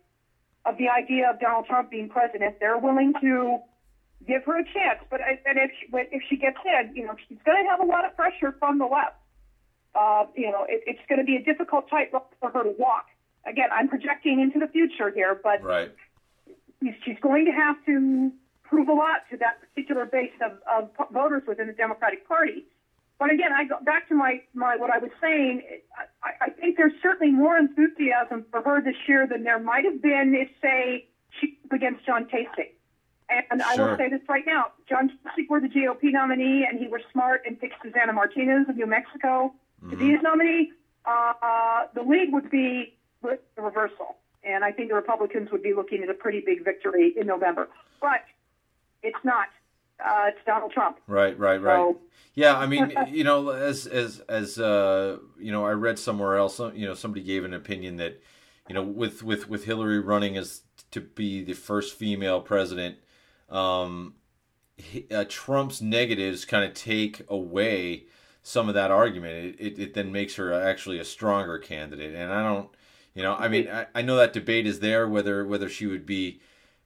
of 0.65 0.77
the 0.77 0.89
idea 0.89 1.29
of 1.29 1.39
Donald 1.39 1.65
Trump 1.65 1.89
being 1.89 2.07
president. 2.07 2.59
They're 2.59 2.77
willing 2.77 3.13
to 3.21 3.59
give 4.27 4.43
her 4.43 4.59
a 4.59 4.63
chance. 4.63 4.99
But 5.09 5.21
and 5.21 5.57
if 5.57 5.71
she, 5.79 5.87
if 6.11 6.21
she 6.29 6.37
gets 6.37 6.57
in, 6.65 6.95
you 6.95 7.05
know, 7.05 7.15
she's 7.27 7.37
going 7.45 7.63
to 7.63 7.69
have 7.69 7.79
a 7.79 7.85
lot 7.85 8.05
of 8.05 8.15
pressure 8.15 8.55
from 8.59 8.77
the 8.77 8.85
left. 8.85 9.15
Uh, 9.95 10.25
you 10.35 10.51
know, 10.51 10.65
it, 10.69 10.83
it's 10.85 10.99
going 11.09 11.19
to 11.19 11.25
be 11.25 11.37
a 11.37 11.43
difficult 11.43 11.89
tightrope 11.89 12.33
for 12.39 12.51
her 12.51 12.63
to 12.63 12.75
walk. 12.77 13.07
Again, 13.45 13.69
I'm 13.73 13.87
projecting 13.87 14.39
into 14.41 14.59
the 14.59 14.67
future 14.67 15.09
here, 15.09 15.39
but 15.41 15.63
right. 15.63 15.91
she's 17.03 17.17
going 17.21 17.45
to 17.45 17.51
have 17.51 17.77
to 17.85 18.31
prove 18.63 18.89
a 18.89 18.93
lot 18.93 19.23
to 19.31 19.37
that 19.37 19.61
particular 19.61 20.05
base 20.05 20.35
of, 20.43 20.59
of 20.69 20.89
voters 21.11 21.43
within 21.47 21.67
the 21.67 21.73
Democratic 21.73 22.27
Party. 22.27 22.65
But 23.19 23.31
again, 23.31 23.51
I 23.51 23.63
go 23.63 23.77
back 23.83 24.07
to 24.09 24.13
my, 24.13 24.41
my 24.53 24.75
what 24.75 24.91
I 24.91 24.99
was 24.99 25.09
saying. 25.19 25.63
I, 26.21 26.45
I 26.45 26.49
think 26.51 26.77
there's 26.77 26.93
certainly 27.01 27.33
more 27.33 27.57
enthusiasm 27.57 28.45
for 28.51 28.61
her 28.61 28.81
this 28.81 28.95
year 29.07 29.25
than 29.25 29.43
there 29.43 29.59
might 29.59 29.85
have 29.85 30.01
been 30.01 30.35
if, 30.37 30.49
say, 30.61 31.07
she 31.39 31.57
against 31.71 32.05
John 32.05 32.25
Kasich. 32.25 32.76
And 33.29 33.61
I 33.61 33.75
will 33.75 33.97
say 33.97 34.09
this 34.09 34.21
right 34.29 34.45
now: 34.45 34.71
John 34.87 35.09
Kasich 35.09 35.49
were 35.49 35.59
the 35.59 35.67
GOP 35.67 36.13
nominee, 36.13 36.65
and 36.69 36.79
he 36.79 36.87
was 36.87 37.01
smart 37.11 37.41
and 37.45 37.59
picked 37.59 37.75
Susana 37.83 38.13
Martinez 38.13 38.69
of 38.69 38.77
New 38.77 38.85
Mexico 38.85 39.53
mm-hmm. 39.81 39.89
to 39.89 39.97
be 39.97 40.11
his 40.11 40.21
nominee. 40.21 40.71
Uh, 41.05 41.33
uh, 41.41 41.87
the 41.93 42.01
league 42.03 42.31
would 42.31 42.49
be 42.49 42.93
the 43.21 43.37
reversal, 43.57 44.15
and 44.43 44.63
I 44.63 44.71
think 44.71 44.89
the 44.89 44.95
Republicans 44.95 45.51
would 45.51 45.61
be 45.61 45.73
looking 45.73 46.03
at 46.03 46.09
a 46.09 46.13
pretty 46.13 46.41
big 46.45 46.63
victory 46.63 47.13
in 47.17 47.27
November. 47.27 47.67
But 47.99 48.23
it's 49.03 49.19
not. 49.25 49.47
Uh, 49.99 50.27
it's 50.27 50.39
Donald 50.45 50.71
Trump. 50.71 50.99
Right, 51.07 51.37
right, 51.37 51.61
right. 51.61 51.75
So, 51.75 51.97
yeah, 52.35 52.57
I 52.57 52.65
mean, 52.65 52.93
you 53.09 53.25
know, 53.25 53.49
as 53.49 53.87
as 53.87 54.21
as 54.29 54.57
uh, 54.57 55.17
you 55.37 55.51
know, 55.51 55.65
I 55.65 55.71
read 55.71 55.99
somewhere 55.99 56.37
else, 56.37 56.59
you 56.59 56.85
know, 56.85 56.93
somebody 56.93 57.23
gave 57.23 57.43
an 57.43 57.53
opinion 57.53 57.97
that, 57.97 58.21
you 58.69 58.75
know, 58.75 58.83
with 58.83 59.21
with 59.21 59.49
with 59.49 59.65
Hillary 59.65 59.99
running 59.99 60.37
as 60.37 60.61
to 60.91 61.01
be 61.01 61.43
the 61.43 61.53
first 61.53 61.93
female 61.95 62.39
president 62.39 62.99
um, 63.49 64.15
uh, 65.11 65.25
Trump's 65.27 65.81
negatives 65.81 66.45
kind 66.45 66.65
of 66.65 66.73
take 66.73 67.21
away 67.29 68.05
some 68.43 68.69
of 68.69 68.75
that 68.75 68.91
argument. 68.91 69.33
It, 69.33 69.55
it, 69.59 69.79
it, 69.79 69.93
then 69.93 70.11
makes 70.11 70.35
her 70.35 70.53
actually 70.53 70.99
a 70.99 71.05
stronger 71.05 71.57
candidate. 71.57 72.15
And 72.15 72.31
I 72.31 72.43
don't, 72.43 72.69
you 73.13 73.23
know, 73.23 73.35
I 73.35 73.47
mean, 73.47 73.67
I, 73.69 73.87
I 73.95 74.01
know 74.01 74.17
that 74.17 74.33
debate 74.33 74.67
is 74.67 74.79
there 74.79 75.07
whether 75.07 75.45
whether 75.45 75.69
she 75.69 75.85
would 75.85 76.05
be. 76.05 76.41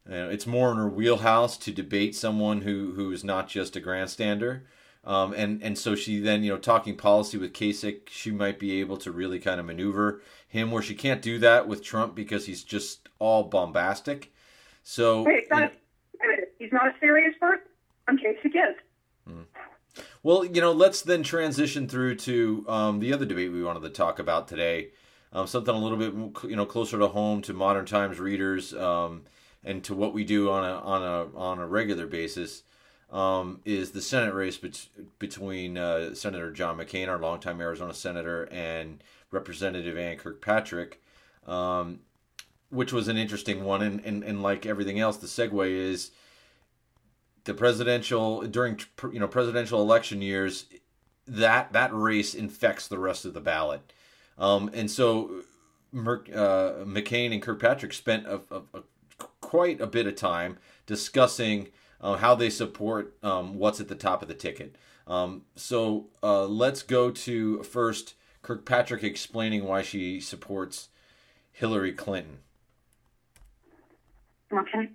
You 0.09 0.16
know, 0.16 0.30
it's 0.30 0.47
more 0.47 0.72
in 0.72 0.78
her 0.78 0.89
wheelhouse 0.89 1.57
to 1.57 1.72
debate 1.72 2.16
someone 2.16 2.62
who 2.62 2.93
who 2.93 3.12
is 3.12 3.24
not 3.24 3.47
just 3.47 3.76
a 3.76 3.82
grandstander. 3.82 4.62
Um, 5.03 5.34
and 5.34 5.62
and 5.62 5.78
so 5.78 5.95
she 5.95 6.20
then 6.20 6.43
you 6.43 6.51
know 6.51 6.57
talking 6.57 6.95
policy 6.95 7.38
with 7.38 7.53
Kasich, 7.53 8.09
she 8.09 8.32
might 8.32 8.57
be 8.57 8.80
able 8.80 8.97
to 8.97 9.12
really 9.12 9.39
kind 9.39 9.59
of 9.59 9.66
maneuver 9.66 10.22
him 10.47 10.72
where 10.72 10.82
she 10.82 10.95
can't 10.95 11.22
do 11.22 11.38
that 11.39 11.68
with 11.68 11.84
Trump 11.84 12.16
because 12.16 12.45
he's 12.45 12.64
just 12.64 13.09
all 13.20 13.43
bombastic. 13.43 14.32
So 14.84 15.24
Wait, 15.24 15.49
Not 16.72 16.88
a 16.88 16.93
serious 16.99 17.36
person. 17.39 17.65
I'm 18.07 18.17
Kasich 18.17 18.45
is. 18.45 18.76
Hmm. 19.28 19.41
Well, 20.24 20.45
you 20.45 20.61
know, 20.61 20.72
let's 20.72 21.01
then 21.01 21.24
transition 21.24 21.88
through 21.88 22.15
to 22.15 22.65
um, 22.67 22.99
the 22.99 23.13
other 23.13 23.26
debate 23.26 23.51
we 23.51 23.63
wanted 23.63 23.84
to 23.84 23.89
talk 23.89 24.19
about 24.19 24.47
today. 24.47 24.89
Um, 25.34 25.47
something 25.47 25.74
a 25.74 25.78
little 25.78 25.97
bit, 25.97 26.49
you 26.49 26.55
know, 26.55 26.65
closer 26.65 26.97
to 26.99 27.07
home 27.07 27.41
to 27.43 27.53
modern 27.53 27.86
times 27.86 28.19
readers 28.19 28.74
um, 28.74 29.24
and 29.63 29.84
to 29.84 29.93
what 29.93 30.13
we 30.13 30.24
do 30.24 30.49
on 30.49 30.63
a 30.63 30.74
on 30.80 31.03
a 31.03 31.38
on 31.38 31.59
a 31.59 31.67
regular 31.67 32.07
basis. 32.07 32.63
Um, 33.09 33.59
is 33.65 33.91
the 33.91 34.01
Senate 34.01 34.34
race 34.34 34.57
bet- 34.57 34.88
between 35.19 35.78
uh, 35.78 36.15
Senator 36.15 36.49
John 36.49 36.78
McCain, 36.78 37.09
our 37.09 37.19
longtime 37.19 37.59
Arizona 37.59 37.93
senator, 37.93 38.43
and 38.45 39.03
Representative 39.32 39.97
Ann 39.97 40.15
Kirkpatrick, 40.15 41.01
um, 41.45 41.99
which 42.69 42.93
was 42.93 43.09
an 43.09 43.17
interesting 43.17 43.65
one. 43.65 43.82
And, 43.82 43.99
and, 44.05 44.24
and 44.24 44.41
like 44.41 44.65
everything 44.65 45.01
else, 45.01 45.17
the 45.17 45.28
segue 45.28 45.69
is 45.69 46.11
the 47.44 47.54
presidential 47.54 48.42
during 48.42 48.80
you 49.12 49.20
know 49.20 49.28
presidential 49.28 49.82
election 49.82 50.22
years 50.22 50.66
that 51.28 51.74
that 51.74 51.94
race 51.94 52.34
infects 52.34 52.88
the 52.88 53.00
rest 53.00 53.26
of 53.26 53.34
the 53.34 53.42
ballot. 53.42 53.94
Um, 54.38 54.70
and 54.74 54.89
so 54.89 55.44
Mer- 55.92 56.26
uh, 56.34 56.84
McCain 56.86 57.34
and 57.34 57.42
Kirkpatrick 57.42 57.94
spent 57.94 58.26
a, 58.26 58.42
a, 58.50 58.62
a, 58.74 58.84
quite 59.39 59.82
a 59.82 59.88
bit 59.88 60.08
of 60.08 60.16
time 60.16 60.58
discussing 60.86 61.68
uh, 62.00 62.18
how 62.18 62.36
they 62.36 62.50
support 62.50 63.16
um, 63.24 63.56
what's 63.56 63.80
at 63.80 63.88
the 63.88 63.96
top 63.96 64.22
of 64.22 64.28
the 64.28 64.34
ticket. 64.34 64.76
Um, 65.08 65.44
so 65.56 66.08
uh, 66.24 66.46
let's 66.46 66.84
go 66.84 67.12
to 67.12 67.64
first 67.64 68.16
Kirkpatrick 68.42 69.04
explaining 69.04 69.66
why 69.66 69.82
she 69.82 70.20
supports 70.20 70.89
Hillary 71.52 71.92
Clinton. 71.92 72.39
Okay. 74.52 74.89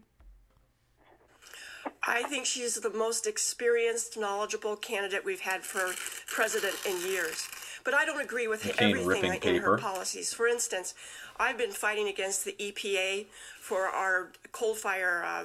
I 2.07 2.23
think 2.23 2.47
she's 2.47 2.77
the 2.77 2.91
most 2.91 3.27
experienced, 3.27 4.17
knowledgeable 4.17 4.77
candidate 4.77 5.25
we've 5.25 5.41
had 5.41 5.63
for 5.63 5.93
president 6.27 6.75
in 6.87 7.01
years. 7.11 7.49
But 7.85 7.95
I 7.95 8.05
don't 8.05 8.21
agree 8.21 8.49
with 8.49 8.67
everything 8.81 9.33
in 9.33 9.41
paper. 9.41 9.73
her 9.73 9.79
policies. 9.79 10.33
For 10.33 10.47
instance, 10.47 10.95
I've 11.39 11.59
been 11.59 11.73
fighting 11.73 12.09
against 12.09 12.45
the 12.45 12.55
EPA 12.59 13.27
for 13.61 13.87
our 13.87 14.33
coal 14.53 14.75
fire 14.75 15.25
uh, 15.25 15.45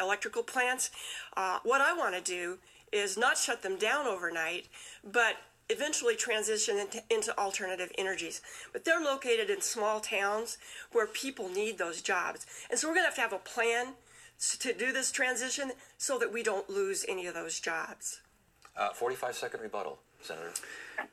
electrical 0.00 0.42
plants. 0.42 0.90
Uh, 1.36 1.58
what 1.64 1.80
I 1.80 1.92
want 1.92 2.14
to 2.14 2.20
do 2.20 2.58
is 2.92 3.16
not 3.16 3.36
shut 3.36 3.62
them 3.62 3.76
down 3.76 4.06
overnight, 4.06 4.66
but 5.04 5.36
eventually 5.68 6.14
transition 6.14 6.78
into, 6.78 7.02
into, 7.10 7.36
alternative 7.38 7.90
energies. 7.98 8.40
But 8.72 8.84
they're 8.84 9.00
located 9.00 9.50
in 9.50 9.60
small 9.60 9.98
towns 9.98 10.58
where 10.92 11.06
people 11.06 11.48
need 11.48 11.78
those 11.78 12.00
jobs. 12.02 12.46
And 12.70 12.78
so 12.78 12.86
we're 12.86 12.94
going 12.94 13.04
to 13.04 13.08
have 13.08 13.16
to 13.16 13.20
have 13.20 13.32
a 13.32 13.38
plan 13.38 13.94
to 14.38 14.72
do 14.72 14.92
this 14.92 15.10
transition 15.10 15.72
so 15.98 16.18
that 16.18 16.32
we 16.32 16.42
don't 16.42 16.68
lose 16.68 17.04
any 17.08 17.26
of 17.26 17.34
those 17.34 17.60
jobs. 17.60 18.20
Uh, 18.76 18.90
45 18.90 19.34
second 19.34 19.60
rebuttal, 19.60 19.98
Senator. 20.20 20.52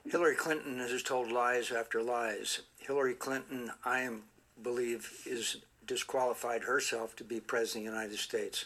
Hillary 0.10 0.36
Clinton 0.36 0.80
has 0.80 1.04
told 1.04 1.32
lies 1.32 1.72
after 1.72 2.02
lies. 2.02 2.62
Hillary 2.80 3.14
Clinton, 3.14 3.72
I 3.86 4.02
am, 4.02 4.24
believe, 4.62 5.12
is 5.26 5.58
disqualified 5.86 6.64
herself 6.64 7.16
to 7.18 7.24
be 7.24 7.40
president 7.40 7.88
of 7.88 7.92
the 7.92 7.98
United 7.98 8.20
States. 8.20 8.66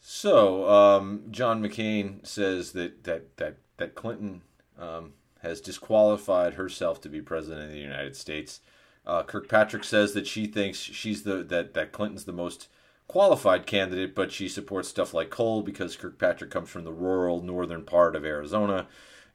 So, 0.00 0.68
um, 0.68 1.22
John 1.30 1.62
McCain 1.62 2.26
says 2.26 2.72
that 2.72 3.04
that 3.04 3.36
that 3.36 3.56
that 3.76 3.94
Clinton 3.94 4.42
um, 4.78 5.12
has 5.42 5.60
disqualified 5.60 6.54
herself 6.54 7.00
to 7.02 7.08
be 7.08 7.20
president 7.20 7.66
of 7.66 7.70
the 7.70 7.78
United 7.78 8.16
States. 8.16 8.60
Uh, 9.06 9.22
Kirkpatrick 9.22 9.84
says 9.84 10.12
that 10.14 10.26
she 10.26 10.46
thinks 10.46 10.78
she's 10.78 11.22
the 11.24 11.42
that 11.44 11.74
that 11.74 11.92
Clinton's 11.92 12.24
the 12.24 12.32
most 12.32 12.68
qualified 13.08 13.66
candidate, 13.66 14.14
but 14.14 14.32
she 14.32 14.48
supports 14.48 14.88
stuff 14.88 15.12
like 15.12 15.30
coal 15.30 15.62
because 15.62 15.96
Kirkpatrick 15.96 16.50
comes 16.50 16.70
from 16.70 16.84
the 16.84 16.92
rural 16.92 17.42
northern 17.42 17.82
part 17.82 18.14
of 18.14 18.24
Arizona, 18.24 18.86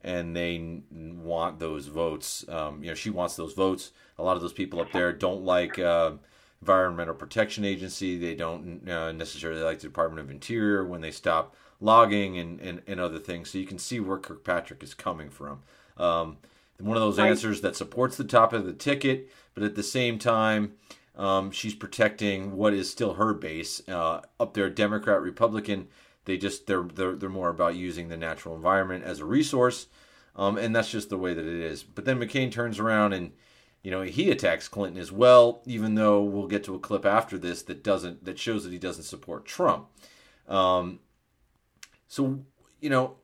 and 0.04 0.36
they 0.36 0.82
want 0.92 1.60
those 1.60 1.88
votes. 1.88 2.46
Um, 2.48 2.82
you 2.82 2.90
know, 2.90 2.96
she 2.96 3.10
wants 3.10 3.36
those 3.36 3.54
votes. 3.54 3.92
A 4.18 4.24
lot 4.24 4.36
of 4.36 4.42
those 4.42 4.54
people 4.54 4.80
up 4.80 4.92
there 4.92 5.14
don't 5.14 5.44
like. 5.44 5.78
Uh, 5.78 6.14
Environmental 6.62 7.14
Protection 7.14 7.64
Agency. 7.64 8.18
They 8.18 8.36
don't 8.36 8.88
uh, 8.90 9.12
necessarily 9.12 9.62
like 9.62 9.80
the 9.80 9.88
Department 9.88 10.22
of 10.22 10.32
Interior 10.32 10.86
when 10.86 11.02
they 11.02 11.12
stop 11.12 11.56
logging 11.80 12.38
and, 12.38 12.60
and, 12.60 12.82
and 12.88 13.00
other 13.00 13.20
things. 13.20 13.52
So 13.52 13.58
you 13.58 13.68
can 13.68 13.78
see 13.78 14.00
where 14.00 14.18
Kirkpatrick 14.18 14.82
is 14.82 14.94
coming 14.94 15.30
from. 15.30 15.62
Um, 15.98 16.38
one 16.80 16.98
of 16.98 17.02
those 17.02 17.18
right. 17.18 17.30
answers 17.30 17.62
that 17.62 17.76
supports 17.76 18.18
the 18.18 18.24
top 18.24 18.54
of 18.54 18.66
the 18.66 18.74
ticket, 18.74 19.30
but 19.54 19.64
at 19.64 19.76
the 19.76 19.84
same 19.84 20.20
time, 20.20 20.74
um, 21.16 21.50
she's 21.52 21.74
protecting 21.74 22.56
what 22.56 22.74
is 22.74 22.90
still 22.90 23.16
her 23.16 23.34
base 23.34 23.82
uh, 23.90 24.22
up 24.40 24.54
there. 24.54 24.70
Democrat, 24.70 25.22
Republican, 25.22 25.88
they 26.26 26.38
just 26.38 26.68
they're 26.68 26.84
they're 26.84 27.16
they're 27.16 27.30
more 27.30 27.50
about 27.50 27.76
using 27.76 28.10
the 28.10 28.18
natural 28.18 28.56
environment 28.56 29.04
as 29.04 29.20
a 29.20 29.26
resource, 29.26 29.88
um, 30.36 30.58
and 30.58 30.76
that's 30.76 30.92
just 30.92 31.10
the 31.10 31.18
way 31.18 31.34
that 31.34 31.46
it 31.46 31.60
is. 31.60 31.84
But 31.84 32.06
then 32.06 32.20
McCain 32.20 32.52
turns 32.52 32.80
around 32.80 33.14
and 33.14 33.32
you 33.82 33.90
know 33.90 34.02
he 34.02 34.30
attacks 34.30 34.68
Clinton 34.68 35.02
as 35.02 35.12
well, 35.12 35.64
even 35.66 35.96
though 35.96 36.22
we'll 36.22 36.48
get 36.48 36.64
to 36.66 36.76
a 36.76 36.80
clip 36.80 37.06
after 37.06 37.40
this 37.40 37.64
that 37.64 37.84
doesn't 37.84 38.26
that 38.26 38.38
shows 38.38 38.64
that 38.64 38.72
he 38.72 38.78
doesn't 38.78 39.06
support 39.06 39.46
Trump. 39.46 39.88
Um, 40.48 41.00
so 42.08 42.44
you 42.80 42.92
know, 42.92 43.16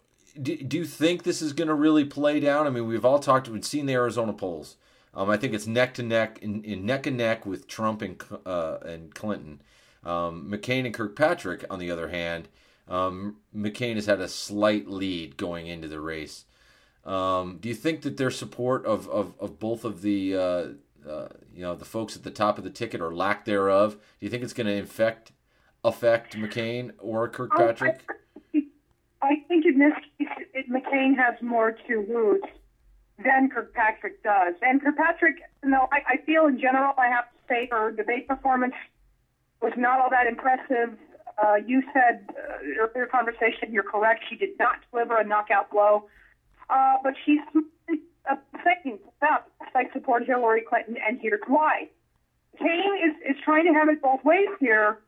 do, 0.42 0.58
do 0.58 0.78
you 0.78 0.86
think 0.86 1.24
this 1.24 1.42
is 1.42 1.54
going 1.54 1.68
to 1.68 1.74
really 1.74 2.06
play 2.06 2.40
down? 2.40 2.68
I 2.68 2.70
mean, 2.70 2.88
we've 2.88 3.06
all 3.06 3.20
talked, 3.20 3.48
we've 3.48 3.66
seen 3.66 3.86
the 3.86 3.94
Arizona 3.94 4.34
polls. 4.34 4.78
Um, 5.14 5.30
I 5.30 5.38
think 5.38 5.54
it's 5.54 5.68
neck 5.68 5.94
to 5.96 6.04
neck, 6.04 6.40
in, 6.42 6.64
in 6.64 6.86
neck 6.86 7.06
and 7.06 7.18
neck 7.18 7.46
with 7.46 7.68
Trump 7.68 8.02
and 8.02 8.22
uh, 8.46 8.78
and 8.84 9.14
Clinton. 9.14 9.62
Um, 10.04 10.50
McCain 10.50 10.86
and 10.86 10.94
Kirkpatrick, 10.94 11.66
on 11.70 11.80
the 11.80 11.92
other 11.92 12.10
hand, 12.10 12.50
um, 12.88 13.38
McCain 13.56 13.96
has 13.96 14.08
had 14.08 14.20
a 14.20 14.28
slight 14.28 14.88
lead 14.88 15.38
going 15.38 15.68
into 15.68 15.88
the 15.88 16.02
race. 16.02 16.46
Um, 17.06 17.58
do 17.62 17.70
you 17.70 17.76
think 17.76 18.02
that 18.02 18.18
their 18.18 18.32
support 18.32 18.86
of, 18.86 19.08
of, 19.10 19.34
of 19.40 19.60
both 19.60 19.84
of 19.86 20.02
the 20.02 20.36
uh, 20.36 20.66
uh, 21.08 21.28
you 21.54 21.62
know 21.62 21.76
the 21.76 21.86
folks 21.86 22.16
at 22.16 22.24
the 22.24 22.32
top 22.32 22.58
of 22.58 22.64
the 22.64 22.70
ticket 22.70 23.02
or 23.02 23.14
lack 23.14 23.46
thereof? 23.46 23.94
Do 23.94 24.26
you 24.26 24.30
think 24.30 24.44
it's 24.44 24.54
going 24.54 24.68
to 24.68 24.80
affect 24.80 25.32
affect 25.84 26.36
McCain 26.36 26.92
or 27.00 27.28
Kirkpatrick? 27.28 28.02
I, 28.56 28.64
I 29.22 29.36
think 29.48 29.66
in 29.66 29.80
this 29.80 29.94
McCain 30.70 31.16
has 31.18 31.36
more 31.42 31.72
to 31.88 32.06
lose 32.08 32.44
than 33.24 33.50
Kirkpatrick 33.50 34.24
does. 34.24 34.56
And 34.62 34.82
Kirkpatrick, 34.82 35.38
you 35.64 35.70
know, 35.70 35.88
I, 35.92 36.14
I 36.14 36.18
feel 36.26 36.48
in 36.48 36.60
general, 36.60 36.94
I 36.98 37.08
have 37.08 37.26
to 37.26 37.38
say 37.48 37.68
her 37.72 37.92
debate 37.92 38.28
performance 38.28 38.74
was 39.62 39.74
not 39.78 40.00
all 40.00 40.10
that 40.10 40.28
impressive. 40.28 40.98
Uh, 41.42 41.56
you 41.66 41.84
said 41.94 42.30
uh, 42.32 42.86
earlier 42.86 43.08
conversation, 43.08 43.72
you're 43.72 43.84
correct. 43.84 44.24
She 44.30 44.36
did 44.36 44.58
not 44.60 44.78
deliver 44.92 45.18
a 45.18 45.24
knockout 45.24 45.72
blow. 45.72 46.06
Uh, 46.70 46.98
but 47.04 47.14
she's 47.26 47.40
uh, 48.30 48.36
saying 48.64 49.00
that 49.22 49.46
I 49.76 49.86
support 49.94 50.26
Hillary 50.26 50.64
Clinton, 50.68 50.98
and 51.06 51.20
here's 51.22 51.42
why. 51.48 51.90
Kane 52.58 52.94
is, 53.04 53.36
is 53.36 53.42
trying 53.44 53.66
to 53.66 53.74
have 53.74 53.90
it 53.90 54.02
both 54.02 54.24
ways 54.24 54.50
here 54.60 55.00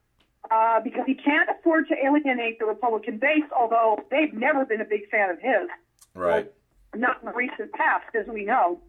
uh, 0.52 0.80
because 0.82 1.04
he 1.06 1.16
can't 1.16 1.50
afford 1.50 1.88
to 1.88 1.96
alienate 2.04 2.60
the 2.60 2.66
Republican 2.66 3.18
base, 3.18 3.44
although 3.58 4.00
they've 4.12 4.34
never 4.34 4.66
been 4.66 4.82
a 4.82 4.86
big 4.86 5.10
fan 5.10 5.30
of 5.30 5.40
his. 5.40 5.70
Right. 6.14 6.52
Not 6.96 7.22
in 7.22 7.28
the 7.28 7.34
recent 7.34 7.72
past, 7.74 8.16
as 8.16 8.28
we 8.28 8.46
know. 8.46 8.80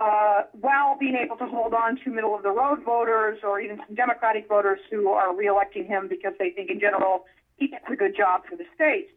Uh, 0.00 0.42
while 0.52 0.96
being 0.98 1.16
able 1.16 1.36
to 1.36 1.46
hold 1.46 1.74
on 1.74 1.98
to 2.02 2.10
middle 2.10 2.34
of 2.34 2.42
the 2.42 2.50
road 2.50 2.82
voters 2.84 3.40
or 3.42 3.60
even 3.60 3.78
some 3.86 3.94
Democratic 3.94 4.48
voters 4.48 4.78
who 4.90 5.08
are 5.08 5.34
reelecting 5.34 5.86
him 5.86 6.08
because 6.08 6.32
they 6.38 6.50
think 6.50 6.70
in 6.70 6.80
general 6.80 7.24
he 7.56 7.68
gets 7.68 7.84
a 7.92 7.96
good 7.96 8.16
job 8.16 8.42
for 8.48 8.56
the 8.56 8.64
state. 8.74 9.08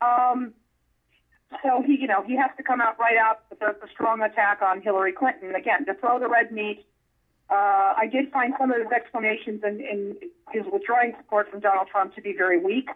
Um, 0.00 0.54
so 1.62 1.82
he, 1.84 1.98
you 2.00 2.06
know, 2.06 2.22
he 2.22 2.36
has 2.36 2.50
to 2.56 2.62
come 2.62 2.80
out 2.80 2.98
right 2.98 3.16
out 3.16 3.42
with 3.50 3.60
a, 3.60 3.70
a 3.84 3.88
strong 3.92 4.22
attack 4.22 4.62
on 4.62 4.80
Hillary 4.80 5.12
Clinton 5.12 5.54
again 5.54 5.84
to 5.86 5.94
throw 5.94 6.18
the 6.18 6.28
red 6.28 6.52
meat. 6.52 6.86
Uh, 7.50 7.94
I 7.96 8.06
did 8.10 8.30
find 8.30 8.54
some 8.58 8.70
of 8.70 8.78
his 8.78 8.92
explanations 8.92 9.62
in, 9.64 9.80
in 9.80 10.16
his 10.52 10.62
withdrawing 10.72 11.14
support 11.18 11.50
from 11.50 11.60
Donald 11.60 11.88
Trump 11.88 12.14
to 12.14 12.22
be 12.22 12.32
very 12.32 12.60
weak. 12.60 12.88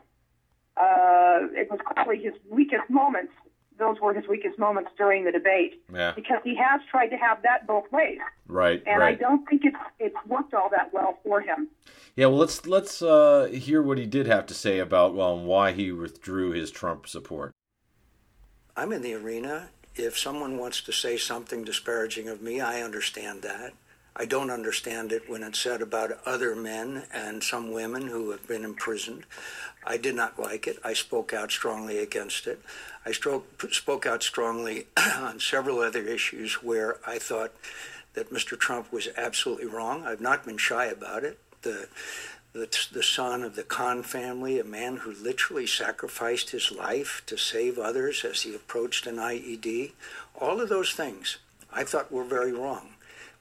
Uh, 0.77 1.51
it 1.53 1.69
was 1.71 1.81
probably 1.85 2.23
his 2.23 2.35
weakest 2.49 2.89
moments. 2.89 3.33
Those 3.77 4.01
were 4.01 4.15
his 4.15 4.29
weakest 4.29 4.57
moments 4.57 4.91
during 4.97 5.25
the 5.25 5.33
debate 5.33 5.83
yeah. 5.93 6.13
because 6.15 6.39
he 6.45 6.55
has 6.55 6.81
tried 6.89 7.09
to 7.09 7.17
have 7.17 7.43
that 7.43 7.67
both 7.67 7.91
ways. 7.91 8.19
Right, 8.47 8.81
and 8.87 9.01
right. 9.01 9.17
I 9.17 9.21
don't 9.21 9.45
think 9.49 9.63
it's 9.65 9.77
it's 9.99 10.17
worked 10.29 10.55
all 10.55 10.69
that 10.71 10.93
well 10.93 11.19
for 11.25 11.41
him. 11.41 11.69
Yeah, 12.15 12.27
well, 12.27 12.39
let's 12.39 12.65
let's 12.67 13.03
uh, 13.03 13.49
hear 13.53 13.83
what 13.83 13.99
he 13.99 14.07
did 14.07 14.29
have 14.29 14.47
to 14.47 14.55
say 14.55 14.79
about 14.79 15.19
um, 15.19 15.47
why 15.47 15.73
he 15.73 15.91
withdrew 15.91 16.53
his 16.53 16.71
Trump 16.71 17.09
support. 17.09 17.53
I'm 18.77 18.93
in 18.93 19.03
the 19.03 19.15
arena. 19.15 19.71
If 19.97 20.17
someone 20.17 20.59
wants 20.59 20.81
to 20.83 20.93
say 20.93 21.17
something 21.17 21.65
disparaging 21.65 22.29
of 22.29 22.43
me, 22.43 22.61
I 22.61 22.83
understand 22.83 23.43
that. 23.43 23.73
I 24.17 24.27
don't 24.27 24.51
understand 24.51 25.11
it 25.11 25.29
when 25.29 25.43
it's 25.43 25.59
said 25.59 25.83
about 25.83 26.19
other 26.25 26.55
men 26.55 27.05
and 27.13 27.43
some 27.43 27.73
women 27.73 28.07
who 28.07 28.31
have 28.31 28.47
been 28.47 28.65
imprisoned. 28.65 29.25
I 29.85 29.97
did 29.97 30.15
not 30.15 30.39
like 30.39 30.69
it. 30.69 30.79
I 30.85 30.93
spoke 30.93 31.33
out 31.33 31.51
strongly 31.51 31.99
against 31.99 32.47
it. 32.47 32.61
I 33.05 33.13
spoke 33.13 34.07
out 34.07 34.23
strongly 34.23 34.87
on 34.97 35.41
several 35.41 35.81
other 35.81 36.03
issues 36.03 36.63
where 36.63 36.99
I 37.07 37.19
thought 37.19 37.53
that 38.15 38.33
Mr. 38.33 38.59
Trump 38.59 38.93
was 38.93 39.09
absolutely 39.17 39.67
wrong. 39.67 40.07
I've 40.07 40.21
not 40.21 40.47
been 40.47 40.59
shy 40.59 40.87
about 40.87 41.25
it. 41.25 41.39
The 41.63 41.89
the, 42.55 42.69
the 42.93 43.03
son 43.03 43.43
of 43.43 43.57
the 43.57 43.65
Khan 43.65 44.05
family, 44.05 44.61
a 44.61 44.65
man 44.65 44.99
who 44.99 45.13
literally 45.13 45.67
sacrificed 45.67 46.51
his 46.51 46.71
life 46.71 47.21
to 47.27 47.37
save 47.37 47.81
others 47.81 48.25
as 48.25 48.43
he 48.43 48.55
approached 48.55 49.09
an 49.09 49.17
IED. 49.17 49.91
All 50.41 50.61
of 50.61 50.69
those 50.69 50.93
things 50.93 51.39
I 51.73 51.83
thought 51.83 52.13
were 52.13 52.23
very 52.23 52.53
wrong. 52.53 52.94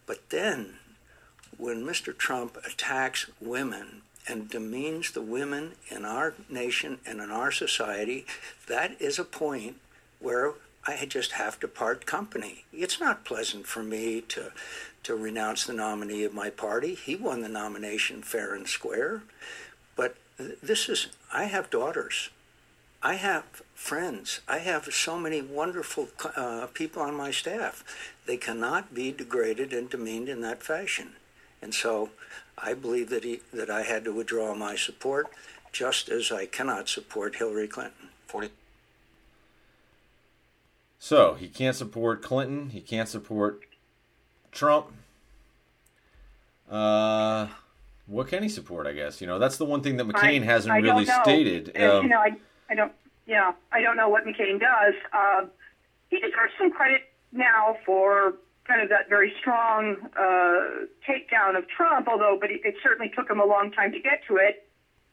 But 0.05 0.29
then, 0.29 0.75
when 1.57 1.85
Mr. 1.85 2.15
Trump 2.15 2.57
attacks 2.65 3.29
women 3.39 4.01
and 4.27 4.49
demeans 4.49 5.11
the 5.11 5.21
women 5.21 5.73
in 5.89 6.05
our 6.05 6.33
nation 6.49 6.99
and 7.05 7.19
in 7.19 7.31
our 7.31 7.51
society, 7.51 8.25
that 8.67 8.99
is 9.01 9.19
a 9.19 9.23
point 9.23 9.77
where 10.19 10.53
I 10.85 11.05
just 11.05 11.33
have 11.33 11.59
to 11.61 11.67
part 11.67 12.05
company. 12.05 12.65
It's 12.73 12.99
not 12.99 13.25
pleasant 13.25 13.67
for 13.67 13.83
me 13.83 14.21
to 14.29 14.51
to 15.03 15.15
renounce 15.15 15.65
the 15.65 15.73
nominee 15.73 16.23
of 16.23 16.33
my 16.33 16.49
party. 16.49 16.95
He 16.95 17.15
won 17.15 17.41
the 17.41 17.49
nomination 17.49 18.21
fair 18.21 18.53
and 18.53 18.67
square. 18.67 19.23
But 19.97 20.15
this 20.37 20.87
is 20.87 21.07
I 21.31 21.45
have 21.45 21.69
daughters. 21.69 22.29
I 23.01 23.15
have 23.15 23.43
friends. 23.75 24.39
I 24.47 24.59
have 24.59 24.85
so 24.93 25.19
many 25.19 25.41
wonderful 25.41 26.07
uh, 26.37 26.67
people 26.73 27.01
on 27.01 27.15
my 27.15 27.31
staff. 27.31 27.83
They 28.25 28.37
cannot 28.37 28.93
be 28.93 29.11
degraded 29.11 29.73
and 29.73 29.89
demeaned 29.89 30.29
in 30.29 30.41
that 30.41 30.63
fashion. 30.63 31.13
And 31.61 31.73
so 31.73 32.09
I 32.57 32.73
believe 32.73 33.09
that, 33.09 33.23
he, 33.23 33.41
that 33.53 33.69
I 33.69 33.83
had 33.83 34.03
to 34.05 34.13
withdraw 34.13 34.55
my 34.55 34.75
support, 34.75 35.27
just 35.71 36.09
as 36.09 36.31
I 36.31 36.45
cannot 36.45 36.87
support 36.87 37.35
Hillary 37.35 37.67
Clinton. 37.67 38.09
40. 38.27 38.49
So 40.99 41.33
he 41.33 41.47
can't 41.47 41.75
support 41.75 42.21
Clinton. 42.21 42.69
He 42.69 42.79
can't 42.79 43.09
support 43.09 43.63
Trump. 44.51 44.87
Uh, 46.69 47.47
what 48.07 48.27
can 48.27 48.41
he 48.41 48.49
support? 48.49 48.87
I 48.87 48.93
guess 48.93 49.21
you 49.21 49.27
know 49.27 49.37
that's 49.37 49.57
the 49.57 49.65
one 49.65 49.81
thing 49.81 49.97
that 49.97 50.07
McCain 50.07 50.41
I, 50.41 50.45
hasn't 50.45 50.73
I 50.73 50.77
really 50.77 51.05
stated. 51.05 51.77
Um, 51.77 52.03
you 52.03 52.09
know, 52.09 52.19
I, 52.19 52.31
I 52.69 52.75
don't. 52.75 52.91
Yeah, 53.27 53.53
I 53.71 53.81
don't 53.81 53.95
know 53.95 54.09
what 54.09 54.25
McCain 54.25 54.59
does. 54.59 54.93
Uh, 55.13 55.45
he 56.09 56.19
deserves 56.19 56.53
some 56.57 56.71
credit 56.71 57.01
now 57.33 57.75
for 57.85 58.35
kind 58.67 58.81
of 58.81 58.89
that 58.89 59.09
very 59.09 59.33
strong 59.39 59.97
uh, 60.17 60.85
takedown 61.07 61.57
of 61.57 61.67
Trump, 61.67 62.07
although, 62.07 62.37
but 62.39 62.49
it, 62.49 62.61
it 62.63 62.75
certainly 62.81 63.11
took 63.15 63.29
him 63.29 63.39
a 63.39 63.45
long 63.45 63.71
time 63.71 63.91
to 63.91 63.99
get 63.99 64.21
to 64.27 64.37
it. 64.37 64.67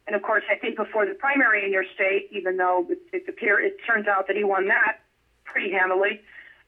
And 0.07 0.15
of 0.15 0.23
course, 0.23 0.45
I 0.51 0.57
think 0.57 0.77
before 0.77 1.07
the 1.07 1.15
primary 1.15 1.65
in 1.65 1.73
your 1.73 1.85
state, 1.95 2.29
even 2.31 2.57
though 2.57 2.87
it, 2.89 2.99
it 3.13 3.29
appear 3.29 3.61
it 3.61 3.77
turns 3.87 4.07
out 4.07 4.27
that 4.29 4.37
he 4.37 4.45
won 4.45 4.69
that 4.69 5.01
pretty 5.45 5.73
handily, 5.73 6.21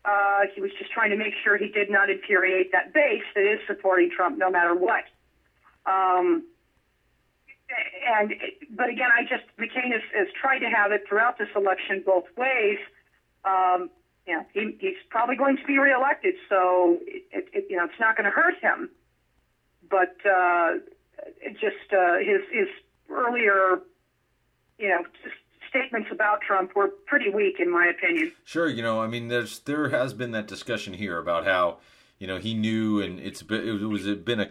uh, 0.04 0.40
he 0.54 0.60
was 0.60 0.70
just 0.78 0.90
trying 0.90 1.10
to 1.10 1.16
make 1.16 1.34
sure 1.44 1.56
he 1.56 1.68
did 1.68 1.90
not 1.90 2.10
infuriate 2.10 2.72
that 2.72 2.92
base 2.92 3.22
that 3.34 3.44
is 3.44 3.60
supporting 3.66 4.10
Trump 4.10 4.38
no 4.38 4.50
matter 4.50 4.74
what. 4.74 5.04
Um, 5.86 6.44
and 8.06 8.34
but 8.70 8.88
again, 8.88 9.08
I 9.16 9.22
just 9.22 9.44
McCain 9.58 9.92
has, 9.92 10.02
has 10.14 10.28
tried 10.40 10.58
to 10.60 10.68
have 10.68 10.92
it 10.92 11.04
throughout 11.08 11.38
this 11.38 11.48
election 11.54 12.02
both 12.04 12.26
ways. 12.36 12.78
Um, 13.44 13.90
know, 14.26 14.44
he, 14.52 14.76
he's 14.78 14.96
probably 15.10 15.36
going 15.36 15.56
to 15.56 15.64
be 15.64 15.78
reelected, 15.78 16.34
so 16.48 16.98
it, 17.06 17.48
it, 17.52 17.66
you 17.68 17.76
know 17.76 17.84
it's 17.84 17.98
not 18.00 18.16
going 18.16 18.24
to 18.24 18.30
hurt 18.30 18.54
him. 18.60 18.90
But 19.90 20.16
uh, 20.24 20.74
just 21.52 21.92
uh, 21.92 22.18
his 22.18 22.42
his 22.52 22.68
earlier, 23.10 23.80
you 24.78 24.88
know, 24.88 25.02
statements 25.68 26.08
about 26.12 26.40
Trump 26.40 26.74
were 26.76 26.88
pretty 27.06 27.30
weak, 27.30 27.56
in 27.58 27.70
my 27.70 27.86
opinion. 27.86 28.32
Sure, 28.44 28.68
you 28.68 28.82
know, 28.82 29.00
I 29.00 29.08
mean, 29.08 29.28
there's 29.28 29.58
there 29.60 29.88
has 29.88 30.14
been 30.14 30.30
that 30.32 30.46
discussion 30.46 30.94
here 30.94 31.18
about 31.18 31.44
how 31.44 31.78
you 32.18 32.26
know 32.26 32.38
he 32.38 32.54
knew, 32.54 33.00
and 33.00 33.18
it's 33.18 33.42
been, 33.42 33.66
it 33.66 33.88
was 33.88 34.06
it 34.06 34.24
been 34.24 34.40
a, 34.40 34.48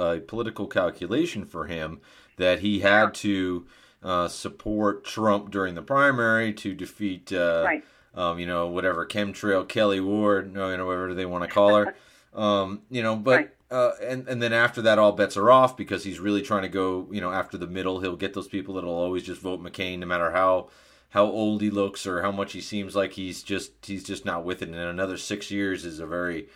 a 0.00 0.20
political 0.20 0.66
calculation 0.66 1.44
for 1.44 1.66
him 1.66 2.00
that 2.38 2.58
he 2.58 2.80
had 2.80 3.14
to 3.14 3.66
uh, 4.02 4.26
support 4.26 5.04
Trump 5.04 5.52
during 5.52 5.76
the 5.76 5.82
primary 5.82 6.52
to 6.54 6.74
defeat. 6.74 7.32
Uh, 7.32 7.62
right 7.64 7.84
um, 8.16 8.38
you 8.38 8.46
know, 8.46 8.68
whatever 8.68 9.06
chemtrail 9.06 9.66
Kelli 9.66 10.02
Ward, 10.04 10.48
you 10.48 10.52
know, 10.52 10.86
whatever 10.86 11.14
they 11.14 11.26
want 11.26 11.44
to 11.44 11.50
call 11.50 11.76
her, 11.76 11.94
um, 12.34 12.82
you 12.90 13.02
know, 13.02 13.16
but. 13.16 13.36
Right. 13.36 13.50
Uh, 13.68 13.90
and 14.00 14.28
and 14.28 14.40
then 14.40 14.52
after 14.52 14.80
that, 14.80 14.96
all 14.96 15.10
bets 15.10 15.36
are 15.36 15.50
off 15.50 15.76
because 15.76 16.04
he's 16.04 16.20
really 16.20 16.40
trying 16.40 16.62
to 16.62 16.68
go, 16.68 17.08
you 17.10 17.20
know, 17.20 17.32
after 17.32 17.58
the 17.58 17.66
middle. 17.66 17.98
He'll 17.98 18.14
get 18.14 18.32
those 18.32 18.46
people 18.46 18.74
that'll 18.74 18.94
always 18.94 19.24
just 19.24 19.40
vote 19.40 19.60
McCain, 19.60 19.98
no 19.98 20.06
matter 20.06 20.30
how 20.30 20.68
how 21.10 21.24
old 21.24 21.62
he 21.62 21.70
looks 21.70 22.06
or 22.06 22.22
how 22.22 22.30
much 22.30 22.52
he 22.52 22.60
seems 22.60 22.94
like 22.94 23.14
he's 23.14 23.42
just 23.42 23.72
he's 23.84 24.04
just 24.04 24.24
not 24.24 24.44
with 24.44 24.62
it. 24.62 24.68
And 24.68 24.76
another 24.76 25.16
six 25.16 25.50
years 25.50 25.84
is 25.84 25.98
a 25.98 26.06
very 26.06 26.48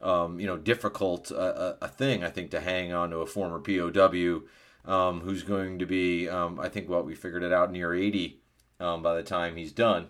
um, 0.00 0.40
you 0.40 0.46
know 0.46 0.56
difficult 0.56 1.30
uh, 1.30 1.34
uh 1.34 1.76
a 1.82 1.88
thing 1.88 2.24
I 2.24 2.30
think 2.30 2.50
to 2.52 2.60
hang 2.60 2.92
on 2.92 3.10
to 3.10 3.18
a 3.18 3.26
former 3.26 3.58
POW 3.58 4.42
um, 4.90 5.20
who's 5.20 5.42
going 5.42 5.78
to 5.78 5.86
be 5.86 6.28
um, 6.28 6.58
I 6.58 6.68
think 6.68 6.88
what 6.88 7.00
well, 7.00 7.04
we 7.04 7.14
figured 7.14 7.42
it 7.42 7.52
out 7.52 7.70
near 7.70 7.94
eighty 7.94 8.40
um, 8.80 9.02
by 9.02 9.14
the 9.14 9.22
time 9.22 9.56
he's 9.56 9.72
done. 9.72 10.08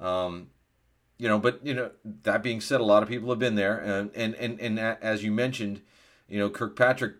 Um, 0.00 0.48
you 1.18 1.28
know, 1.28 1.38
but 1.38 1.64
you 1.64 1.74
know 1.74 1.90
that 2.04 2.42
being 2.42 2.60
said, 2.60 2.80
a 2.80 2.84
lot 2.84 3.02
of 3.02 3.08
people 3.08 3.30
have 3.30 3.38
been 3.38 3.54
there, 3.54 3.78
and 3.78 4.10
and 4.14 4.34
and, 4.34 4.60
and 4.60 4.78
as 4.78 5.24
you 5.24 5.32
mentioned, 5.32 5.80
you 6.28 6.38
know, 6.38 6.50
Kirkpatrick 6.50 7.14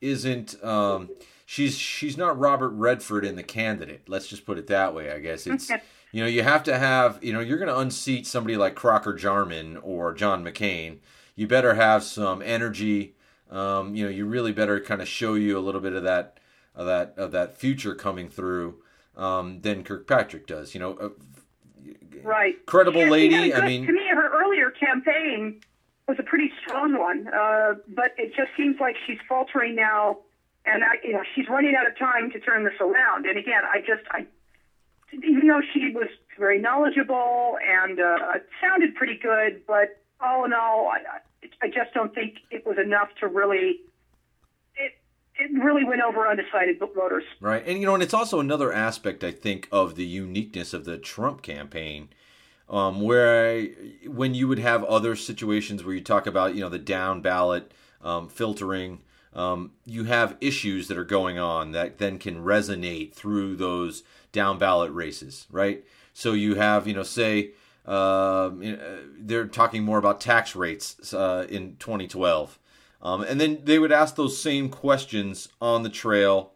isn't. 0.00 0.62
Um, 0.62 1.10
she's 1.44 1.76
she's 1.76 2.16
not 2.16 2.38
Robert 2.38 2.70
Redford 2.70 3.24
in 3.24 3.36
the 3.36 3.42
candidate. 3.42 4.08
Let's 4.08 4.28
just 4.28 4.46
put 4.46 4.58
it 4.58 4.66
that 4.68 4.94
way. 4.94 5.10
I 5.10 5.18
guess 5.18 5.46
it's. 5.46 5.70
you 6.12 6.22
know, 6.22 6.28
you 6.28 6.42
have 6.42 6.62
to 6.64 6.76
have, 6.76 7.18
you 7.22 7.32
know, 7.32 7.40
you're 7.40 7.58
going 7.58 7.68
to 7.68 7.78
unseat 7.78 8.26
somebody 8.26 8.56
like 8.56 8.74
Crocker 8.74 9.14
Jarmon 9.14 9.78
or 9.82 10.12
John 10.12 10.44
McCain. 10.44 10.98
You 11.36 11.46
better 11.46 11.74
have 11.74 12.02
some 12.02 12.42
energy. 12.42 13.14
Um, 13.50 13.94
you 13.94 14.04
know, 14.04 14.10
you 14.10 14.26
really 14.26 14.52
better 14.52 14.80
kind 14.80 15.00
of 15.00 15.08
show 15.08 15.34
you 15.34 15.56
a 15.56 15.60
little 15.60 15.80
bit 15.80 15.92
of 15.92 16.02
that, 16.02 16.38
of 16.74 16.86
that, 16.86 17.14
of 17.16 17.32
that 17.32 17.56
future 17.56 17.94
coming 17.94 18.28
through 18.28 18.82
um, 19.16 19.60
than 19.60 19.84
Kirkpatrick 19.84 20.46
does. 20.46 20.74
You 20.74 20.80
know, 20.80 20.92
uh, 20.94 21.08
right. 22.22 22.64
credible 22.66 23.02
yeah, 23.02 23.10
lady. 23.10 23.50
Good, 23.50 23.60
I 23.60 23.66
mean, 23.66 23.86
to 23.86 23.92
me, 23.92 24.08
her 24.12 24.42
earlier 24.42 24.70
campaign 24.70 25.60
was 26.08 26.18
a 26.18 26.22
pretty 26.22 26.50
strong 26.60 26.98
one, 26.98 27.28
uh, 27.28 27.74
but 27.88 28.14
it 28.18 28.34
just 28.34 28.50
seems 28.56 28.80
like 28.80 28.96
she's 29.06 29.18
faltering 29.28 29.74
now, 29.76 30.18
and 30.66 30.82
I, 30.84 30.94
you 31.04 31.12
know, 31.12 31.22
she's 31.34 31.48
running 31.48 31.74
out 31.78 31.86
of 31.86 31.96
time 31.98 32.30
to 32.32 32.40
turn 32.40 32.64
this 32.64 32.74
around. 32.80 33.26
And 33.26 33.38
again, 33.38 33.62
I 33.64 33.80
just, 33.80 34.02
I, 34.10 34.26
even 35.12 35.46
though 35.46 35.62
she 35.72 35.92
was 35.94 36.08
very 36.38 36.60
knowledgeable 36.60 37.58
and 37.62 38.00
uh, 38.00 38.16
sounded 38.60 38.94
pretty 38.94 39.18
good, 39.22 39.62
but 39.66 40.02
all 40.20 40.44
in 40.44 40.52
all, 40.52 40.88
I, 40.88 41.18
I 41.62 41.68
just 41.68 41.94
don't 41.94 42.14
think 42.14 42.38
it 42.50 42.66
was 42.66 42.76
enough 42.78 43.08
to 43.20 43.28
really 43.28 43.80
it 45.40 45.62
really 45.62 45.84
went 45.84 46.02
over 46.02 46.28
undecided 46.28 46.78
voters. 46.78 47.24
Right, 47.40 47.66
and 47.66 47.78
you 47.78 47.86
know, 47.86 47.94
and 47.94 48.02
it's 48.02 48.14
also 48.14 48.40
another 48.40 48.72
aspect 48.72 49.24
I 49.24 49.32
think 49.32 49.68
of 49.72 49.94
the 49.94 50.04
uniqueness 50.04 50.72
of 50.72 50.84
the 50.84 50.98
Trump 50.98 51.42
campaign, 51.42 52.08
um, 52.68 53.00
where 53.00 53.64
when 54.06 54.34
you 54.34 54.46
would 54.48 54.58
have 54.58 54.84
other 54.84 55.16
situations 55.16 55.82
where 55.82 55.94
you 55.94 56.00
talk 56.00 56.26
about 56.26 56.54
you 56.54 56.60
know 56.60 56.68
the 56.68 56.78
down 56.78 57.20
ballot 57.20 57.72
um, 58.02 58.28
filtering. 58.28 59.00
Um, 59.32 59.70
you 59.86 60.04
have 60.04 60.36
issues 60.40 60.88
that 60.88 60.98
are 60.98 61.04
going 61.04 61.38
on 61.38 61.70
that 61.70 61.98
then 61.98 62.18
can 62.18 62.42
resonate 62.42 63.12
through 63.12 63.54
those 63.54 64.02
down 64.32 64.58
ballot 64.58 64.92
races, 64.92 65.46
right? 65.52 65.84
So 66.12 66.32
you 66.32 66.56
have, 66.56 66.88
you 66.88 66.94
know, 66.94 67.04
say 67.04 67.52
uh, 67.86 68.50
they're 69.18 69.46
talking 69.46 69.84
more 69.84 69.98
about 69.98 70.20
tax 70.20 70.54
rates 70.54 71.14
uh, 71.14 71.46
in 71.48 71.76
2012. 71.78 72.58
Um, 73.02 73.22
and 73.22 73.40
then 73.40 73.60
they 73.64 73.78
would 73.78 73.92
ask 73.92 74.16
those 74.16 74.40
same 74.40 74.68
questions 74.68 75.48
on 75.60 75.82
the 75.82 75.88
trail 75.88 76.52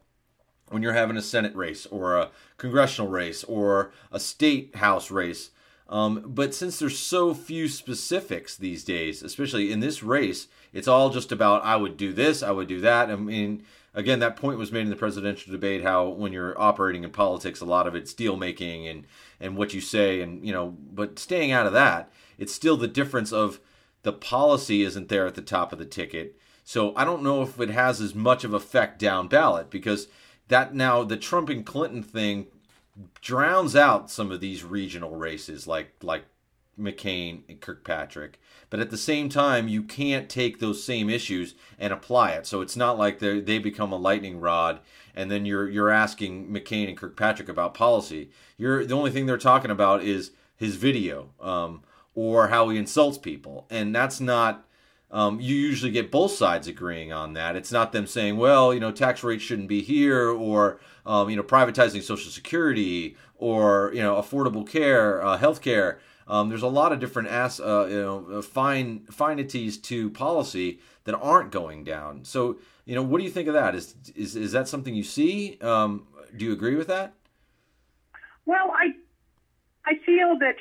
when 0.68 0.82
you're 0.82 0.92
having 0.92 1.16
a 1.16 1.22
Senate 1.22 1.54
race 1.54 1.86
or 1.86 2.16
a 2.16 2.30
congressional 2.56 3.10
race 3.10 3.44
or 3.44 3.92
a 4.12 4.20
state 4.20 4.76
house 4.76 5.10
race. 5.10 5.50
Um, 5.88 6.22
but 6.26 6.54
since 6.54 6.78
there's 6.78 6.98
so 6.98 7.34
few 7.34 7.68
specifics 7.68 8.56
these 8.56 8.84
days, 8.84 9.22
especially 9.22 9.70
in 9.70 9.80
this 9.80 10.02
race, 10.02 10.48
it's 10.72 10.88
all 10.88 11.10
just 11.10 11.30
about 11.30 11.64
I 11.64 11.76
would 11.76 11.96
do 11.96 12.12
this, 12.12 12.42
I 12.42 12.50
would 12.50 12.68
do 12.68 12.80
that. 12.80 13.10
I 13.10 13.16
mean, 13.16 13.64
again, 13.92 14.18
that 14.20 14.36
point 14.36 14.58
was 14.58 14.72
made 14.72 14.80
in 14.80 14.90
the 14.90 14.96
presidential 14.96 15.52
debate 15.52 15.82
how 15.82 16.08
when 16.08 16.32
you're 16.32 16.60
operating 16.60 17.04
in 17.04 17.10
politics, 17.10 17.60
a 17.60 17.66
lot 17.66 17.86
of 17.86 17.94
it's 17.94 18.14
deal 18.14 18.36
making 18.36 18.88
and 18.88 19.06
and 19.38 19.56
what 19.56 19.74
you 19.74 19.80
say, 19.80 20.20
and 20.22 20.44
you 20.44 20.52
know, 20.52 20.74
but 20.92 21.18
staying 21.18 21.52
out 21.52 21.66
of 21.66 21.72
that, 21.74 22.10
it's 22.38 22.54
still 22.54 22.76
the 22.76 22.88
difference 22.88 23.32
of 23.32 23.60
the 24.04 24.12
policy 24.12 24.82
isn't 24.82 25.08
there 25.08 25.26
at 25.26 25.34
the 25.34 25.42
top 25.42 25.72
of 25.72 25.78
the 25.78 25.84
ticket. 25.84 26.38
So 26.62 26.94
I 26.96 27.04
don't 27.04 27.22
know 27.22 27.42
if 27.42 27.60
it 27.60 27.70
has 27.70 28.00
as 28.00 28.14
much 28.14 28.44
of 28.44 28.54
effect 28.54 28.98
down 28.98 29.28
ballot 29.28 29.70
because 29.70 30.08
that 30.48 30.74
now 30.74 31.02
the 31.02 31.16
Trump 31.16 31.48
and 31.48 31.66
Clinton 31.66 32.02
thing 32.02 32.46
drowns 33.20 33.74
out 33.74 34.10
some 34.10 34.30
of 34.30 34.40
these 34.40 34.62
regional 34.62 35.16
races 35.16 35.66
like 35.66 35.92
like 36.02 36.24
McCain 36.78 37.42
and 37.48 37.60
Kirkpatrick. 37.60 38.40
But 38.68 38.80
at 38.80 38.90
the 38.90 38.96
same 38.96 39.28
time, 39.28 39.68
you 39.68 39.82
can't 39.82 40.28
take 40.28 40.58
those 40.58 40.82
same 40.82 41.08
issues 41.08 41.54
and 41.78 41.92
apply 41.92 42.32
it. 42.32 42.46
So 42.46 42.60
it's 42.60 42.76
not 42.76 42.98
like 42.98 43.18
they 43.18 43.40
they 43.40 43.58
become 43.58 43.92
a 43.92 43.96
lightning 43.96 44.40
rod, 44.40 44.80
and 45.14 45.30
then 45.30 45.46
you're 45.46 45.68
you're 45.68 45.90
asking 45.90 46.48
McCain 46.48 46.88
and 46.88 46.96
Kirkpatrick 46.96 47.48
about 47.48 47.74
policy. 47.74 48.30
You're 48.56 48.84
the 48.84 48.94
only 48.94 49.10
thing 49.10 49.26
they're 49.26 49.38
talking 49.38 49.70
about 49.70 50.02
is 50.02 50.32
his 50.56 50.76
video. 50.76 51.30
Um, 51.40 51.82
or 52.14 52.48
how 52.48 52.68
he 52.68 52.78
insults 52.78 53.18
people. 53.18 53.66
And 53.70 53.94
that's 53.94 54.20
not, 54.20 54.66
um, 55.10 55.40
you 55.40 55.54
usually 55.54 55.92
get 55.92 56.10
both 56.10 56.32
sides 56.32 56.66
agreeing 56.66 57.12
on 57.12 57.34
that. 57.34 57.56
It's 57.56 57.72
not 57.72 57.92
them 57.92 58.06
saying, 58.06 58.36
well, 58.36 58.72
you 58.72 58.80
know, 58.80 58.92
tax 58.92 59.22
rates 59.22 59.42
shouldn't 59.42 59.68
be 59.68 59.82
here, 59.82 60.28
or, 60.28 60.80
um, 61.06 61.30
you 61.30 61.36
know, 61.36 61.42
privatizing 61.42 62.02
Social 62.02 62.30
Security, 62.30 63.16
or, 63.36 63.90
you 63.94 64.02
know, 64.02 64.16
affordable 64.16 64.68
care, 64.68 65.24
uh, 65.24 65.36
health 65.36 65.60
care. 65.60 66.00
Um, 66.26 66.48
there's 66.48 66.62
a 66.62 66.68
lot 66.68 66.92
of 66.92 67.00
different 67.00 67.28
ass, 67.28 67.60
uh, 67.60 67.86
you 67.88 68.00
know, 68.00 68.38
uh, 68.38 68.42
fine 68.42 69.06
finities 69.10 69.76
to 69.82 70.08
policy 70.10 70.80
that 71.04 71.14
aren't 71.14 71.52
going 71.52 71.84
down. 71.84 72.24
So, 72.24 72.58
you 72.86 72.94
know, 72.94 73.02
what 73.02 73.18
do 73.18 73.24
you 73.24 73.30
think 73.30 73.46
of 73.48 73.54
that? 73.54 73.74
Is 73.74 73.94
is 74.14 74.34
is 74.34 74.52
that 74.52 74.68
something 74.68 74.94
you 74.94 75.04
see? 75.04 75.58
Um, 75.60 76.06
do 76.36 76.44
you 76.46 76.52
agree 76.52 76.76
with 76.76 76.86
that? 76.88 77.14
Well, 78.46 78.72
I 78.74 78.92
I 79.86 79.94
feel 80.04 80.38
that 80.38 80.56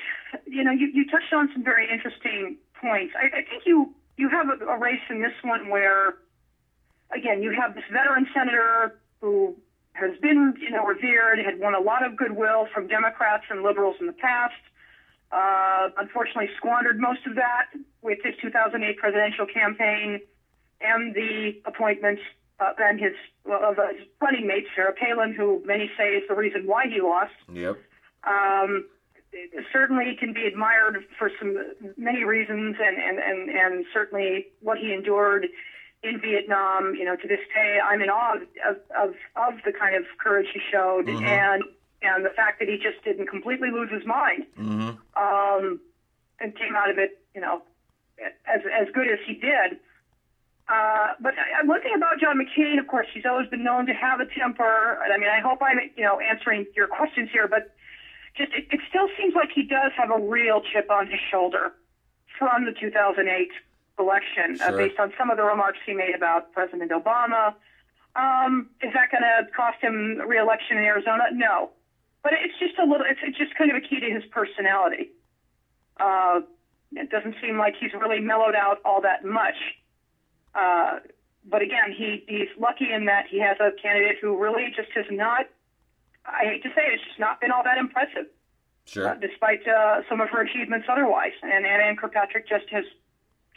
you 0.46 0.62
know 0.62 0.72
you, 0.72 0.88
you 0.92 1.06
touched 1.06 1.32
on 1.32 1.48
some 1.52 1.64
very 1.64 1.90
interesting 1.90 2.56
points. 2.80 3.14
I, 3.16 3.38
I 3.38 3.42
think 3.42 3.64
you 3.64 3.94
you 4.16 4.28
have 4.28 4.48
a, 4.48 4.64
a 4.66 4.78
race 4.78 5.02
in 5.10 5.22
this 5.22 5.32
one 5.42 5.68
where, 5.68 6.16
again, 7.14 7.42
you 7.42 7.52
have 7.58 7.74
this 7.74 7.84
veteran 7.90 8.26
senator 8.34 9.00
who 9.20 9.56
has 9.94 10.16
been, 10.20 10.54
you 10.60 10.70
know, 10.70 10.84
revered, 10.84 11.38
had 11.38 11.58
won 11.58 11.74
a 11.74 11.80
lot 11.80 12.04
of 12.04 12.16
goodwill 12.16 12.66
from 12.72 12.86
Democrats 12.86 13.44
and 13.50 13.62
liberals 13.62 13.96
in 14.00 14.06
the 14.06 14.12
past. 14.12 14.54
Uh, 15.32 15.88
unfortunately, 15.98 16.48
squandered 16.56 17.00
most 17.00 17.26
of 17.26 17.34
that 17.34 17.66
with 18.02 18.18
his 18.22 18.34
2008 18.40 18.98
presidential 18.98 19.46
campaign 19.46 20.20
and 20.80 21.14
the 21.14 21.60
appointment 21.64 22.18
uh, 22.60 22.72
and 22.78 23.00
his 23.00 23.14
of 23.46 23.76
his 23.76 24.06
running 24.20 24.46
mate 24.46 24.66
Sarah 24.76 24.92
Palin, 24.92 25.34
who 25.34 25.62
many 25.64 25.90
say 25.98 26.10
is 26.10 26.22
the 26.28 26.34
reason 26.34 26.66
why 26.66 26.86
he 26.86 27.00
lost. 27.00 27.32
Yep. 27.52 27.76
Um, 28.24 28.86
certainly 29.72 30.16
can 30.18 30.32
be 30.32 30.46
admired 30.46 31.04
for 31.18 31.30
some 31.38 31.56
many 31.96 32.24
reasons, 32.24 32.76
and, 32.80 32.96
and, 32.98 33.18
and, 33.18 33.50
and 33.50 33.84
certainly 33.92 34.46
what 34.60 34.78
he 34.78 34.92
endured 34.92 35.46
in 36.02 36.20
Vietnam. 36.20 36.94
You 36.94 37.04
know, 37.04 37.16
to 37.16 37.26
this 37.28 37.40
day, 37.54 37.78
I'm 37.84 38.02
in 38.02 38.10
awe 38.10 38.36
of, 38.68 38.76
of, 38.96 39.14
of 39.36 39.54
the 39.64 39.72
kind 39.72 39.94
of 39.96 40.04
courage 40.22 40.48
he 40.52 40.60
showed, 40.70 41.06
Mhm. 41.06 41.22
and 41.22 41.62
and 42.02 42.24
the 42.24 42.30
fact 42.30 42.58
that 42.58 42.68
he 42.68 42.76
just 42.76 43.02
didn't 43.02 43.28
completely 43.28 43.70
lose 43.70 43.90
his 43.90 44.04
mind 44.04 44.44
Mm-hmm. 44.58 44.90
um, 45.16 45.80
and 46.40 46.54
came 46.54 46.76
out 46.76 46.90
of 46.90 46.98
it, 46.98 47.18
you 47.34 47.40
know, 47.40 47.62
as 48.46 48.60
as 48.80 48.88
good 48.92 49.08
as 49.08 49.18
he 49.26 49.34
did. 49.34 49.78
Uh, 50.68 51.08
but 51.20 51.34
I- 51.38 51.62
one 51.64 51.80
thing 51.82 51.92
about 51.94 52.18
John 52.20 52.38
McCain, 52.38 52.78
of 52.78 52.86
course, 52.88 53.06
he's 53.12 53.24
always 53.26 53.48
been 53.48 53.64
known 53.64 53.86
to 53.86 53.92
have 53.94 54.20
a 54.20 54.26
temper. 54.26 54.98
I 55.02 55.16
mean, 55.18 55.28
I 55.28 55.40
hope 55.40 55.58
I'm, 55.62 55.78
you 55.96 56.04
know, 56.04 56.20
answering 56.20 56.66
your 56.74 56.86
questions 56.88 57.28
here, 57.32 57.46
but 57.48 57.74
just 58.36 58.52
it, 58.52 58.66
it 58.70 58.80
still 58.88 59.08
seems 59.18 59.34
like 59.34 59.50
he 59.54 59.62
does 59.62 59.92
have 59.96 60.10
a 60.10 60.18
real 60.18 60.60
chip 60.72 60.90
on 60.90 61.06
his 61.06 61.20
shoulder 61.30 61.72
from 62.38 62.64
the 62.64 62.72
2008 62.72 63.50
election, 63.98 64.60
uh, 64.60 64.72
based 64.76 64.98
on 64.98 65.12
some 65.16 65.30
of 65.30 65.36
the 65.36 65.44
remarks 65.44 65.78
he 65.86 65.94
made 65.94 66.14
about 66.14 66.52
President 66.52 66.90
Obama. 66.90 67.54
Um, 68.16 68.70
is 68.82 68.92
that 68.94 69.10
going 69.10 69.22
to 69.22 69.50
cost 69.54 69.78
him 69.80 70.20
re-election 70.26 70.78
in 70.78 70.84
Arizona? 70.84 71.24
No, 71.32 71.70
but 72.22 72.32
it's 72.32 72.58
just 72.58 72.78
a 72.78 72.84
little. 72.84 73.06
It's, 73.08 73.20
it's 73.22 73.38
just 73.38 73.54
kind 73.56 73.70
of 73.70 73.76
a 73.76 73.80
key 73.80 74.00
to 74.00 74.10
his 74.10 74.24
personality. 74.30 75.10
Uh, 75.98 76.40
it 76.92 77.10
doesn't 77.10 77.34
seem 77.42 77.58
like 77.58 77.74
he's 77.78 77.92
really 77.92 78.20
mellowed 78.20 78.54
out 78.54 78.78
all 78.84 79.00
that 79.02 79.24
much. 79.24 79.56
Uh, 80.54 81.00
but 81.44 81.62
again, 81.62 81.92
he, 81.96 82.24
he's 82.26 82.48
lucky 82.58 82.92
in 82.92 83.06
that 83.06 83.26
he 83.28 83.40
has 83.40 83.56
a 83.60 83.70
candidate 83.80 84.16
who 84.20 84.40
really 84.40 84.72
just 84.74 84.90
has 84.94 85.04
not. 85.10 85.46
I 86.26 86.44
hate 86.44 86.62
to 86.62 86.68
say 86.70 86.82
it, 86.86 86.94
it's 86.94 87.04
just 87.04 87.20
not 87.20 87.40
been 87.40 87.50
all 87.50 87.62
that 87.64 87.78
impressive, 87.78 88.26
Sure. 88.86 89.08
uh, 89.08 89.14
despite 89.14 89.66
uh, 89.66 90.02
some 90.08 90.20
of 90.20 90.28
her 90.30 90.42
achievements 90.42 90.86
otherwise. 90.90 91.32
And, 91.42 91.64
and 91.66 91.82
Ann 91.82 91.96
Kirkpatrick 91.96 92.48
just 92.48 92.68
has, 92.70 92.84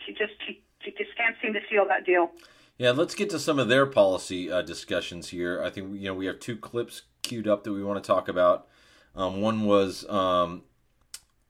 she 0.05 0.11
just 0.13 0.33
she, 0.45 0.61
she 0.83 0.91
just 0.91 1.15
can't 1.17 1.35
seem 1.41 1.53
to 1.53 1.59
seal 1.69 1.85
that 1.87 2.05
deal. 2.05 2.31
Yeah, 2.77 2.91
let's 2.91 3.15
get 3.15 3.29
to 3.31 3.39
some 3.39 3.57
of 3.57 3.69
their 3.69 3.85
policy 3.87 4.51
uh, 4.51 4.61
discussions 4.61 5.29
here. 5.29 5.61
I 5.63 5.69
think 5.69 5.95
you 5.95 6.05
know 6.05 6.13
we 6.13 6.27
have 6.27 6.39
two 6.39 6.55
clips 6.57 7.03
queued 7.23 7.47
up 7.47 7.63
that 7.63 7.73
we 7.73 7.83
want 7.83 8.03
to 8.03 8.07
talk 8.07 8.27
about. 8.27 8.67
Um, 9.15 9.41
one 9.41 9.65
was 9.65 10.07
um, 10.09 10.61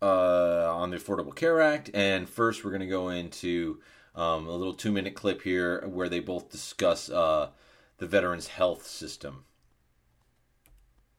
uh, 0.01 0.73
on 0.73 0.91
the 0.91 0.97
Affordable 0.97 1.35
Care 1.35 1.61
Act, 1.61 1.89
and 1.93 2.29
first 2.29 2.63
we're 2.63 2.71
going 2.71 2.81
to 2.81 2.87
go 2.87 3.09
into 3.09 3.81
um, 4.15 4.47
a 4.47 4.51
little 4.55 4.73
two-minute 4.73 5.15
clip 5.15 5.41
here 5.41 5.85
where 5.85 6.07
they 6.07 6.21
both 6.21 6.49
discuss 6.49 7.09
uh, 7.09 7.49
the 7.97 8.07
veterans' 8.07 8.47
health 8.47 8.85
system. 8.87 9.43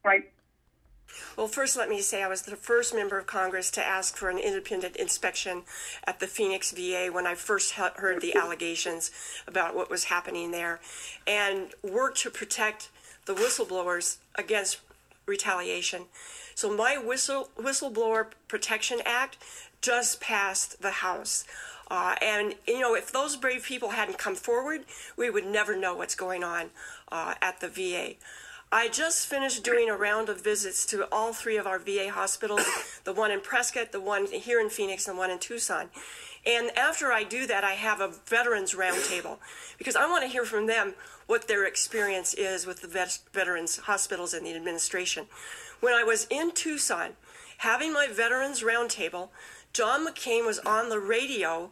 Right. 0.09 0.31
Well, 1.37 1.49
first, 1.49 1.77
let 1.77 1.91
me 1.91 2.01
say 2.01 2.23
I 2.23 2.29
was 2.29 2.41
the 2.41 2.57
first 2.57 2.95
member 2.95 3.19
of 3.19 3.27
Congress 3.27 3.71
to 3.73 3.87
ask 3.87 4.17
for 4.17 4.31
an 4.31 4.39
independent 4.39 4.97
inspection 4.97 5.65
at 6.05 6.19
the 6.19 6.27
Phoenix 6.27 6.71
VA 6.71 7.11
when 7.13 7.27
I 7.27 7.35
first 7.35 7.73
heard 7.73 8.23
the 8.23 8.35
allegations 8.35 9.11
about 9.47 9.77
what 9.77 9.91
was 9.91 10.05
happening 10.05 10.51
there 10.51 10.81
and 11.27 11.75
worked 11.83 12.17
to 12.23 12.31
protect 12.31 12.89
the 13.27 13.35
whistleblowers 13.35 14.17
against 14.35 14.81
retaliation. 15.27 16.05
So, 16.55 16.75
my 16.75 16.97
whistle, 16.97 17.51
Whistleblower 17.59 18.29
Protection 18.49 19.01
Act 19.05 19.37
just 19.83 20.23
passed 20.23 20.81
the 20.81 20.91
House. 20.91 21.45
Uh, 21.91 22.15
and, 22.23 22.55
you 22.67 22.81
know, 22.81 22.95
if 22.95 23.13
those 23.13 23.37
brave 23.37 23.65
people 23.65 23.91
hadn't 23.91 24.17
come 24.17 24.37
forward, 24.37 24.87
we 25.19 25.29
would 25.29 25.45
never 25.45 25.77
know 25.77 25.95
what's 25.95 26.15
going 26.15 26.43
on 26.43 26.71
uh, 27.13 27.35
at 27.43 27.61
the 27.61 27.69
VA. 27.69 28.15
I 28.71 28.89
just 28.89 29.27
finished 29.27 29.65
doing 29.65 29.89
a 29.89 29.97
round 29.97 30.29
of 30.29 30.45
visits 30.45 30.85
to 30.87 31.09
all 31.11 31.33
three 31.33 31.57
of 31.57 31.67
our 31.67 31.79
VA 31.79 32.11
hospitals 32.11 32.67
the 33.05 33.15
one 33.15 33.31
in 33.31 33.41
Prescott, 33.41 33.93
the 33.93 34.01
one 34.01 34.27
here 34.27 34.61
in 34.61 34.69
Phoenix, 34.69 35.09
and 35.09 35.17
the 35.17 35.19
one 35.19 35.31
in 35.31 35.39
Tucson. 35.39 35.89
And 36.45 36.77
after 36.77 37.11
I 37.11 37.25
do 37.25 37.47
that, 37.47 37.65
I 37.65 37.73
have 37.73 38.03
a 38.03 38.13
veterans 38.27 38.75
roundtable 38.75 39.39
because 39.79 39.97
I 39.97 40.07
want 40.07 40.23
to 40.25 40.29
hear 40.29 40.45
from 40.45 40.67
them 40.67 40.95
what 41.27 41.49
their 41.49 41.65
experience 41.65 42.35
is 42.35 42.67
with 42.67 42.83
the 42.83 42.89
vet- 42.89 43.21
veterans 43.33 43.79
hospitals 43.79 44.35
and 44.35 44.47
the 44.47 44.55
administration. 44.55 45.27
When 45.81 45.95
I 45.95 46.05
was 46.05 46.27
in 46.29 46.53
Tucson 46.53 47.13
having 47.59 47.93
my 47.93 48.07
veterans 48.07 48.63
roundtable, 48.63 49.31
John 49.73 50.07
McCain 50.07 50.45
was 50.45 50.59
on 50.61 50.91
the 50.91 51.01
radio 51.01 51.71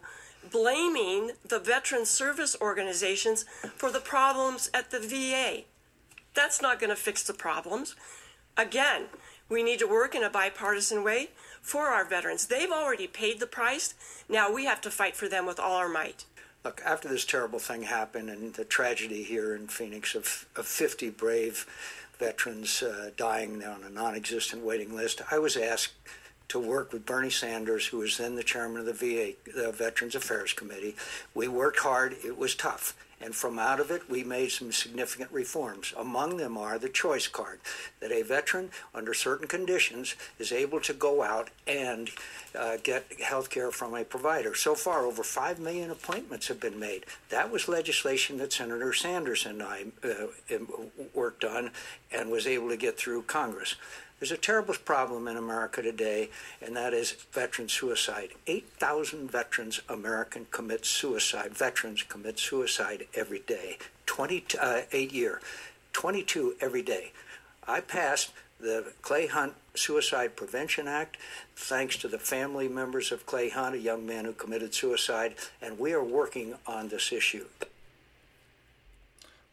blaming 0.49 1.31
the 1.47 1.59
veteran 1.59 2.05
service 2.05 2.55
organizations 2.59 3.45
for 3.75 3.91
the 3.91 3.99
problems 3.99 4.71
at 4.73 4.89
the 4.89 4.99
VA. 4.99 5.65
That's 6.37 6.61
not 6.61 6.79
going 6.79 6.91
to 6.91 6.95
fix 6.95 7.23
the 7.23 7.33
problems. 7.33 7.95
Again, 8.55 9.05
we 9.49 9.63
need 9.63 9.79
to 9.79 9.87
work 9.87 10.13
in 10.13 10.21
a 10.21 10.29
bipartisan 10.29 11.03
way 11.03 11.31
for 11.63 11.87
our 11.87 12.05
veterans. 12.05 12.45
They've 12.45 12.71
already 12.71 13.07
paid 13.07 13.39
the 13.39 13.47
price. 13.47 13.95
Now 14.29 14.53
we 14.53 14.65
have 14.65 14.79
to 14.81 14.91
fight 14.91 15.15
for 15.15 15.27
them 15.27 15.47
with 15.47 15.59
all 15.59 15.77
our 15.77 15.89
might. 15.89 16.25
Look, 16.63 16.79
after 16.85 17.07
this 17.07 17.25
terrible 17.25 17.57
thing 17.57 17.83
happened 17.83 18.29
and 18.29 18.53
the 18.53 18.65
tragedy 18.65 19.23
here 19.23 19.55
in 19.55 19.67
Phoenix 19.67 20.13
of, 20.13 20.45
of 20.55 20.67
50 20.67 21.09
brave 21.09 21.65
veterans 22.19 22.83
uh, 22.83 23.09
dying 23.17 23.63
on 23.63 23.83
a 23.83 23.89
non 23.89 24.13
existent 24.13 24.63
waiting 24.63 24.95
list, 24.95 25.23
I 25.31 25.39
was 25.39 25.57
asked 25.57 25.93
to 26.49 26.59
work 26.59 26.93
with 26.93 27.05
Bernie 27.05 27.31
Sanders, 27.31 27.87
who 27.87 27.97
was 27.97 28.17
then 28.17 28.35
the 28.35 28.43
chairman 28.43 28.79
of 28.81 28.85
the 28.85 28.93
VA 28.93 29.33
the 29.55 29.71
Veterans 29.71 30.13
Affairs 30.13 30.53
Committee. 30.53 30.95
We 31.33 31.47
worked 31.47 31.79
hard, 31.79 32.15
it 32.23 32.37
was 32.37 32.53
tough. 32.53 32.95
And 33.19 33.33
from 33.33 33.57
out 33.57 33.79
of 33.79 33.89
it, 33.89 34.09
we 34.09 34.23
made 34.23 34.51
some 34.51 34.71
significant 34.71 35.31
reforms. 35.31 35.93
Among 35.97 36.37
them 36.37 36.57
are 36.57 36.77
the 36.77 36.89
choice 36.89 37.27
card, 37.27 37.59
that 37.99 38.11
a 38.11 38.21
veteran, 38.21 38.69
under 38.93 39.13
certain 39.13 39.47
conditions, 39.47 40.15
is 40.37 40.51
able 40.51 40.79
to 40.81 40.93
go 40.93 41.23
out 41.23 41.49
and 41.65 42.11
uh, 42.57 42.77
get 42.83 43.19
health 43.19 43.49
care 43.49 43.71
from 43.71 43.95
a 43.95 44.03
provider. 44.03 44.53
So 44.53 44.75
far, 44.75 45.05
over 45.05 45.23
5 45.23 45.59
million 45.59 45.89
appointments 45.89 46.47
have 46.47 46.59
been 46.59 46.79
made. 46.79 47.05
That 47.29 47.51
was 47.51 47.67
legislation 47.67 48.37
that 48.37 48.53
Senator 48.53 48.93
Sanders 48.93 49.45
and 49.45 49.63
I 49.63 49.85
uh, 50.03 50.57
worked 51.13 51.43
on 51.43 51.71
and 52.11 52.29
was 52.29 52.45
able 52.45 52.69
to 52.69 52.77
get 52.77 52.97
through 52.97 53.23
Congress. 53.23 53.75
There's 54.19 54.31
a 54.31 54.37
terrible 54.37 54.73
problem 54.73 55.27
in 55.27 55.37
America 55.37 55.81
today, 55.81 56.29
and 56.59 56.75
that 56.75 56.93
is 56.93 57.11
veteran 57.31 57.69
suicide. 57.69 58.29
8,000 58.47 59.29
veterans 59.29 59.81
American 59.87 60.47
commit 60.49 60.85
suicide. 60.85 61.55
Veterans 61.55 62.01
commit 62.01 62.39
suicide 62.39 63.07
every 63.13 63.39
day. 63.39 63.77
28 64.07 64.55
uh, 64.59 64.97
year, 64.97 65.39
22 65.93 66.55
every 66.59 66.81
day. 66.81 67.11
I 67.67 67.81
passed 67.81 68.31
the 68.59 68.91
Clay 69.03 69.27
Hunt 69.27 69.53
Suicide 69.75 70.35
Prevention 70.35 70.87
Act, 70.87 71.17
thanks 71.55 71.95
to 71.97 72.07
the 72.07 72.17
family 72.17 72.67
members 72.67 73.11
of 73.11 73.25
Clay 73.25 73.49
Hunt, 73.49 73.75
a 73.75 73.79
young 73.79 74.05
man 74.05 74.25
who 74.25 74.33
committed 74.33 74.73
suicide, 74.73 75.35
and 75.61 75.77
we 75.77 75.93
are 75.93 76.03
working 76.03 76.55
on 76.65 76.87
this 76.87 77.11
issue. 77.11 77.45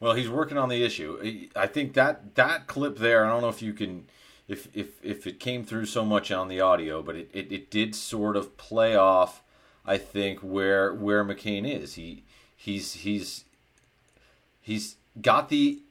Well, 0.00 0.14
he's 0.14 0.28
working 0.28 0.56
on 0.56 0.68
the 0.68 0.82
issue. 0.84 1.48
I 1.54 1.66
think 1.66 1.94
that 1.94 2.34
that 2.34 2.66
clip 2.66 2.98
there. 2.98 3.24
I 3.24 3.28
don't 3.28 3.42
know 3.42 3.48
if 3.48 3.62
you 3.62 3.72
can, 3.72 4.06
if 4.48 4.68
if 4.74 5.02
if 5.02 5.26
it 5.26 5.40
came 5.40 5.64
through 5.64 5.86
so 5.86 6.04
much 6.04 6.30
on 6.30 6.48
the 6.48 6.60
audio, 6.60 7.02
but 7.02 7.16
it, 7.16 7.30
it, 7.32 7.52
it 7.52 7.70
did 7.70 7.94
sort 7.94 8.36
of 8.36 8.56
play 8.56 8.94
off. 8.94 9.42
I 9.86 9.98
think 9.98 10.40
where 10.40 10.92
where 10.94 11.24
McCain 11.24 11.68
is. 11.68 11.94
He 11.94 12.24
he's 12.56 12.94
he's 12.94 13.44
he's 14.60 14.96
got 15.20 15.48
the 15.48 15.82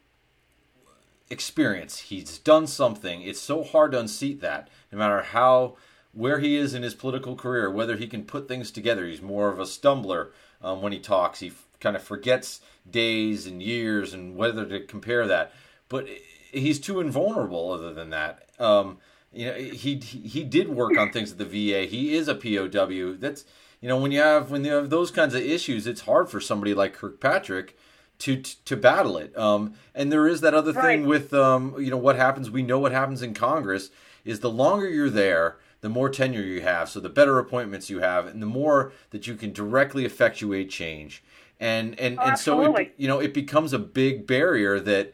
experience. 1.30 2.00
He's 2.00 2.38
done 2.38 2.68
something. 2.68 3.22
It's 3.22 3.40
so 3.40 3.64
hard 3.64 3.92
to 3.92 4.00
unseat 4.00 4.42
that, 4.42 4.70
no 4.92 4.98
matter 4.98 5.22
how 5.22 5.78
where 6.14 6.40
he 6.40 6.56
is 6.56 6.74
in 6.74 6.84
his 6.84 6.94
political 6.94 7.36
career, 7.36 7.72
whether 7.72 7.98
he 7.98 8.08
can 8.08 8.24
put 8.24 8.48
things 8.48 8.72
together. 8.72 9.08
He's 9.08 9.22
more 9.22 9.50
of 9.50 9.60
a 9.60 9.66
stumbler 9.66 10.32
um, 10.62 10.82
when 10.82 10.94
he 10.94 11.00
talks. 11.00 11.40
He 11.40 11.48
f- 11.48 11.66
kind 11.80 11.96
of 11.96 12.04
forgets 12.04 12.62
days 12.90 13.48
and 13.48 13.62
years 13.64 14.14
and 14.14 14.36
whether 14.36 14.66
to 14.66 14.80
compare 14.82 15.26
that. 15.28 15.52
But 15.90 16.08
he's 16.52 16.80
too 16.80 17.00
invulnerable. 17.00 17.72
Other 17.72 17.94
than 17.94 18.12
that, 18.12 18.43
um, 18.60 18.98
you 19.32 19.48
know, 19.48 19.54
he 19.56 19.98
he 19.98 20.44
did 20.44 20.70
work 20.70 20.98
on 20.98 21.12
things 21.12 21.32
at 21.32 21.38
the 21.38 21.46
VA. 21.46 21.86
He 21.86 22.16
is 22.16 22.28
a 22.28 22.36
POW. 22.36 23.16
That's 23.20 23.46
you 23.82 23.90
know 23.90 23.98
when 23.98 24.12
you 24.12 24.20
have 24.20 24.52
when 24.52 24.64
you 24.64 24.74
have 24.74 24.90
those 24.90 25.12
kinds 25.12 25.34
of 25.34 25.42
issues, 25.42 25.88
it's 25.88 26.02
hard 26.02 26.30
for 26.30 26.40
somebody 26.40 26.74
like 26.74 26.94
Kirkpatrick 26.94 27.76
to 28.20 28.42
to 28.42 28.78
battle 28.78 29.18
it. 29.18 29.38
Um, 29.38 29.74
and 29.96 30.12
there 30.12 30.28
is 30.28 30.42
that 30.42 30.54
other 30.54 30.72
thing 30.74 31.06
with 31.06 31.34
um, 31.34 31.76
you 31.80 31.90
know 31.90 31.98
what 31.98 32.16
happens. 32.16 32.52
We 32.52 32.64
know 32.64 32.80
what 32.80 32.92
happens 32.92 33.22
in 33.22 33.34
Congress 33.34 33.90
is 34.24 34.40
the 34.40 34.50
longer 34.50 34.88
you're 34.88 35.10
there, 35.10 35.58
the 35.82 35.90
more 35.90 36.10
tenure 36.10 36.42
you 36.42 36.62
have, 36.62 36.90
so 36.90 37.00
the 37.00 37.10
better 37.10 37.40
appointments 37.40 37.90
you 37.90 38.00
have, 38.00 38.26
and 38.28 38.42
the 38.42 38.48
more 38.48 38.94
that 39.10 39.28
you 39.28 39.36
can 39.36 39.52
directly 39.52 40.06
effectuate 40.06 40.70
change. 40.70 41.24
And 41.60 42.00
and 42.00 42.20
Oh, 42.20 42.24
and 42.24 42.40
so 42.40 42.76
it, 42.76 42.94
you 42.98 43.08
know 43.08 43.20
it 43.20 43.34
becomes 43.34 43.74
a 43.74 43.80
big 43.80 44.28
barrier 44.28 44.80
that 44.80 45.14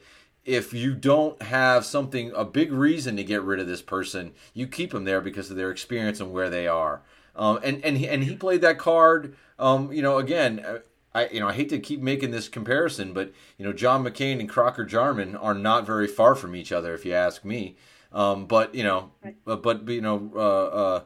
if 0.49 0.73
you 0.73 0.95
don't 0.95 1.39
have 1.43 1.85
something 1.85 2.31
a 2.35 2.43
big 2.43 2.71
reason 2.71 3.15
to 3.17 3.23
get 3.23 3.43
rid 3.43 3.59
of 3.59 3.67
this 3.67 3.83
person, 3.83 4.33
you 4.53 4.65
keep 4.65 4.91
them 4.91 5.03
there 5.05 5.21
because 5.21 5.51
of 5.51 5.57
their 5.57 5.69
experience 5.69 6.19
and 6.19 6.33
where 6.33 6.49
they 6.49 6.67
are. 6.67 7.03
Um, 7.35 7.59
and 7.63 7.85
and 7.85 7.97
he, 7.97 8.07
and 8.07 8.23
he 8.23 8.35
played 8.35 8.61
that 8.61 8.79
card. 8.79 9.35
Um, 9.59 9.93
you 9.93 10.01
know, 10.01 10.17
again, 10.17 10.59
uh, 10.65 10.79
I 11.13 11.27
you 11.27 11.39
know 11.39 11.47
I 11.47 11.53
hate 11.53 11.69
to 11.69 11.79
keep 11.79 12.01
making 12.01 12.31
this 12.31 12.49
comparison, 12.49 13.13
but 13.13 13.31
you 13.57 13.65
know 13.65 13.73
John 13.73 14.03
McCain 14.03 14.39
and 14.39 14.49
Crocker 14.49 14.85
Jarmon 14.85 15.41
are 15.41 15.53
not 15.53 15.85
very 15.85 16.07
far 16.07 16.33
from 16.33 16.55
each 16.55 16.71
other, 16.71 16.95
if 16.95 17.05
you 17.05 17.13
ask 17.13 17.45
me. 17.45 17.77
Um, 18.11 18.47
but 18.47 18.73
you 18.73 18.83
know, 18.83 19.11
but, 19.45 19.61
but 19.61 19.87
you 19.87 20.01
know, 20.01 20.31
uh, 20.35 20.39
uh, 20.39 21.03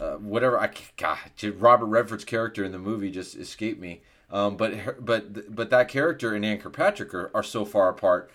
uh, 0.00 0.16
whatever. 0.16 0.58
I 0.58 0.70
God, 0.96 1.18
Robert 1.58 1.86
Redford's 1.86 2.24
character 2.24 2.64
in 2.64 2.72
the 2.72 2.78
movie 2.78 3.10
just 3.10 3.36
escaped 3.36 3.80
me. 3.80 4.00
Um, 4.30 4.56
but 4.56 5.04
but 5.04 5.54
but 5.54 5.68
that 5.70 5.88
character 5.88 6.34
and 6.34 6.44
Ann 6.44 6.58
Kirkpatrick 6.58 7.12
are, 7.14 7.30
are 7.34 7.42
so 7.42 7.66
far 7.66 7.90
apart. 7.90 8.30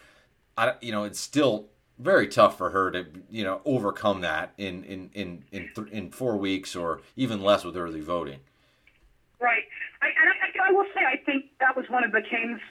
I 0.58 0.76
you 0.82 0.92
know 0.92 1.04
it's 1.04 1.20
still 1.20 1.68
very 2.00 2.28
tough 2.28 2.58
for 2.58 2.72
her 2.72 2.92
to 2.92 3.06
you 3.30 3.44
know 3.44 3.62
overcome 3.66 4.22
that 4.22 4.54
in 4.58 4.84
in 4.84 5.10
in 5.14 5.44
in, 5.52 5.70
th- 5.76 5.88
in 5.90 6.12
four 6.12 6.38
weeks 6.38 6.76
or 6.76 7.02
even 7.16 7.42
less 7.42 7.64
with 7.64 7.78
early 7.78 8.02
voting. 8.02 8.40
Right. 9.40 9.64
I, 10.02 10.08
and 10.08 10.30
I, 10.30 10.70
I 10.70 10.72
will 10.72 10.86
say 10.94 11.02
I 11.06 11.18
think 11.18 11.46
that 11.60 11.76
was 11.76 11.86
one 11.90 12.04
of 12.04 12.12
McCain's 12.12 12.62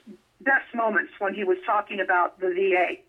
best 0.41 0.75
moments 0.75 1.13
when 1.19 1.35
he 1.35 1.45
was 1.45 1.59
talking 1.67 2.01
about 2.01 2.41
the 2.41 2.49
VA. 2.49 3.01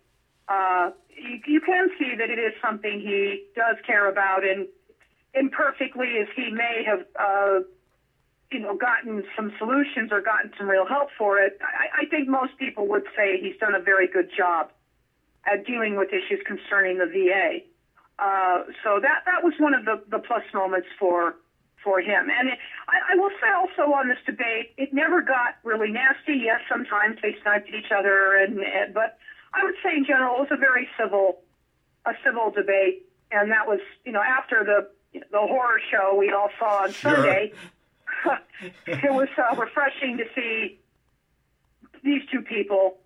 Uh, 0.52 0.90
you, 1.16 1.40
you 1.46 1.60
can 1.60 1.88
see 1.98 2.14
that 2.16 2.30
it 2.30 2.38
is 2.38 2.52
something 2.60 3.00
he 3.00 3.44
does 3.54 3.76
care 3.86 4.08
about, 4.08 4.44
and 4.44 4.66
imperfectly 5.34 6.18
as 6.20 6.28
he 6.36 6.50
may 6.50 6.84
have, 6.86 7.00
uh, 7.18 7.60
you 8.52 8.60
know, 8.60 8.76
gotten 8.76 9.24
some 9.36 9.52
solutions 9.58 10.10
or 10.12 10.20
gotten 10.20 10.52
some 10.58 10.68
real 10.68 10.86
help 10.86 11.08
for 11.16 11.38
it, 11.38 11.58
I, 11.62 12.02
I 12.02 12.06
think 12.06 12.28
most 12.28 12.56
people 12.58 12.86
would 12.88 13.04
say 13.16 13.38
he's 13.40 13.56
done 13.58 13.74
a 13.74 13.80
very 13.80 14.06
good 14.06 14.30
job 14.36 14.70
at 15.46 15.66
dealing 15.66 15.96
with 15.96 16.08
issues 16.08 16.40
concerning 16.46 16.98
the 16.98 17.06
VA. 17.06 17.60
Uh, 18.18 18.64
so 18.84 19.00
that 19.00 19.22
that 19.26 19.42
was 19.42 19.54
one 19.58 19.74
of 19.74 19.84
the, 19.84 20.00
the 20.10 20.18
plus 20.18 20.42
moments 20.54 20.86
for 20.98 21.34
for 21.82 22.00
him. 22.00 22.28
And 22.30 22.50
it, 22.50 22.58
I, 22.86 23.14
I 23.14 23.16
will 23.16 23.30
say 23.40 23.48
also 23.50 23.92
on 23.92 24.08
this 24.08 24.18
debate, 24.24 24.72
it 24.76 24.92
never 24.94 25.20
got 25.20 25.56
really 25.64 25.90
nasty. 25.90 26.34
Yes, 26.44 26.60
sometimes 26.70 27.18
they 27.22 27.34
sniped 27.42 27.68
at 27.68 27.74
each 27.74 27.90
other, 27.90 28.36
and, 28.36 28.60
and 28.60 28.94
but 28.94 29.18
I 29.54 29.64
would 29.64 29.74
say 29.82 29.96
in 29.96 30.04
general 30.04 30.36
it 30.36 30.40
was 30.40 30.48
a 30.52 30.56
very 30.56 30.88
civil 31.00 31.40
a 32.06 32.12
civil 32.24 32.50
debate, 32.50 33.06
and 33.32 33.50
that 33.50 33.66
was 33.66 33.80
you 34.04 34.12
know 34.12 34.22
after 34.22 34.62
the 34.62 34.88
the 35.30 35.40
horror 35.40 35.80
show 35.90 36.14
we 36.16 36.30
all 36.30 36.50
saw 36.58 36.84
on 36.84 36.92
Sure. 36.92 37.14
Sunday. 37.16 37.52
it 38.86 39.12
was 39.12 39.28
refreshing 39.58 40.18
to 40.18 40.24
see 40.34 40.78
these 42.02 42.22
two 42.30 42.42
people, 42.42 42.98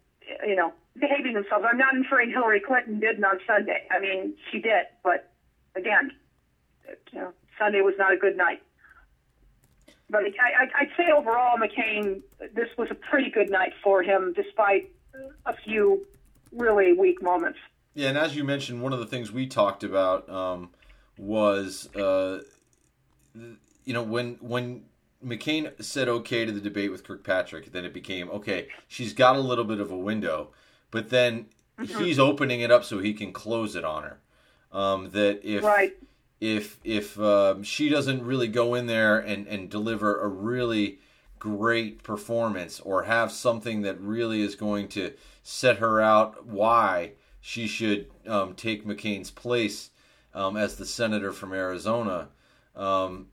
you 0.47 0.57
know, 0.57 0.73
behaving 0.99 1.35
themselves. 1.35 1.65
I'm 1.69 1.79
not 1.79 1.95
inferring 1.95 2.31
Hillary 2.31 2.61
Clinton 2.61 3.01
didn't 3.01 3.25
on 3.25 3.39
Sunday. 3.47 3.87
I 3.91 4.01
mean, 4.01 4.35
she 4.51 4.61
did, 4.61 4.87
but 5.03 5.31
again, 5.75 6.13
you 7.13 7.19
know, 7.19 7.33
Sunday 7.59 7.81
was 7.81 7.95
not 7.99 8.13
a 8.13 8.17
good 8.17 8.37
night. 8.37 8.63
But 10.09 10.23
I, 10.23 10.65
I, 10.65 10.83
I'd 10.83 10.91
say 10.97 11.11
overall, 11.11 11.57
McCain, 11.59 12.23
this 12.55 12.69
was 12.79 12.89
a 12.91 12.95
pretty 12.95 13.31
good 13.31 13.51
night 13.51 13.73
for 13.83 14.03
him, 14.03 14.33
despite 14.35 14.91
a 15.45 15.55
few 15.55 16.07
really 16.53 16.93
weak 16.93 17.23
moments. 17.23 17.59
Yeah, 17.95 18.11
and 18.11 18.19
as 18.19 18.37
you 18.37 18.45
mentioned, 18.45 18.83
one 18.83 18.93
of 18.93 18.99
the 18.99 19.07
things 19.07 19.33
we 19.33 19.47
talked 19.47 19.83
about 19.83 20.29
um, 20.29 20.71
was, 21.17 21.89
uh, 21.97 22.43
you 23.35 23.93
know, 23.93 24.03
when 24.03 24.35
when 24.41 24.85
McCain 25.27 25.83
said 25.83 26.09
okay 26.09 26.45
to 26.45 26.53
the 26.53 26.61
debate 26.61 26.91
with 26.93 27.05
Kirkpatrick, 27.05 27.73
then 27.73 27.85
it 27.85 27.93
became 27.93 28.31
okay. 28.31 28.69
She's 28.87 29.13
got 29.13 29.37
a 29.37 29.41
little 29.41 29.65
bit 29.65 29.81
of 29.81 29.91
a 29.91 29.97
window, 29.97 30.51
but 30.91 31.11
then 31.11 31.47
he's 31.99 32.19
opening 32.19 32.61
it 32.61 32.71
up 32.71 32.85
so 32.85 33.01
he 33.01 33.13
can 33.13 33.33
close 33.33 33.75
it 33.75 33.85
on 33.85 34.05
her. 34.05 34.21
Um, 34.73 35.11
that 35.11 35.41
if 35.43 35.65
Right. 35.65 35.95
if 36.41 36.79
if 36.85 37.19
um, 37.19 37.63
she 37.63 37.89
doesn't 37.89 38.23
really 38.25 38.49
go 38.49 38.75
in 38.75 38.87
there 38.87 39.19
and 39.19 39.47
and 39.47 39.69
deliver 39.71 40.21
a 40.21 40.29
really 40.29 40.99
great 41.39 42.03
performance 42.03 42.81
or 42.81 43.05
have 43.05 43.31
something 43.33 43.83
that 43.83 44.01
really 44.01 44.43
is 44.43 44.55
going 44.55 44.89
to 44.89 45.13
set 45.43 45.79
her 45.79 46.01
out 46.01 46.47
why 46.47 47.13
she 47.41 47.67
should 47.67 48.11
um, 48.27 48.55
take 48.55 48.85
McCain's 48.87 49.31
place 49.31 49.91
um, 50.35 50.57
as 50.57 50.77
the 50.77 50.87
senator 50.87 51.33
from 51.33 51.53
Arizona, 51.53 52.29
um, 52.75 53.29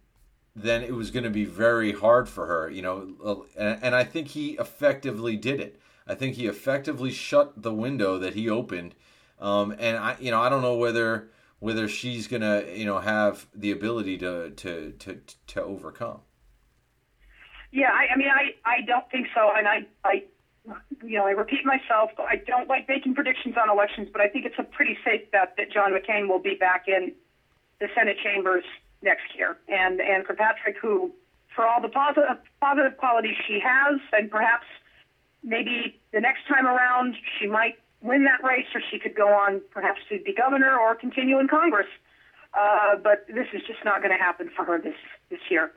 then 0.56 0.84
it 0.84 0.94
was 0.94 1.12
going 1.12 1.24
to 1.24 1.30
be 1.30 1.46
very 1.46 1.92
hard 1.92 2.30
for 2.30 2.46
her, 2.46 2.70
you 2.70 2.82
know. 2.82 3.46
And, 3.58 3.80
and 3.82 3.96
I 3.96 4.04
think 4.04 4.30
he 4.30 4.52
effectively 4.52 5.36
did 5.36 5.60
it. 5.60 5.80
I 6.08 6.16
think 6.16 6.36
he 6.36 6.48
effectively 6.48 7.12
shut 7.12 7.62
the 7.62 7.74
window 7.74 8.20
that 8.20 8.34
he 8.34 8.50
opened. 8.50 8.94
Um, 9.40 9.74
and 9.80 9.98
I, 9.98 10.16
you 10.20 10.32
know, 10.32 10.42
I 10.42 10.50
don't 10.50 10.62
know 10.62 10.76
whether 10.76 11.30
whether 11.60 11.88
she's 11.88 12.28
gonna, 12.28 12.64
you 12.74 12.86
know, 12.86 13.00
have 13.00 13.48
the 13.56 13.72
ability 13.72 14.18
to 14.20 14.52
to 14.52 14.92
to 15.00 15.20
to 15.48 15.64
overcome. 15.64 16.20
Yeah, 17.72 17.90
I, 17.92 18.14
I 18.14 18.18
mean, 18.18 18.28
I, 18.28 18.54
I 18.70 18.82
don't 18.82 19.10
think 19.10 19.28
so, 19.34 19.50
and 19.56 19.68
I, 19.68 19.80
I, 20.06 20.24
you 21.04 21.18
know, 21.18 21.26
I 21.26 21.32
repeat 21.32 21.66
myself. 21.66 22.12
I 22.20 22.36
don't 22.36 22.70
like 22.70 22.88
making 22.88 23.16
predictions 23.16 23.56
on 23.58 23.68
elections, 23.68 24.10
but 24.14 24.22
I 24.22 24.28
think 24.28 24.46
it's 24.46 24.60
a 24.60 24.64
pretty 24.64 24.96
safe 25.04 25.32
bet 25.32 25.56
that 25.58 25.72
John 25.72 25.92
McCain 25.92 26.30
will 26.30 26.38
be 26.38 26.54
back 26.54 26.86
in 26.88 27.14
the 27.80 27.88
Senate 27.96 28.18
chambers 28.24 28.64
next 29.04 29.36
year, 29.36 29.58
and 29.68 30.00
and 30.02 30.26
Kirkpatrick, 30.26 30.78
who, 30.82 31.12
for 31.56 31.68
all 31.68 31.82
the 31.82 31.90
positive 31.90 32.38
positive 32.62 32.98
qualities 32.98 33.36
she 33.48 33.60
has, 33.64 34.00
and 34.14 34.32
perhaps 34.32 34.66
maybe 35.44 36.00
the 36.12 36.20
next 36.20 36.48
time 36.48 36.66
around 36.66 37.16
she 37.40 37.48
might 37.48 37.78
win 38.02 38.24
that 38.26 38.44
race, 38.44 38.68
or 38.74 38.82
she 38.92 39.00
could 39.00 39.16
go 39.16 39.28
on 39.28 39.62
perhaps 39.72 40.00
to 40.10 40.20
be 40.20 40.34
governor 40.34 40.78
or 40.78 40.96
continue 40.96 41.40
in 41.40 41.48
Congress. 41.48 41.88
Uh, 42.54 42.96
but 42.98 43.26
this 43.28 43.48
is 43.54 43.62
just 43.68 43.84
not 43.84 44.02
going 44.02 44.12
to 44.16 44.24
happen 44.24 44.50
for 44.56 44.64
her 44.66 44.80
this 44.80 44.96
this 45.30 45.40
year. 45.50 45.72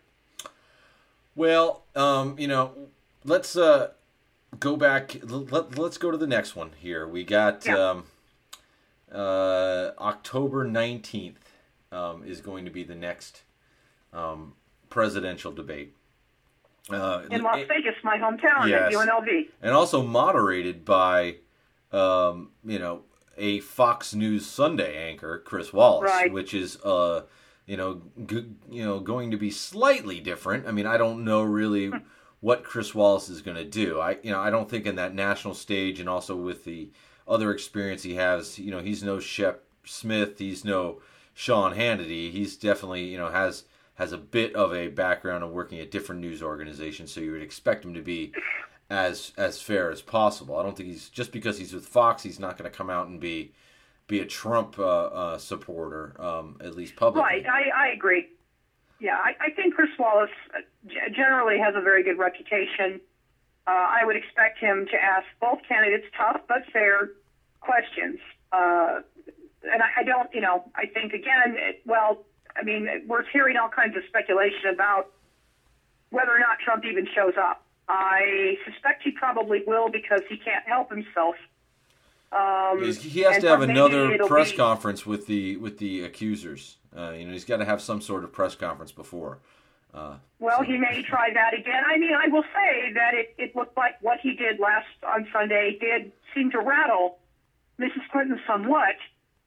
Well, 1.34 1.82
um, 1.94 2.38
you 2.38 2.48
know, 2.48 2.72
let's 3.24 3.56
uh, 3.56 3.90
go 4.58 4.76
back. 4.76 5.16
Let, 5.22 5.78
let's 5.78 5.98
go 5.98 6.10
to 6.10 6.16
the 6.16 6.26
next 6.26 6.56
one 6.56 6.70
here. 6.78 7.06
We 7.06 7.24
got 7.24 7.66
Yeah. 7.66 7.90
um, 7.90 8.04
uh, 9.12 9.90
October 9.98 10.64
nineteenth 10.64 11.45
um, 11.96 12.22
is 12.24 12.40
going 12.40 12.64
to 12.64 12.70
be 12.70 12.84
the 12.84 12.94
next 12.94 13.42
um, 14.12 14.54
presidential 14.90 15.52
debate. 15.52 15.94
Uh, 16.90 17.22
In 17.30 17.42
Las 17.42 17.58
it- 17.58 17.68
Vegas, 17.68 17.94
my 18.04 18.18
hometown, 18.18 18.68
Yes. 18.68 18.92
at 18.94 19.00
UNLV. 19.00 19.48
and 19.62 19.72
also 19.74 20.02
moderated 20.02 20.84
by, 20.84 21.36
um, 21.92 22.50
you 22.64 22.78
know, 22.78 23.02
a 23.36 23.60
Fox 23.60 24.14
News 24.14 24.46
Sunday 24.46 24.96
anchor, 25.10 25.42
Chris 25.44 25.72
Wallace, 25.72 26.10
Right. 26.10 26.32
which 26.32 26.54
is, 26.54 26.80
uh, 26.84 27.22
you 27.66 27.76
know, 27.76 28.02
g- 28.26 28.46
you 28.70 28.84
know, 28.84 29.00
going 29.00 29.30
to 29.32 29.36
be 29.36 29.50
slightly 29.50 30.20
different. 30.20 30.66
I 30.66 30.70
mean, 30.72 30.86
I 30.86 30.96
don't 30.96 31.24
know 31.24 31.42
really 31.42 31.90
what 32.40 32.62
Chris 32.62 32.94
Wallace 32.94 33.28
is 33.28 33.42
going 33.42 33.56
to 33.56 33.64
do. 33.64 34.00
I, 34.00 34.18
you 34.22 34.30
know, 34.30 34.40
I 34.40 34.50
don't 34.50 34.70
think 34.70 34.86
in 34.86 34.94
that 34.96 35.12
national 35.14 35.54
stage 35.54 35.98
and 35.98 36.08
also 36.08 36.36
with 36.36 36.64
the 36.64 36.90
other 37.26 37.50
experience 37.50 38.04
he 38.04 38.14
has, 38.14 38.58
you 38.58 38.70
know, 38.70 38.78
he's 38.80 39.02
no 39.02 39.18
Shep 39.18 39.64
Smith, 39.84 40.38
he's 40.38 40.64
no 40.64 41.00
Sean 41.38 41.74
Hannity. 41.74 42.32
He's 42.32 42.56
definitely, 42.56 43.04
you 43.04 43.18
know, 43.18 43.28
has 43.28 43.64
has 43.96 44.12
a 44.12 44.16
bit 44.16 44.54
of 44.56 44.74
a 44.74 44.88
background 44.88 45.44
of 45.44 45.50
working 45.50 45.78
at 45.78 45.90
different 45.90 46.22
news 46.22 46.42
organizations, 46.42 47.12
so 47.12 47.20
you 47.20 47.30
would 47.32 47.42
expect 47.42 47.84
him 47.84 47.92
to 47.92 48.00
be 48.00 48.32
as 48.88 49.32
as 49.36 49.60
fair 49.60 49.90
as 49.90 50.00
possible. 50.00 50.58
I 50.58 50.62
don't 50.62 50.74
think 50.74 50.88
he's 50.88 51.10
just 51.10 51.32
because 51.32 51.58
he's 51.58 51.74
with 51.74 51.86
Fox, 51.86 52.22
he's 52.22 52.40
not 52.40 52.56
going 52.56 52.68
to 52.70 52.74
come 52.74 52.88
out 52.88 53.08
and 53.08 53.20
be 53.20 53.52
be 54.06 54.20
a 54.20 54.24
Trump 54.24 54.78
uh, 54.78 54.84
uh, 54.84 55.38
supporter, 55.38 56.16
um, 56.18 56.56
at 56.64 56.74
least 56.74 56.96
publicly. 56.96 57.22
Right, 57.22 57.46
I, 57.46 57.88
I 57.88 57.88
agree. 57.88 58.28
Yeah, 58.98 59.16
I, 59.16 59.32
I 59.38 59.50
think 59.50 59.74
Chris 59.74 59.90
Wallace 59.98 60.30
uh, 60.54 60.60
generally 61.14 61.58
has 61.58 61.74
a 61.76 61.82
very 61.82 62.02
good 62.02 62.16
reputation. 62.16 62.98
Uh, 63.66 63.72
I 63.72 64.06
would 64.06 64.16
expect 64.16 64.58
him 64.58 64.86
to 64.90 64.96
ask 64.96 65.26
both 65.38 65.58
candidates 65.68 66.06
tough 66.16 66.40
but 66.48 66.62
fair 66.72 67.10
questions. 67.60 68.20
Uh, 68.52 69.00
and 69.62 69.82
I, 69.82 70.00
I 70.00 70.02
don't, 70.02 70.32
you 70.34 70.40
know, 70.40 70.64
I 70.74 70.86
think 70.86 71.12
again, 71.12 71.56
it, 71.56 71.82
well, 71.86 72.24
I 72.56 72.62
mean, 72.64 72.88
we're 73.06 73.24
hearing 73.32 73.56
all 73.56 73.68
kinds 73.68 73.96
of 73.96 74.02
speculation 74.08 74.70
about 74.72 75.10
whether 76.10 76.30
or 76.30 76.38
not 76.38 76.58
Trump 76.64 76.84
even 76.84 77.06
shows 77.14 77.34
up. 77.38 77.62
I 77.88 78.56
suspect 78.64 79.02
he 79.02 79.10
probably 79.12 79.62
will 79.66 79.88
because 79.90 80.20
he 80.28 80.36
can't 80.36 80.64
help 80.66 80.90
himself. 80.90 81.36
Um, 82.32 82.82
he 82.82 83.20
has 83.20 83.40
to 83.42 83.48
have 83.48 83.62
another 83.62 84.18
press 84.26 84.50
be- 84.50 84.56
conference 84.56 85.06
with 85.06 85.26
the 85.26 85.56
with 85.58 85.78
the 85.78 86.02
accusers. 86.02 86.78
Uh, 86.96 87.12
you 87.12 87.24
know, 87.26 87.32
he's 87.32 87.44
got 87.44 87.58
to 87.58 87.64
have 87.64 87.80
some 87.80 88.00
sort 88.00 88.24
of 88.24 88.32
press 88.32 88.54
conference 88.54 88.90
before. 88.90 89.38
Uh, 89.94 90.16
Well, 90.40 90.62
he 90.62 90.76
may 90.76 91.02
try 91.02 91.30
that 91.32 91.54
again. 91.54 91.82
I 91.86 91.96
mean, 91.98 92.14
I 92.14 92.26
will 92.28 92.42
say 92.54 92.92
that 92.94 93.14
it, 93.14 93.34
it 93.38 93.54
looked 93.56 93.76
like 93.76 93.94
what 94.02 94.18
he 94.20 94.34
did 94.34 94.58
last 94.58 94.86
on 95.06 95.26
Sunday 95.32 95.78
did 95.80 96.12
seem 96.34 96.50
to 96.50 96.58
rattle 96.58 97.18
Mrs. 97.78 98.02
Clinton 98.10 98.40
somewhat. 98.46 98.96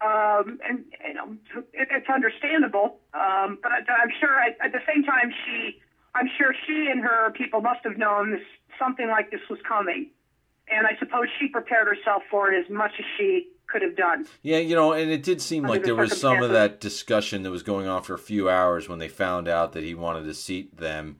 Um, 0.02 0.60
and, 0.68 0.86
you 1.08 1.14
know, 1.14 1.36
it, 1.74 1.88
it's 1.92 2.10
understandable. 2.10 3.00
Um, 3.14 3.58
but 3.62 3.72
I, 3.72 3.80
I'm 4.02 4.12
sure 4.20 4.40
at, 4.40 4.58
at 4.64 4.72
the 4.72 4.80
same 4.88 5.04
time, 5.04 5.32
she, 5.46 5.80
I'm 6.16 6.30
sure 6.38 6.54
she 6.66 6.88
and 6.92 7.02
her 7.02 7.32
people 7.32 7.62
must 7.62 7.82
have 7.84 7.98
known 7.98 8.32
this, 8.32 8.42
something 8.80 9.10
like 9.10 9.30
this 9.32 9.42
was 9.50 9.60
coming. 9.68 10.10
and 10.72 10.88
I 10.88 10.98
suppose 11.00 11.28
she 11.40 11.48
prepared 11.48 11.88
herself 11.88 12.24
for 12.30 12.52
it 12.52 12.64
as 12.64 12.70
much 12.70 12.92
as 13.00 13.06
she 13.18 13.48
could 13.68 13.82
have 13.82 13.96
done. 13.96 14.26
Yeah, 14.42 14.58
you 14.58 14.76
know, 14.76 14.94
and 14.94 15.12
it 15.12 15.24
did 15.24 15.42
seem 15.42 15.64
like 15.64 15.82
the 15.82 15.88
there 15.88 15.96
was 15.96 16.20
some 16.20 16.42
of 16.42 16.52
that 16.52 16.80
discussion 16.80 17.44
that 17.44 17.52
was 17.52 17.64
going 17.64 17.88
on 17.88 18.02
for 18.04 18.14
a 18.14 18.20
few 18.20 18.50
hours 18.50 18.90
when 18.90 19.00
they 19.00 19.08
found 19.08 19.48
out 19.48 19.74
that 19.74 19.84
he 19.84 19.94
wanted 19.94 20.24
to 20.24 20.34
seat 20.34 20.78
them 20.78 21.18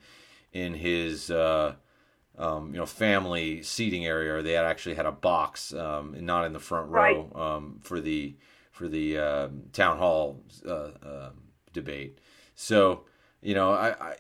in 0.52 0.74
his, 0.76 1.30
uh, 1.30 1.76
um, 2.38 2.74
you 2.74 2.80
know, 2.80 2.86
family 2.86 3.62
seating 3.62 4.06
area. 4.06 4.42
They 4.42 4.54
had 4.54 4.66
actually 4.66 4.96
had 4.96 5.06
a 5.06 5.12
box, 5.12 5.74
um, 5.74 6.16
and 6.16 6.26
not 6.26 6.46
in 6.46 6.54
the 6.54 6.60
front 6.60 6.90
row, 6.90 7.32
um, 7.36 7.80
for 7.84 8.02
the 8.02 8.36
for 8.80 8.88
the 8.88 9.18
uh, 9.18 9.50
town 9.74 9.98
hall 9.98 10.42
uh, 10.66 10.92
uh, 11.06 11.30
debate. 11.74 12.18
So, 12.56 13.02
you 13.42 13.54
know, 13.54 13.74
I, 13.74 13.90
I 13.90 14.16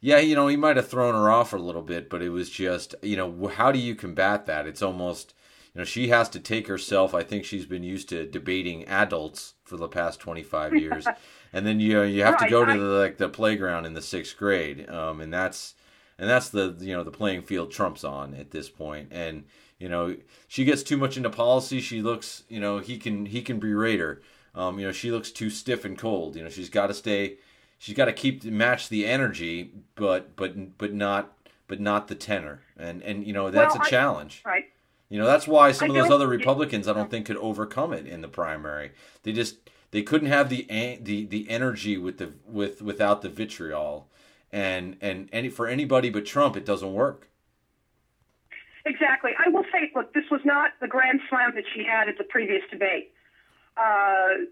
yeah, 0.00 0.18
you 0.18 0.34
know, 0.34 0.48
he 0.48 0.56
might 0.56 0.76
have 0.76 0.88
thrown 0.88 1.14
her 1.14 1.30
off 1.30 1.52
a 1.52 1.56
little 1.56 1.82
bit, 1.82 2.10
but 2.10 2.20
it 2.20 2.30
was 2.30 2.50
just, 2.50 2.96
you 3.00 3.16
know, 3.16 3.46
how 3.46 3.70
do 3.70 3.78
you 3.78 3.94
combat 3.94 4.46
that? 4.46 4.66
It's 4.66 4.82
almost, 4.82 5.34
you 5.72 5.78
know, 5.78 5.84
she 5.84 6.08
has 6.08 6.28
to 6.30 6.40
take 6.40 6.66
herself. 6.66 7.14
I 7.14 7.22
think 7.22 7.44
she's 7.44 7.64
been 7.64 7.84
used 7.84 8.08
to 8.08 8.26
debating 8.26 8.84
adults 8.86 9.54
for 9.62 9.76
the 9.76 9.86
past 9.86 10.18
25 10.18 10.74
years. 10.74 11.06
and 11.52 11.64
then 11.64 11.78
you 11.78 11.92
know, 11.92 12.02
you 12.02 12.24
have 12.24 12.38
to 12.38 12.50
go 12.50 12.64
to 12.64 12.72
the, 12.72 12.84
like 12.84 13.18
the 13.18 13.28
playground 13.28 13.86
in 13.86 13.94
the 13.94 14.00
6th 14.00 14.36
grade. 14.36 14.90
Um 14.90 15.20
and 15.20 15.32
that's 15.32 15.76
and 16.18 16.28
that's 16.28 16.48
the 16.48 16.76
you 16.80 16.96
know, 16.96 17.04
the 17.04 17.12
playing 17.12 17.42
field 17.42 17.70
Trump's 17.70 18.02
on 18.02 18.34
at 18.34 18.50
this. 18.50 18.68
And 19.12 19.44
you 19.80 19.88
know, 19.88 20.16
she 20.46 20.64
gets 20.64 20.84
too 20.84 20.96
much 20.96 21.16
into 21.16 21.30
policy. 21.30 21.80
She 21.80 22.02
looks, 22.02 22.44
you 22.48 22.60
know, 22.60 22.78
he 22.78 22.98
can 22.98 23.26
he 23.26 23.42
can 23.42 23.58
berate 23.58 23.98
her. 23.98 24.22
Um, 24.54 24.78
you 24.78 24.86
know, 24.86 24.92
she 24.92 25.10
looks 25.10 25.32
too 25.32 25.50
stiff 25.50 25.84
and 25.84 25.98
cold. 25.98 26.36
You 26.36 26.44
know, 26.44 26.50
she's 26.50 26.70
got 26.70 26.86
to 26.86 26.94
stay 26.94 27.38
she's 27.80 27.96
got 27.96 28.04
to 28.04 28.12
keep 28.12 28.44
match 28.44 28.88
the 28.88 29.04
energy, 29.04 29.72
but 29.96 30.36
but 30.36 30.78
but 30.78 30.92
not 30.92 31.32
but 31.66 31.80
not 31.80 32.06
the 32.06 32.14
tenor. 32.14 32.62
And 32.76 33.02
and 33.02 33.26
you 33.26 33.32
know 33.32 33.50
that's 33.50 33.74
Well, 33.74 33.84
a 33.84 33.90
challenge. 33.90 34.42
Right. 34.44 34.66
You 35.08 35.18
know 35.18 35.26
that's 35.26 35.48
why 35.48 35.72
some 35.72 35.90
I 35.90 35.96
of 35.96 36.02
those 36.02 36.12
other 36.12 36.28
Republicans 36.28 36.86
I 36.86 36.92
don't 36.92 37.10
think 37.10 37.26
could 37.26 37.38
overcome 37.38 37.92
it 37.92 38.06
in 38.06 38.20
the 38.20 38.28
primary. 38.28 38.92
They 39.24 39.32
just 39.32 39.56
they 39.90 40.02
couldn't 40.02 40.28
have 40.28 40.48
the 40.48 40.66
the 41.02 41.26
the 41.26 41.50
energy 41.50 41.98
with 41.98 42.18
the 42.18 42.32
with 42.46 42.80
without 42.80 43.22
the 43.22 43.28
vitriol, 43.28 44.08
and 44.52 44.96
and 45.00 45.28
any 45.32 45.48
for 45.48 45.66
anybody 45.66 46.10
but 46.10 46.24
Trump 46.24 46.56
it 46.56 46.64
doesn't 46.64 46.92
work. 46.92 47.26
Exactly. 48.86 49.32
I 49.38 49.48
say, 49.72 49.90
look, 49.94 50.12
this 50.14 50.24
was 50.30 50.40
not 50.44 50.72
the 50.80 50.88
grand 50.88 51.20
slam 51.28 51.52
that 51.54 51.64
she 51.74 51.84
had 51.84 52.08
at 52.08 52.18
the 52.18 52.24
previous 52.24 52.62
debate. 52.70 53.12
Uh, 53.76 54.44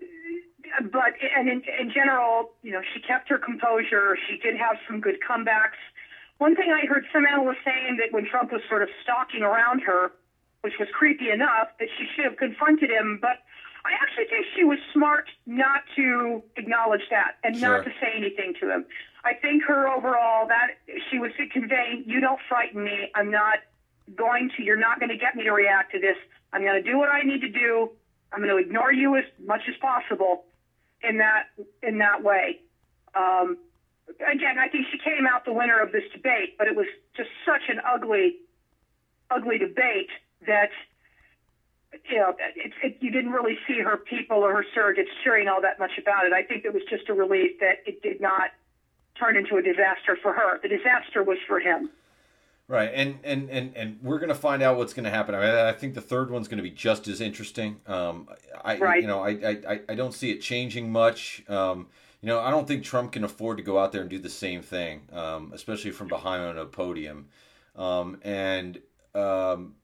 but 0.90 1.12
and 1.36 1.48
in, 1.48 1.62
in 1.80 1.90
general, 1.90 2.52
you 2.62 2.72
know, 2.72 2.80
she 2.94 3.00
kept 3.00 3.28
her 3.28 3.38
composure. 3.38 4.16
She 4.28 4.38
did 4.38 4.56
have 4.56 4.76
some 4.86 5.00
good 5.00 5.18
comebacks. 5.26 5.80
One 6.38 6.54
thing 6.54 6.70
I 6.70 6.86
heard 6.86 7.04
some 7.12 7.26
analysts 7.26 7.64
saying 7.64 7.96
that 7.98 8.12
when 8.12 8.24
Trump 8.26 8.52
was 8.52 8.60
sort 8.68 8.82
of 8.82 8.88
stalking 9.02 9.42
around 9.42 9.80
her, 9.80 10.12
which 10.62 10.74
was 10.78 10.88
creepy 10.92 11.30
enough, 11.30 11.68
that 11.78 11.88
she 11.98 12.06
should 12.14 12.24
have 12.24 12.36
confronted 12.36 12.90
him. 12.90 13.18
But 13.20 13.42
I 13.84 13.92
actually 14.00 14.26
think 14.26 14.46
she 14.54 14.64
was 14.64 14.78
smart 14.92 15.28
not 15.46 15.82
to 15.96 16.42
acknowledge 16.56 17.08
that 17.10 17.36
and 17.42 17.56
Sure. 17.56 17.68
not 17.78 17.84
to 17.84 17.90
say 18.00 18.12
anything 18.16 18.54
to 18.60 18.70
him. 18.70 18.84
I 19.24 19.34
think 19.34 19.64
her 19.64 19.88
overall 19.88 20.46
that 20.46 20.78
she 21.10 21.18
was 21.18 21.32
conveying, 21.52 22.04
"You 22.06 22.20
don't 22.20 22.40
frighten 22.48 22.84
me. 22.84 23.10
I'm 23.14 23.30
not 23.30 23.58
going 24.16 24.50
to. 24.56 24.62
You're 24.62 24.76
not 24.76 25.00
going 25.00 25.10
to 25.10 25.16
get 25.16 25.34
me 25.34 25.44
to 25.44 25.52
react 25.52 25.92
to 25.92 26.00
this. 26.00 26.16
I'm 26.52 26.62
going 26.62 26.82
to 26.82 26.90
do 26.90 26.98
what 26.98 27.08
I 27.08 27.22
need 27.22 27.40
to 27.40 27.48
do. 27.48 27.90
I'm 28.32 28.40
going 28.40 28.50
to 28.50 28.56
ignore 28.56 28.92
you 28.92 29.16
as 29.16 29.24
much 29.44 29.62
as 29.68 29.74
possible." 29.80 30.44
In 31.00 31.18
that 31.18 31.46
in 31.80 31.98
that 31.98 32.24
way. 32.24 32.58
Um, 33.14 33.56
again, 34.20 34.58
I 34.58 34.68
think 34.68 34.86
she 34.90 34.98
came 34.98 35.26
out 35.26 35.44
the 35.44 35.52
winner 35.52 35.80
of 35.80 35.92
this 35.92 36.02
debate, 36.12 36.56
but 36.58 36.66
it 36.66 36.74
was 36.74 36.86
just 37.16 37.28
such 37.46 37.68
an 37.68 37.80
ugly, 37.86 38.36
ugly 39.30 39.58
debate 39.58 40.10
that 40.46 40.70
you 42.10 42.18
know 42.18 42.34
it, 42.38 42.72
it, 42.82 42.96
you 43.00 43.10
didn't 43.10 43.30
really 43.30 43.56
see 43.66 43.80
her 43.80 43.96
people 43.96 44.38
or 44.38 44.52
her 44.52 44.64
surrogates 44.76 45.12
cheering 45.22 45.48
all 45.48 45.60
that 45.62 45.78
much 45.78 45.92
about 45.98 46.26
it. 46.26 46.32
I 46.32 46.42
think 46.42 46.64
it 46.64 46.72
was 46.72 46.82
just 46.90 47.08
a 47.08 47.14
relief 47.14 47.60
that 47.60 47.86
it 47.86 48.02
did 48.02 48.20
not 48.20 48.50
turn 49.18 49.36
into 49.36 49.56
a 49.56 49.62
disaster 49.62 50.16
for 50.22 50.32
her. 50.32 50.58
The 50.62 50.68
disaster 50.68 51.22
was 51.22 51.38
for 51.46 51.60
him. 51.60 51.90
Right, 52.70 52.90
and 52.94 53.18
and 53.24 53.48
and 53.48 53.74
and 53.74 53.98
we're 54.02 54.18
gonna 54.18 54.34
find 54.34 54.62
out 54.62 54.76
what's 54.76 54.92
gonna 54.92 55.08
happen. 55.08 55.34
I, 55.34 55.38
mean, 55.40 55.54
I 55.54 55.72
think 55.72 55.94
the 55.94 56.02
third 56.02 56.30
one's 56.30 56.48
gonna 56.48 56.62
be 56.62 56.70
just 56.70 57.08
as 57.08 57.22
interesting. 57.22 57.80
Um, 57.86 58.28
I 58.62 58.76
Right. 58.76 59.00
you 59.00 59.08
know 59.08 59.22
I, 59.24 59.30
I 59.66 59.80
I 59.88 59.94
don't 59.94 60.12
see 60.12 60.30
it 60.32 60.42
changing 60.42 60.92
much. 60.92 61.42
Um, 61.48 61.86
you 62.20 62.26
know 62.26 62.40
I 62.40 62.50
don't 62.50 62.68
think 62.68 62.84
Trump 62.84 63.12
can 63.12 63.24
afford 63.24 63.56
to 63.56 63.62
go 63.62 63.78
out 63.78 63.92
there 63.92 64.02
and 64.02 64.10
do 64.10 64.18
the 64.18 64.28
same 64.28 64.60
thing, 64.60 65.08
um, 65.14 65.50
especially 65.54 65.92
from 65.92 66.08
behind 66.08 66.42
on 66.42 66.58
a 66.58 66.66
podium. 66.66 67.28
Um, 67.74 68.20
and 68.22 68.82
um, 69.14 69.76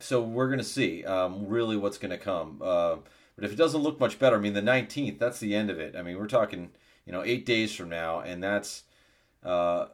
so 0.00 0.22
we're 0.22 0.48
gonna 0.48 0.64
see 0.64 1.04
um, 1.04 1.46
really 1.48 1.76
what's 1.76 1.98
gonna 1.98 2.16
come. 2.16 2.62
Uh, 2.64 2.96
but 3.36 3.44
if 3.44 3.52
it 3.52 3.56
doesn't 3.56 3.82
look 3.82 4.00
much 4.00 4.18
better, 4.18 4.36
I 4.36 4.40
mean 4.40 4.54
the 4.54 4.62
nineteenth, 4.62 5.18
that's 5.18 5.38
the 5.38 5.54
end 5.54 5.68
of 5.68 5.78
it. 5.78 5.94
I 5.94 6.00
mean 6.00 6.16
we're 6.16 6.28
talking 6.28 6.70
you 7.04 7.12
know 7.12 7.22
eight 7.22 7.44
days 7.44 7.74
from 7.74 7.90
now, 7.90 8.20
and 8.20 8.42
that's. 8.42 8.84
Uh, 9.44 9.86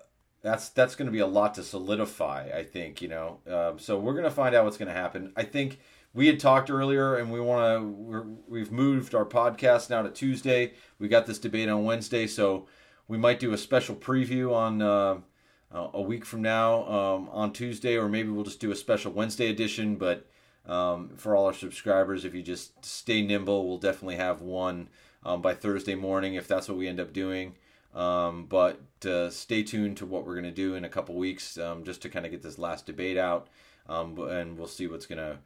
that's 0.49 0.71
that's 0.71 0.95
going 0.95 1.07
to 1.07 1.13
be 1.13 1.19
a 1.19 1.27
lot 1.27 1.55
to 1.55 1.63
solidify. 1.63 2.51
I 2.55 2.65
think 2.65 3.03
you 3.03 3.09
know. 3.09 3.39
Um, 3.47 3.79
so 3.79 3.99
we're 3.99 4.15
going 4.15 4.25
to 4.25 4.31
find 4.31 4.55
out 4.55 4.65
what's 4.65 4.79
going 4.79 4.89
to 4.89 4.95
happen. 4.95 5.33
I 5.37 5.43
think 5.43 5.79
we 6.15 6.27
had 6.27 6.41
talked 6.41 6.71
earlier, 6.71 7.17
and 7.17 7.31
we 7.31 7.41
want 7.41 7.81
to. 7.81 8.39
We've 8.49 8.73
moved 8.73 9.15
our 9.15 9.27
podcast 9.27 9.91
now 9.91 10.03
to 10.03 10.11
Tuesday. 10.11 10.73
We 10.99 11.09
got 11.09 11.27
this 11.27 11.39
debate 11.39 11.69
on 11.69 11.85
Wednesday, 11.85 12.27
so 12.27 12.67
we 13.07 13.19
might 13.19 13.41
do 13.41 13.53
a 13.53 13.59
special 13.59 13.95
preview 13.95 14.55
on 14.55 14.81
uh, 14.83 15.19
a 15.71 16.01
week 16.01 16.25
from 16.25 16.43
now 16.43 16.85
um, 16.89 17.29
on 17.31 17.53
Tuesday, 17.53 17.97
or 17.97 18.09
maybe 18.09 18.31
we'll 18.31 18.45
just 18.45 18.61
do 18.61 18.71
a 18.71 18.77
special 18.77 19.13
Wednesday 19.13 19.51
edition. 19.51 19.97
But 19.97 20.27
um, 20.67 21.11
for 21.17 21.37
all 21.37 21.47
our 21.47 21.55
subscribers, 21.55 22.25
if 22.25 22.35
you 22.35 22.43
just 22.43 22.85
stay 22.85 23.23
nimble, 23.23 23.69
we'll 23.69 23.79
definitely 23.79 24.17
have 24.17 24.41
one 24.41 24.89
um, 25.25 25.43
by 25.43 25.55
Thursday 25.55 25.95
morning 25.95 26.35
if 26.35 26.49
that's 26.49 26.69
what 26.69 26.79
we 26.79 26.89
end 26.89 27.01
up 27.01 27.13
doing. 27.13 27.55
Um, 27.95 28.45
but 28.45 28.81
uh, 29.07 29.31
stay 29.31 29.63
tuned 29.63 29.97
to 29.99 30.07
what 30.07 30.27
we're 30.27 30.35
going 30.35 30.45
to 30.45 30.51
do 30.51 30.75
in 30.75 30.85
a 30.85 30.89
couple 30.89 31.15
weeks 31.15 31.59
um, 31.59 31.85
just 31.85 32.03
to 32.03 32.09
kind 32.09 32.27
of 32.27 32.33
get 32.33 32.43
this 32.43 32.59
last 32.59 32.87
debate 32.87 33.17
out. 33.17 33.49
Um, 33.89 34.19
and 34.29 34.59
we'll 34.59 34.69
see 34.69 34.87
what's 34.87 35.07
going 35.07 35.19
to 35.19 35.39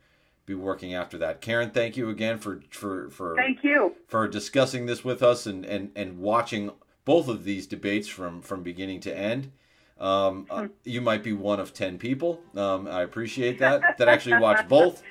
be 0.46 0.54
working 0.54 0.94
after 0.94 1.18
that. 1.18 1.40
Karen, 1.40 1.70
thank 1.70 1.96
you 1.96 2.08
again 2.08 2.38
for 2.38 2.60
for 2.70 3.10
for 3.10 3.36
Thank 3.36 3.62
you. 3.62 3.94
for 4.08 4.26
discussing 4.26 4.86
this 4.86 5.04
with 5.04 5.22
us 5.22 5.46
and, 5.46 5.64
and, 5.64 5.92
and 5.94 6.18
watching 6.18 6.72
both 7.04 7.28
of 7.28 7.44
these 7.44 7.66
debates 7.66 8.08
from, 8.08 8.42
from 8.42 8.62
beginning 8.62 9.00
to 9.00 9.16
end. 9.16 9.52
Um, 9.98 10.46
uh, 10.50 10.66
you 10.84 11.00
might 11.00 11.22
be 11.22 11.32
one 11.32 11.60
of 11.60 11.72
10 11.72 11.98
people. 11.98 12.40
Um, 12.56 12.88
I 12.88 13.02
appreciate 13.02 13.58
that, 13.60 13.98
that 13.98 14.08
actually 14.08 14.38
watched 14.38 14.68
both 14.68 15.02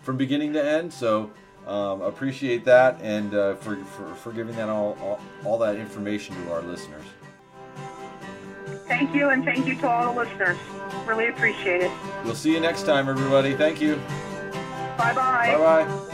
from 0.00 0.16
beginning 0.16 0.52
to 0.54 0.64
end. 0.64 0.92
So 0.92 1.30
um, 1.66 2.02
appreciate 2.02 2.64
that 2.64 3.00
and 3.00 3.34
uh, 3.34 3.54
for, 3.56 3.76
for, 3.76 4.14
for 4.14 4.32
giving 4.32 4.56
that 4.56 4.68
all, 4.68 4.96
all, 5.00 5.20
all 5.44 5.58
that 5.58 5.76
information 5.76 6.34
to 6.44 6.52
our 6.52 6.62
listeners. 6.62 7.04
Thank 8.86 9.14
you, 9.14 9.30
and 9.30 9.44
thank 9.44 9.66
you 9.66 9.74
to 9.76 9.88
all 9.88 10.12
the 10.12 10.20
listeners. 10.20 10.58
Really 11.06 11.28
appreciate 11.28 11.82
it. 11.82 11.90
We'll 12.24 12.34
see 12.34 12.52
you 12.52 12.60
next 12.60 12.84
time, 12.84 13.08
everybody. 13.08 13.54
Thank 13.54 13.80
you. 13.80 13.96
Bye 14.98 15.14
bye. 15.14 15.54
Bye 15.56 15.84
bye. 15.86 16.08